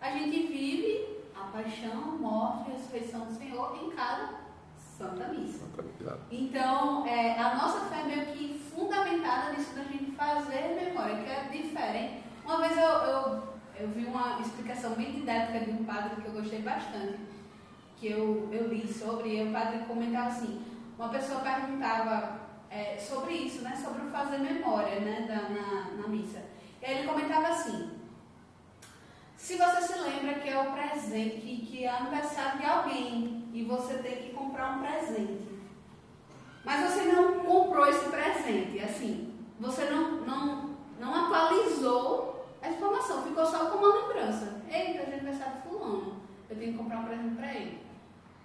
a 0.00 0.10
gente 0.10 0.46
vive 0.48 1.06
a 1.34 1.44
paixão, 1.44 2.18
morte 2.18 2.68
e 2.68 2.72
ressurreição 2.72 3.26
do 3.26 3.32
Senhor 3.32 3.78
em 3.82 3.90
cada 3.90 4.47
Santa 4.98 5.28
Missa. 5.28 5.64
Então, 6.28 7.06
é, 7.06 7.38
a 7.38 7.54
nossa 7.54 7.86
fé 7.86 8.00
é 8.00 8.04
meio 8.04 8.26
que 8.26 8.58
fundamentada 8.58 9.52
nisso 9.52 9.72
da 9.76 9.84
gente 9.84 10.10
fazer 10.10 10.74
memória, 10.74 11.22
que 11.22 11.30
é 11.30 11.62
diferente. 11.62 12.24
Uma 12.44 12.58
vez 12.58 12.76
eu, 12.76 12.82
eu, 12.82 13.42
eu 13.78 13.88
vi 13.90 14.06
uma 14.06 14.40
explicação 14.40 14.94
bem 14.94 15.12
didática 15.12 15.60
de 15.60 15.70
um 15.70 15.84
padre 15.84 16.20
que 16.20 16.26
eu 16.26 16.32
gostei 16.32 16.62
bastante, 16.62 17.18
que 17.96 18.10
eu, 18.10 18.48
eu 18.50 18.66
li 18.66 18.92
sobre, 18.92 19.36
e 19.36 19.48
o 19.48 19.52
padre 19.52 19.84
comentava 19.86 20.28
assim, 20.30 20.64
uma 20.98 21.10
pessoa 21.10 21.42
perguntava 21.42 22.40
é, 22.68 22.98
sobre 22.98 23.34
isso, 23.34 23.62
né, 23.62 23.76
sobre 23.76 24.04
o 24.04 24.10
fazer 24.10 24.38
memória 24.38 24.98
né, 24.98 25.26
da, 25.28 25.48
na, 25.48 26.02
na 26.02 26.08
missa. 26.08 26.42
E 26.82 26.86
aí 26.86 26.98
ele 26.98 27.08
comentava 27.08 27.48
assim, 27.48 27.92
se 29.36 29.56
você 29.56 29.80
se 29.80 29.98
lembra 30.00 30.34
que 30.40 30.48
é 30.48 30.60
o 30.60 30.72
presente, 30.72 31.36
que, 31.36 31.66
que 31.66 31.84
é 31.84 31.88
aniversário 31.88 32.58
de 32.58 32.66
alguém 32.66 33.37
e 33.52 33.62
você 33.64 33.94
tem 33.98 34.22
que 34.22 34.30
comprar 34.30 34.76
um 34.76 34.80
presente, 34.80 35.48
mas 36.64 36.92
você 36.92 37.04
não 37.04 37.40
comprou 37.40 37.86
esse 37.86 38.08
presente, 38.08 38.78
assim, 38.80 39.34
você 39.58 39.84
não, 39.84 40.20
não, 40.22 40.70
não 41.00 41.14
atualizou 41.14 42.46
a 42.60 42.68
informação, 42.70 43.22
ficou 43.22 43.46
só 43.46 43.70
com 43.70 43.78
uma 43.78 44.00
lembrança. 44.00 44.62
Eita, 44.70 45.02
é 45.02 45.14
aniversário 45.14 45.54
de 45.56 45.68
fulano, 45.68 46.16
eu 46.50 46.56
tenho 46.56 46.72
que 46.72 46.78
comprar 46.78 46.98
um 46.98 47.04
presente 47.04 47.36
para 47.36 47.54
ele. 47.54 47.78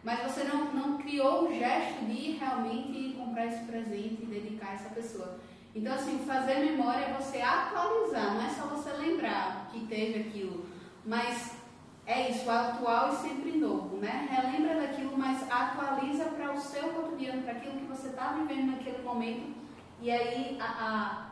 Mas 0.04 0.20
você 0.20 0.44
não, 0.44 0.74
não 0.74 0.98
criou 0.98 1.46
o 1.46 1.54
gesto 1.54 2.06
de 2.06 2.32
realmente 2.32 3.16
comprar 3.18 3.46
esse 3.48 3.64
presente 3.64 4.24
e 4.24 4.26
dedicar 4.26 4.72
a 4.72 4.74
essa 4.74 4.90
pessoa. 4.90 5.40
Então, 5.76 5.94
assim, 5.94 6.20
fazer 6.20 6.60
memória 6.60 7.06
é 7.06 7.14
você 7.14 7.42
atualizar, 7.42 8.36
não 8.36 8.46
é 8.46 8.50
só 8.50 8.68
você 8.68 8.92
lembrar 8.92 9.70
que 9.72 9.86
teve 9.88 10.20
aquilo, 10.20 10.66
mas 11.04 11.63
é 12.06 12.32
isso, 12.32 12.50
atual 12.50 13.14
e 13.14 13.16
sempre 13.16 13.58
novo, 13.58 13.98
né? 13.98 14.28
Relembra 14.30 14.82
daquilo, 14.82 15.18
mas 15.18 15.50
atualiza 15.50 16.26
para 16.26 16.52
o 16.52 16.60
seu 16.60 16.90
cotidiano, 16.90 17.44
para 17.44 17.54
aquilo 17.54 17.80
que 17.80 17.86
você 17.86 18.10
está 18.10 18.34
vivendo 18.34 18.72
naquele 18.72 19.02
momento. 19.04 19.54
E 20.02 20.12
aí 20.12 20.58
a, 20.60 21.32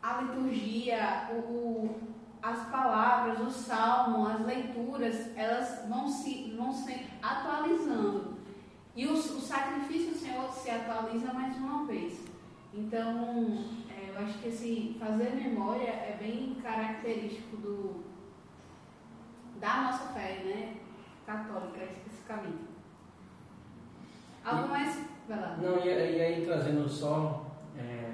a, 0.00 0.08
a 0.08 0.22
liturgia, 0.22 1.28
o, 1.32 1.34
o, 1.34 2.00
as 2.40 2.68
palavras, 2.68 3.40
o 3.40 3.50
salmo, 3.50 4.28
as 4.28 4.46
leituras, 4.46 5.36
elas 5.36 5.88
vão 5.88 6.08
se, 6.08 6.54
vão 6.56 6.72
se 6.72 7.04
atualizando. 7.20 8.36
E 8.94 9.06
o, 9.06 9.14
o 9.14 9.40
sacrifício 9.40 10.10
do 10.10 10.18
Senhor 10.18 10.52
se 10.52 10.70
atualiza 10.70 11.32
mais 11.32 11.56
uma 11.56 11.84
vez. 11.84 12.20
Então, 12.72 13.64
é, 13.90 14.10
eu 14.10 14.24
acho 14.24 14.38
que 14.38 14.48
esse 14.48 14.96
fazer 15.00 15.34
memória 15.34 15.88
é 15.88 16.16
bem 16.20 16.56
característico 16.62 17.56
do, 17.56 18.01
da 19.62 19.82
nossa 19.82 20.12
fé, 20.12 20.42
né? 20.44 20.74
Católica, 21.24 21.84
especificamente. 21.84 22.64
Algo 24.44 24.68
mais? 24.68 25.00
Vai 25.28 25.40
lá. 25.40 25.56
Não, 25.62 25.78
e, 25.78 25.86
e 25.86 26.20
aí 26.20 26.44
trazendo 26.44 26.88
só, 26.88 27.46
é, 27.78 28.10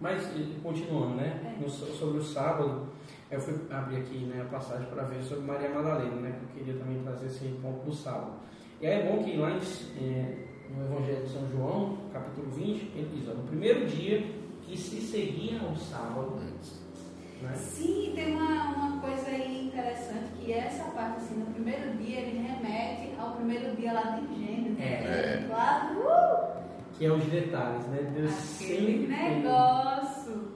mas 0.00 0.28
continuando, 0.62 1.14
né? 1.14 1.54
É. 1.56 1.60
No- 1.62 1.68
sobre 1.70 2.18
o 2.18 2.22
sábado, 2.22 2.88
eu 3.30 3.40
fui 3.40 3.54
abrir 3.70 3.98
aqui 3.98 4.18
né, 4.24 4.42
a 4.42 4.52
passagem 4.52 4.86
para 4.88 5.04
ver 5.04 5.22
sobre 5.22 5.44
Maria 5.46 5.70
Madalena, 5.70 6.16
né? 6.16 6.32
Que 6.52 6.58
eu 6.58 6.64
queria 6.64 6.80
também 6.82 7.00
trazer 7.02 7.26
esse 7.26 7.46
ponto 7.62 7.84
do 7.84 7.94
sábado. 7.94 8.32
E 8.80 8.86
aí 8.86 9.00
é 9.00 9.10
bom 9.10 9.22
que 9.22 9.36
lá 9.36 9.52
em, 9.52 9.58
eh, 10.04 10.48
no 10.76 10.84
Evangelho 10.84 11.22
de 11.24 11.30
São 11.30 11.48
João, 11.48 11.98
capítulo 12.12 12.50
20, 12.50 12.90
ele 12.96 13.10
diz, 13.14 13.28
ó, 13.28 13.34
no 13.34 13.44
primeiro 13.44 13.86
dia 13.86 14.20
que 14.62 14.76
se 14.76 15.00
seguia 15.00 15.60
ao 15.60 15.76
sábado, 15.76 16.30
né? 16.34 17.54
Sim, 17.54 18.12
tem 18.14 18.34
uma, 18.34 18.70
uma 18.74 18.91
coisa 19.02 19.28
aí 19.30 19.66
interessante 19.66 20.30
que 20.38 20.52
essa 20.52 20.84
parte, 20.92 21.16
assim, 21.16 21.40
no 21.40 21.46
primeiro 21.46 21.92
dia 21.98 22.20
ele 22.20 22.38
remete 22.38 23.10
ao 23.18 23.32
primeiro 23.32 23.74
dia 23.76 23.92
lá 23.92 24.02
de 24.02 24.38
Gênesis. 24.38 24.78
É. 24.80 25.46
Lá, 25.50 25.92
uh, 25.92 26.62
que 26.96 27.04
é 27.04 27.12
os 27.12 27.24
detalhes, 27.24 27.84
né? 27.88 28.12
Deus 28.14 28.30
aquele 28.30 29.06
sempre 29.06 29.06
negócio. 29.08 30.52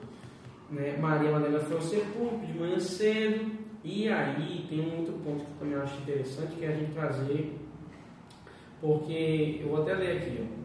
né? 0.71 0.97
Maria 0.97 1.31
Madalena 1.31 1.59
foi 1.59 1.75
ao 1.75 1.81
sepulcro 1.81 2.47
de 2.47 2.57
manhã 2.57 2.79
cedo. 2.79 3.51
E 3.83 4.09
aí 4.09 4.65
tem 4.69 4.81
um 4.81 4.99
outro 4.99 5.13
ponto 5.15 5.43
que 5.43 5.51
eu 5.51 5.57
também 5.59 5.77
acho 5.77 6.01
interessante, 6.01 6.55
que 6.55 6.65
é 6.65 6.69
a 6.69 6.75
gente 6.75 6.93
trazer, 6.93 7.57
porque 8.81 9.59
eu 9.61 9.69
vou 9.69 9.81
até 9.81 9.93
ler 9.93 10.17
aqui, 10.17 10.41
ó. 10.41 10.57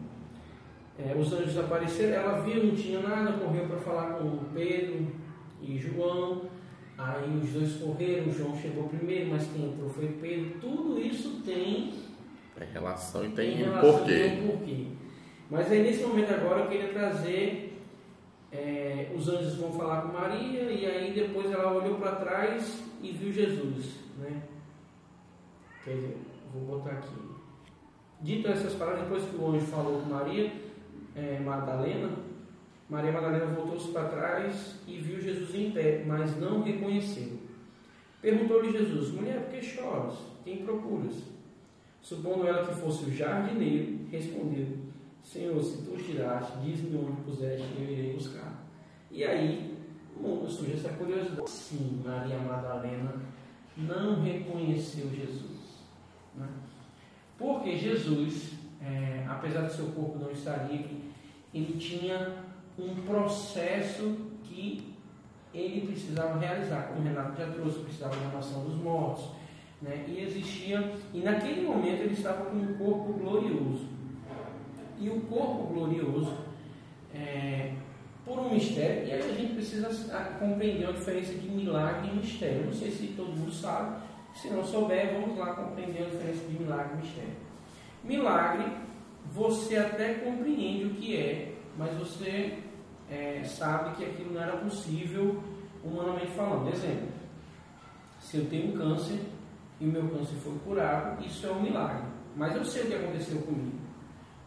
É, 1.01 1.15
os 1.15 1.33
anjos 1.33 1.57
apareceram, 1.57 2.13
ela 2.13 2.41
viu, 2.41 2.63
não 2.63 2.75
tinha 2.75 2.99
nada, 3.01 3.33
correu 3.33 3.65
para 3.65 3.77
falar 3.77 4.13
com 4.13 4.37
Pedro 4.53 5.07
e 5.61 5.77
João. 5.77 6.52
Aí 7.05 7.41
os 7.43 7.49
dois 7.51 7.73
correram, 7.81 8.31
João 8.31 8.55
chegou 8.55 8.87
primeiro, 8.87 9.29
mas 9.31 9.45
quem 9.51 9.65
entrou 9.65 9.89
foi 9.89 10.07
Pedro. 10.21 10.59
Tudo 10.61 11.01
isso 11.01 11.41
tem 11.45 11.93
Tem 12.57 12.67
relação 12.71 13.25
e 13.25 13.29
tem 13.29 13.51
tem 13.51 13.63
relação, 13.65 13.97
porquê. 13.97 14.13
tem 14.13 14.43
um 14.43 14.47
porquê. 14.47 14.85
Mas 15.51 15.69
aí 15.69 15.83
nesse 15.83 16.01
momento 16.03 16.33
agora 16.33 16.61
eu 16.61 16.67
queria 16.69 16.93
trazer 16.93 17.77
é, 18.51 19.11
os 19.13 19.27
anjos 19.27 19.55
vão 19.57 19.71
falar 19.73 20.03
com 20.03 20.13
Maria 20.13 20.61
e 20.71 20.85
aí 20.85 21.13
depois 21.13 21.51
ela 21.51 21.73
olhou 21.73 21.95
para 21.95 22.15
trás 22.15 22.81
e 23.01 23.11
viu 23.11 23.33
Jesus, 23.33 23.99
né? 24.17 24.43
Quer 25.83 25.95
dizer, 25.95 26.17
vou 26.53 26.77
botar 26.77 26.91
aqui. 26.91 27.15
Dito 28.21 28.47
essas 28.47 28.73
palavras, 28.75 29.03
depois 29.03 29.23
que 29.25 29.35
o 29.35 29.47
anjo 29.51 29.65
falou 29.65 29.99
com 30.01 30.09
Maria 30.09 30.53
é, 31.15 31.39
Madalena, 31.41 32.11
Maria 32.93 33.11
Madalena 33.11 33.47
voltou-se 33.47 33.91
para 33.91 34.07
trás 34.07 34.75
e 34.87 34.99
viu 34.99 35.19
Jesus 35.19 35.55
em 35.55 35.71
pé, 35.71 36.03
mas 36.05 36.39
não 36.39 36.61
reconheceu. 36.61 37.39
Perguntou-lhe 38.21 38.71
Jesus: 38.71 39.09
Mulher, 39.09 39.45
por 39.45 39.49
que 39.49 39.65
choras? 39.65 40.13
Quem 40.43 40.63
procuras? 40.63 41.23
Supondo 41.99 42.45
ela 42.45 42.67
que 42.67 42.75
fosse 42.75 43.05
o 43.05 43.11
jardineiro, 43.11 43.97
respondeu: 44.11 44.67
Senhor, 45.23 45.59
se 45.63 45.81
tu 45.81 45.97
tiraste, 45.97 46.59
diz-me 46.59 46.95
onde 46.97 47.19
puseste 47.23 47.65
e 47.75 47.83
eu 47.83 47.91
irei 47.91 48.13
buscar. 48.13 48.63
E 49.09 49.23
aí, 49.23 49.75
surge 50.47 50.73
essa 50.73 50.89
curiosidade. 50.89 51.49
Sim, 51.49 51.99
Maria 52.05 52.37
Madalena 52.37 53.15
não 53.75 54.21
reconheceu 54.21 55.09
Jesus. 55.09 55.79
Né? 56.35 56.47
Porque 57.39 57.75
Jesus, 57.75 58.51
é, 58.79 59.25
apesar 59.27 59.61
do 59.61 59.73
seu 59.73 59.87
corpo 59.87 60.19
não 60.19 60.29
estar 60.29 60.71
livre, 60.71 61.11
ele 61.51 61.75
tinha 61.79 62.52
um 62.77 62.95
processo 63.05 64.17
que 64.43 64.93
ele 65.53 65.87
precisava 65.87 66.39
realizar, 66.39 66.87
como 66.87 67.01
o 67.01 67.03
Renato 67.03 67.37
já 67.37 67.51
trouxe, 67.51 67.79
precisava 67.79 68.15
da 68.15 68.35
nação 68.35 68.63
dos 68.63 68.75
mortos. 68.75 69.25
Né? 69.81 70.05
E 70.07 70.21
existia, 70.21 70.93
e 71.13 71.19
naquele 71.19 71.61
momento 71.61 72.01
ele 72.01 72.13
estava 72.13 72.45
com 72.45 72.57
um 72.57 72.73
corpo 72.77 73.13
glorioso. 73.13 73.87
E 74.99 75.09
o 75.09 75.21
corpo 75.21 75.73
glorioso, 75.73 76.37
é, 77.13 77.73
por 78.25 78.39
um 78.39 78.53
mistério, 78.53 79.07
e 79.07 79.11
aí 79.11 79.19
a 79.19 79.33
gente 79.33 79.53
precisa 79.53 79.89
ah, 80.15 80.37
compreender 80.39 80.87
a 80.87 80.91
diferença 80.93 81.33
de 81.33 81.47
milagre 81.47 82.09
e 82.09 82.15
mistério. 82.15 82.65
Não 82.65 82.73
sei 82.73 82.89
se 82.89 83.07
todo 83.07 83.35
mundo 83.35 83.51
sabe, 83.51 84.01
se 84.33 84.49
não 84.49 84.63
souber, 84.63 85.13
vamos 85.13 85.37
lá 85.37 85.53
compreender 85.53 86.03
a 86.03 86.09
diferença 86.09 86.45
de 86.47 86.57
milagre 86.57 86.93
e 86.93 87.05
mistério. 87.05 87.33
Milagre, 88.03 88.71
você 89.31 89.77
até 89.77 90.15
compreende 90.15 90.85
o 90.85 90.89
que 90.91 91.17
é, 91.17 91.52
mas 91.77 91.97
você 91.97 92.59
é, 93.09 93.43
sabe 93.43 93.95
que 93.95 94.05
aquilo 94.05 94.33
não 94.33 94.41
era 94.41 94.57
possível 94.57 95.41
humanamente 95.83 96.31
falando. 96.31 96.71
Exemplo, 96.71 97.07
se 98.19 98.37
eu 98.37 98.45
tenho 98.45 98.73
um 98.73 98.77
câncer 98.77 99.19
e 99.79 99.85
o 99.85 99.91
meu 99.91 100.07
câncer 100.09 100.35
foi 100.35 100.53
curado, 100.65 101.25
isso 101.25 101.45
é 101.45 101.51
um 101.51 101.61
milagre. 101.61 102.03
Mas 102.35 102.55
eu 102.55 102.65
sei 102.65 102.83
o 102.83 102.87
que 102.87 102.95
aconteceu 102.95 103.41
comigo. 103.41 103.77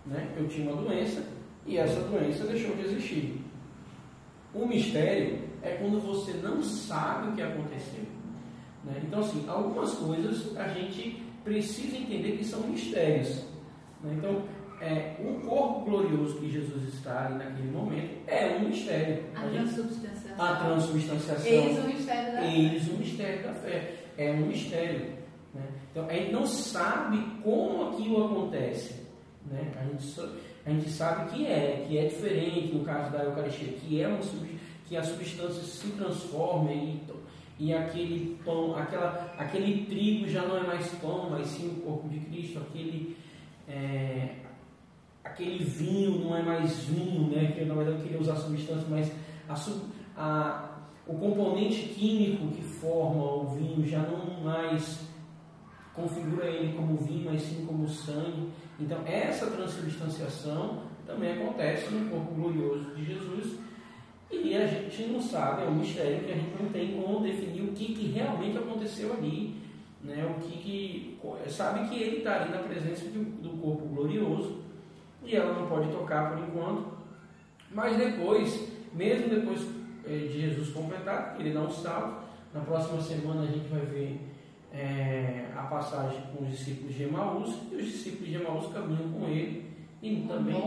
Né? 0.06 0.34
Eu 0.36 0.48
tinha 0.48 0.72
uma 0.72 0.82
doença 0.82 1.22
e 1.66 1.76
essa 1.76 2.00
doença 2.00 2.46
deixou 2.46 2.74
de 2.76 2.82
existir. 2.82 3.40
O 4.54 4.66
mistério 4.66 5.40
é 5.62 5.74
quando 5.74 6.00
você 6.00 6.32
não 6.34 6.62
sabe 6.62 7.28
o 7.28 7.32
que 7.32 7.42
aconteceu. 7.42 8.04
Né? 8.84 9.02
Então, 9.04 9.20
assim, 9.20 9.44
algumas 9.48 9.94
coisas 9.94 10.56
a 10.56 10.68
gente 10.68 11.22
precisa 11.44 11.96
entender 11.96 12.38
que 12.38 12.44
são 12.44 12.60
mistérios. 12.60 13.44
Né? 14.02 14.14
Então, 14.16 14.44
é, 14.86 15.16
o 15.18 15.40
corpo 15.40 15.90
glorioso 15.90 16.38
que 16.38 16.48
Jesus 16.48 16.94
está 16.94 17.26
ali 17.26 17.38
naquele 17.38 17.70
momento 17.72 18.10
é 18.28 18.56
um 18.56 18.68
mistério. 18.68 19.24
A, 19.34 19.40
a 19.40 19.48
transubstanciação. 19.48 20.44
A 20.44 20.56
transubstanciação. 20.56 21.46
Eis 21.46 21.78
o 21.78 21.88
mistério 21.88 22.32
da 22.32 22.46
Eis 22.46 22.84
fé. 22.84 22.90
o 22.92 22.98
mistério 22.98 23.42
da 23.42 23.54
fé. 23.54 23.94
É 24.16 24.30
um 24.30 24.46
mistério. 24.46 25.00
Né? 25.52 25.62
Então, 25.90 26.08
a 26.08 26.12
gente 26.12 26.32
não 26.32 26.46
sabe 26.46 27.18
como 27.42 27.88
aquilo 27.90 28.26
acontece. 28.26 28.94
Né? 29.50 29.72
A, 29.76 29.84
gente, 29.84 30.20
a 30.64 30.70
gente 30.70 30.90
sabe 30.90 31.30
que 31.32 31.46
é, 31.46 31.84
que 31.88 31.98
é 31.98 32.06
diferente 32.06 32.74
no 32.74 32.84
caso 32.84 33.10
da 33.10 33.24
Eucaristia, 33.24 33.72
que 33.72 34.00
é 34.00 34.06
uma 34.06 34.20
que 34.88 34.96
a 34.96 35.02
substância 35.02 35.64
se 35.64 35.88
transforma 35.96 36.70
e, 36.72 37.00
e 37.58 37.74
aquele 37.74 38.38
pão, 38.44 38.76
aquela, 38.76 39.34
aquele 39.36 39.84
trigo 39.86 40.28
já 40.28 40.42
não 40.42 40.58
é 40.58 40.62
mais 40.62 40.86
pão, 41.00 41.28
mas 41.28 41.48
sim 41.48 41.68
o 41.70 41.80
corpo 41.80 42.08
de 42.08 42.20
Cristo, 42.20 42.60
aquele, 42.60 43.16
é, 43.68 44.28
aquele 45.26 45.64
vinho 45.64 46.24
não 46.24 46.36
é 46.36 46.42
mais 46.42 46.84
vinho, 46.84 47.28
né? 47.28 47.52
que 47.52 47.64
na 47.64 47.74
verdade 47.74 47.98
eu 47.98 48.02
queria 48.02 48.20
usar 48.20 48.36
substância, 48.36 48.86
mas 48.88 49.12
a, 49.48 49.54
a, 50.16 50.68
o 51.06 51.14
componente 51.14 51.88
químico 51.88 52.48
que 52.48 52.62
forma 52.62 53.24
o 53.24 53.46
vinho 53.54 53.86
já 53.86 54.00
não 54.00 54.42
mais 54.42 55.06
configura 55.94 56.46
ele 56.46 56.74
como 56.74 56.96
vinho, 56.96 57.30
mas 57.30 57.42
sim 57.42 57.64
como 57.66 57.88
sangue. 57.88 58.50
Então, 58.78 58.98
essa 59.06 59.46
transubstanciação 59.46 60.82
também 61.06 61.32
acontece 61.32 61.92
no 61.94 62.10
corpo 62.10 62.34
glorioso 62.34 62.94
de 62.94 63.04
Jesus 63.04 63.58
e 64.30 64.54
a 64.54 64.66
gente 64.66 65.04
não 65.04 65.20
sabe, 65.20 65.62
é 65.62 65.66
um 65.66 65.76
mistério 65.76 66.24
que 66.24 66.32
a 66.32 66.34
gente 66.34 66.62
não 66.62 66.68
tem 66.70 67.00
como 67.00 67.20
definir 67.20 67.62
o 67.62 67.72
que, 67.72 67.94
que 67.94 68.08
realmente 68.08 68.58
aconteceu 68.58 69.12
ali. 69.14 69.54
Né? 70.02 70.26
O 70.26 70.40
que, 70.40 70.58
que 70.58 71.18
sabe 71.48 71.88
que 71.88 72.02
ele 72.02 72.18
está 72.18 72.42
ali 72.42 72.50
na 72.50 72.58
presença 72.58 73.06
do, 73.06 73.24
do 73.40 73.50
corpo 73.60 73.86
glorioso 73.86 74.65
e 75.26 75.36
ela 75.36 75.52
não 75.52 75.66
pode 75.68 75.90
tocar 75.90 76.30
por 76.30 76.38
enquanto. 76.38 76.96
Mas 77.70 77.96
depois, 77.96 78.68
mesmo 78.94 79.28
depois 79.28 79.66
eh, 80.06 80.28
de 80.30 80.40
Jesus 80.40 80.70
completar, 80.70 81.36
ele 81.38 81.52
dá 81.52 81.60
um 81.60 81.70
salto. 81.70 82.24
Na 82.54 82.60
próxima 82.60 83.02
semana 83.02 83.42
a 83.42 83.46
gente 83.46 83.68
vai 83.68 83.80
ver 83.80 84.18
é, 84.72 85.46
a 85.56 85.62
passagem 85.62 86.22
com 86.34 86.44
os 86.44 86.50
discípulos 86.50 86.94
de 86.94 87.02
Emaús 87.04 87.54
e 87.70 87.76
os 87.76 87.84
discípulos 87.84 88.28
de 88.28 88.34
Emaús 88.36 88.72
caminham 88.72 89.10
com 89.10 89.26
ele 89.26 89.64
e 90.02 90.24
também 90.28 90.60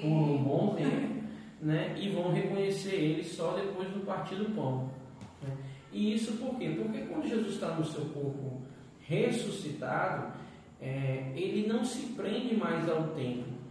por 0.00 0.08
um 0.08 0.42
bom 0.42 0.74
tempo, 0.74 1.24
né? 1.60 1.94
E 1.98 2.08
vão 2.08 2.32
reconhecer 2.32 2.94
ele 2.94 3.24
só 3.24 3.52
depois 3.52 3.88
do 3.90 4.00
partir 4.00 4.36
do 4.36 4.54
pão. 4.54 4.90
Né? 5.42 5.54
E 5.92 6.14
isso 6.14 6.32
por 6.38 6.56
quê? 6.56 6.74
Porque 6.76 7.00
quando 7.02 7.28
Jesus 7.28 7.54
está 7.54 7.74
no 7.74 7.84
seu 7.84 8.04
corpo 8.06 8.62
ressuscitado, 9.00 10.32
é, 10.80 11.32
ele 11.36 11.66
não 11.68 11.84
se 11.84 12.06
prende 12.14 12.56
mais 12.56 12.88
ao 12.88 13.08
tempo. 13.08 13.61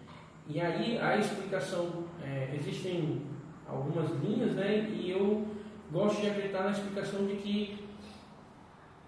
E 0.47 0.59
aí 0.59 0.97
a 0.97 1.17
explicação, 1.17 2.05
é, 2.23 2.55
existem 2.55 3.21
algumas 3.67 4.09
linhas, 4.21 4.53
né? 4.53 4.89
E 4.91 5.11
eu 5.11 5.47
gosto 5.91 6.21
de 6.21 6.29
acreditar 6.29 6.63
na 6.63 6.71
explicação 6.71 7.25
de 7.25 7.35
que 7.35 7.85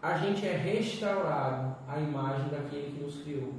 a 0.02 0.18
gente 0.18 0.46
é 0.46 0.58
restaurado 0.58 1.76
à 1.88 2.00
imagem 2.00 2.50
daquele 2.50 2.92
que 2.92 3.04
nos 3.04 3.24
criou. 3.24 3.54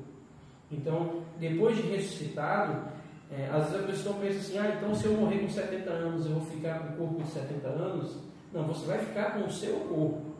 Então, 0.71 1.23
depois 1.39 1.77
de 1.77 1.83
ressuscitado, 1.83 2.89
é, 3.31 3.49
às 3.51 3.71
vezes 3.71 3.85
a 3.85 3.87
pessoa 3.87 4.17
pensa 4.17 4.39
assim: 4.39 4.59
ah, 4.59 4.75
então 4.77 4.95
se 4.95 5.07
eu 5.07 5.15
morrer 5.15 5.39
com 5.39 5.49
70 5.49 5.91
anos, 5.91 6.27
eu 6.27 6.33
vou 6.33 6.45
ficar 6.45 6.79
com 6.81 6.95
o 6.95 6.97
corpo 6.97 7.23
de 7.23 7.31
70 7.31 7.69
anos? 7.69 8.19
Não, 8.53 8.65
você 8.65 8.87
vai 8.87 8.99
ficar 8.99 9.33
com 9.33 9.47
o 9.47 9.51
seu 9.51 9.75
corpo. 9.81 10.35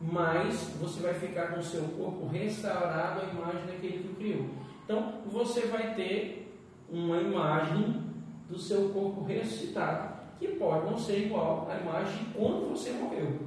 Mas 0.00 0.54
você 0.80 1.00
vai 1.00 1.14
ficar 1.14 1.48
com 1.48 1.60
o 1.60 1.62
seu 1.62 1.82
corpo 1.82 2.26
restaurado 2.26 3.20
à 3.20 3.24
imagem 3.24 3.66
daquele 3.66 3.98
que 3.98 4.08
o 4.08 4.14
criou. 4.14 4.48
Então, 4.90 5.12
você 5.24 5.60
vai 5.68 5.94
ter 5.94 6.52
uma 6.90 7.20
imagem 7.20 8.02
do 8.48 8.58
seu 8.58 8.88
corpo 8.88 9.22
ressuscitado, 9.22 10.14
que 10.36 10.48
pode 10.48 10.90
não 10.90 10.98
ser 10.98 11.26
igual 11.26 11.70
à 11.70 11.76
imagem 11.76 12.24
de 12.24 12.24
quando 12.34 12.70
você 12.70 12.90
morreu. 12.90 13.38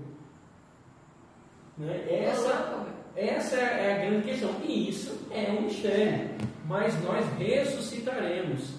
Né? 1.77 2.01
Essa, 2.09 2.85
essa 3.13 3.57
é 3.57 3.93
a 3.93 4.05
grande 4.05 4.25
questão. 4.25 4.51
E 4.63 4.87
isso 4.87 5.27
é 5.31 5.51
um 5.51 5.63
mistério. 5.63 6.29
Mas 6.65 7.03
nós 7.03 7.25
ressuscitaremos 7.37 8.75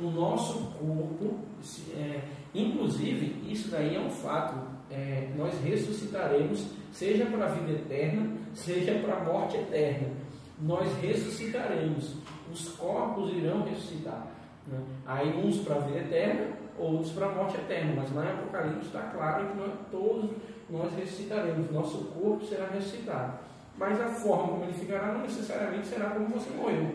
o 0.00 0.08
nosso 0.10 0.60
corpo. 0.78 1.40
É, 1.94 2.22
inclusive, 2.54 3.52
isso 3.52 3.70
daí 3.70 3.96
é 3.96 4.00
um 4.00 4.08
fato. 4.08 4.66
É, 4.90 5.28
nós 5.36 5.52
ressuscitaremos, 5.62 6.68
seja 6.90 7.26
para 7.26 7.44
a 7.44 7.48
vida 7.48 7.72
eterna, 7.72 8.34
seja 8.54 8.94
para 8.94 9.14
a 9.14 9.24
morte 9.24 9.58
eterna. 9.58 10.08
Nós 10.60 10.92
ressuscitaremos. 11.00 12.16
Os 12.52 12.70
corpos 12.70 13.32
irão 13.32 13.62
ressuscitar. 13.62 14.26
Né? 14.66 14.78
Aí 15.06 15.44
uns 15.44 15.58
para 15.58 15.76
a 15.76 15.80
vida 15.80 15.98
eterna, 15.98 16.56
outros 16.78 17.12
para 17.12 17.26
a 17.26 17.32
morte 17.32 17.56
eterna. 17.56 17.92
Mas 17.96 18.14
lá 18.14 18.24
em 18.24 18.30
Apocalipse 18.30 18.86
está 18.86 19.02
claro 19.02 19.48
que 19.48 19.56
nós 19.56 19.72
todos 19.90 20.30
nós 20.70 20.92
ressuscitaremos, 20.94 21.70
nosso 21.70 22.04
corpo 22.06 22.44
será 22.44 22.66
ressuscitado. 22.66 23.38
Mas 23.76 24.00
a 24.00 24.08
forma 24.08 24.48
como 24.48 24.64
ele 24.64 24.74
ficará 24.74 25.14
não 25.14 25.22
necessariamente 25.22 25.86
será 25.86 26.10
como 26.10 26.28
você 26.28 26.50
morreu. 26.50 26.94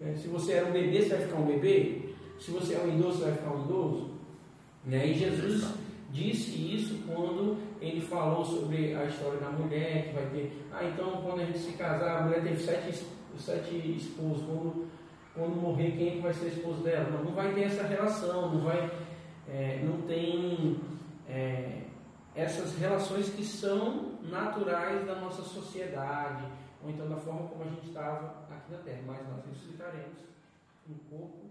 É, 0.00 0.14
se 0.14 0.28
você 0.28 0.54
era 0.54 0.66
um 0.66 0.72
bebê, 0.72 1.00
você 1.00 1.08
vai 1.10 1.20
ficar 1.20 1.36
um 1.38 1.46
bebê. 1.46 2.02
Se 2.38 2.50
você 2.50 2.74
é 2.74 2.80
um 2.80 2.88
idoso, 2.88 3.18
você 3.18 3.24
vai 3.24 3.34
ficar 3.34 3.50
um 3.52 3.64
idoso. 3.64 4.10
E 4.86 5.14
Jesus 5.14 5.72
disse 6.12 6.74
isso 6.74 7.02
quando 7.06 7.56
ele 7.80 8.00
falou 8.00 8.44
sobre 8.44 8.94
a 8.94 9.04
história 9.04 9.38
da 9.38 9.50
mulher, 9.50 10.08
que 10.08 10.14
vai 10.14 10.26
ter. 10.26 10.66
Ah, 10.72 10.84
então 10.84 11.22
quando 11.22 11.40
a 11.40 11.44
gente 11.44 11.58
se 11.58 11.72
casar, 11.72 12.18
a 12.18 12.22
mulher 12.22 12.42
teve 12.42 12.62
sete, 12.62 13.06
sete 13.38 13.96
esposos. 13.96 14.44
Quando, 14.44 14.88
quando 15.34 15.56
morrer, 15.56 15.92
quem 15.92 16.08
é 16.08 16.10
que 16.12 16.20
vai 16.20 16.32
ser 16.32 16.48
esposo 16.48 16.82
dela? 16.82 17.10
Não, 17.10 17.24
não 17.24 17.32
vai 17.32 17.52
ter 17.52 17.64
essa 17.64 17.86
relação, 17.86 18.54
não 18.54 18.60
vai. 18.62 18.90
É, 19.48 19.80
não 19.84 20.02
tem. 20.02 20.80
É, 21.28 21.82
essas 22.36 22.76
relações 22.78 23.30
que 23.30 23.42
são 23.42 24.18
naturais 24.22 25.06
da 25.06 25.14
nossa 25.14 25.42
sociedade, 25.42 26.44
ou 26.84 26.90
então 26.90 27.08
da 27.08 27.16
forma 27.16 27.48
como 27.48 27.64
a 27.64 27.68
gente 27.68 27.86
estava 27.86 28.44
aqui 28.50 28.72
na 28.72 28.78
Terra, 28.78 29.00
mas 29.06 29.18
nós 29.28 29.44
ressuscitaremos 29.46 30.18
em 30.88 30.94
corpo. 31.10 31.45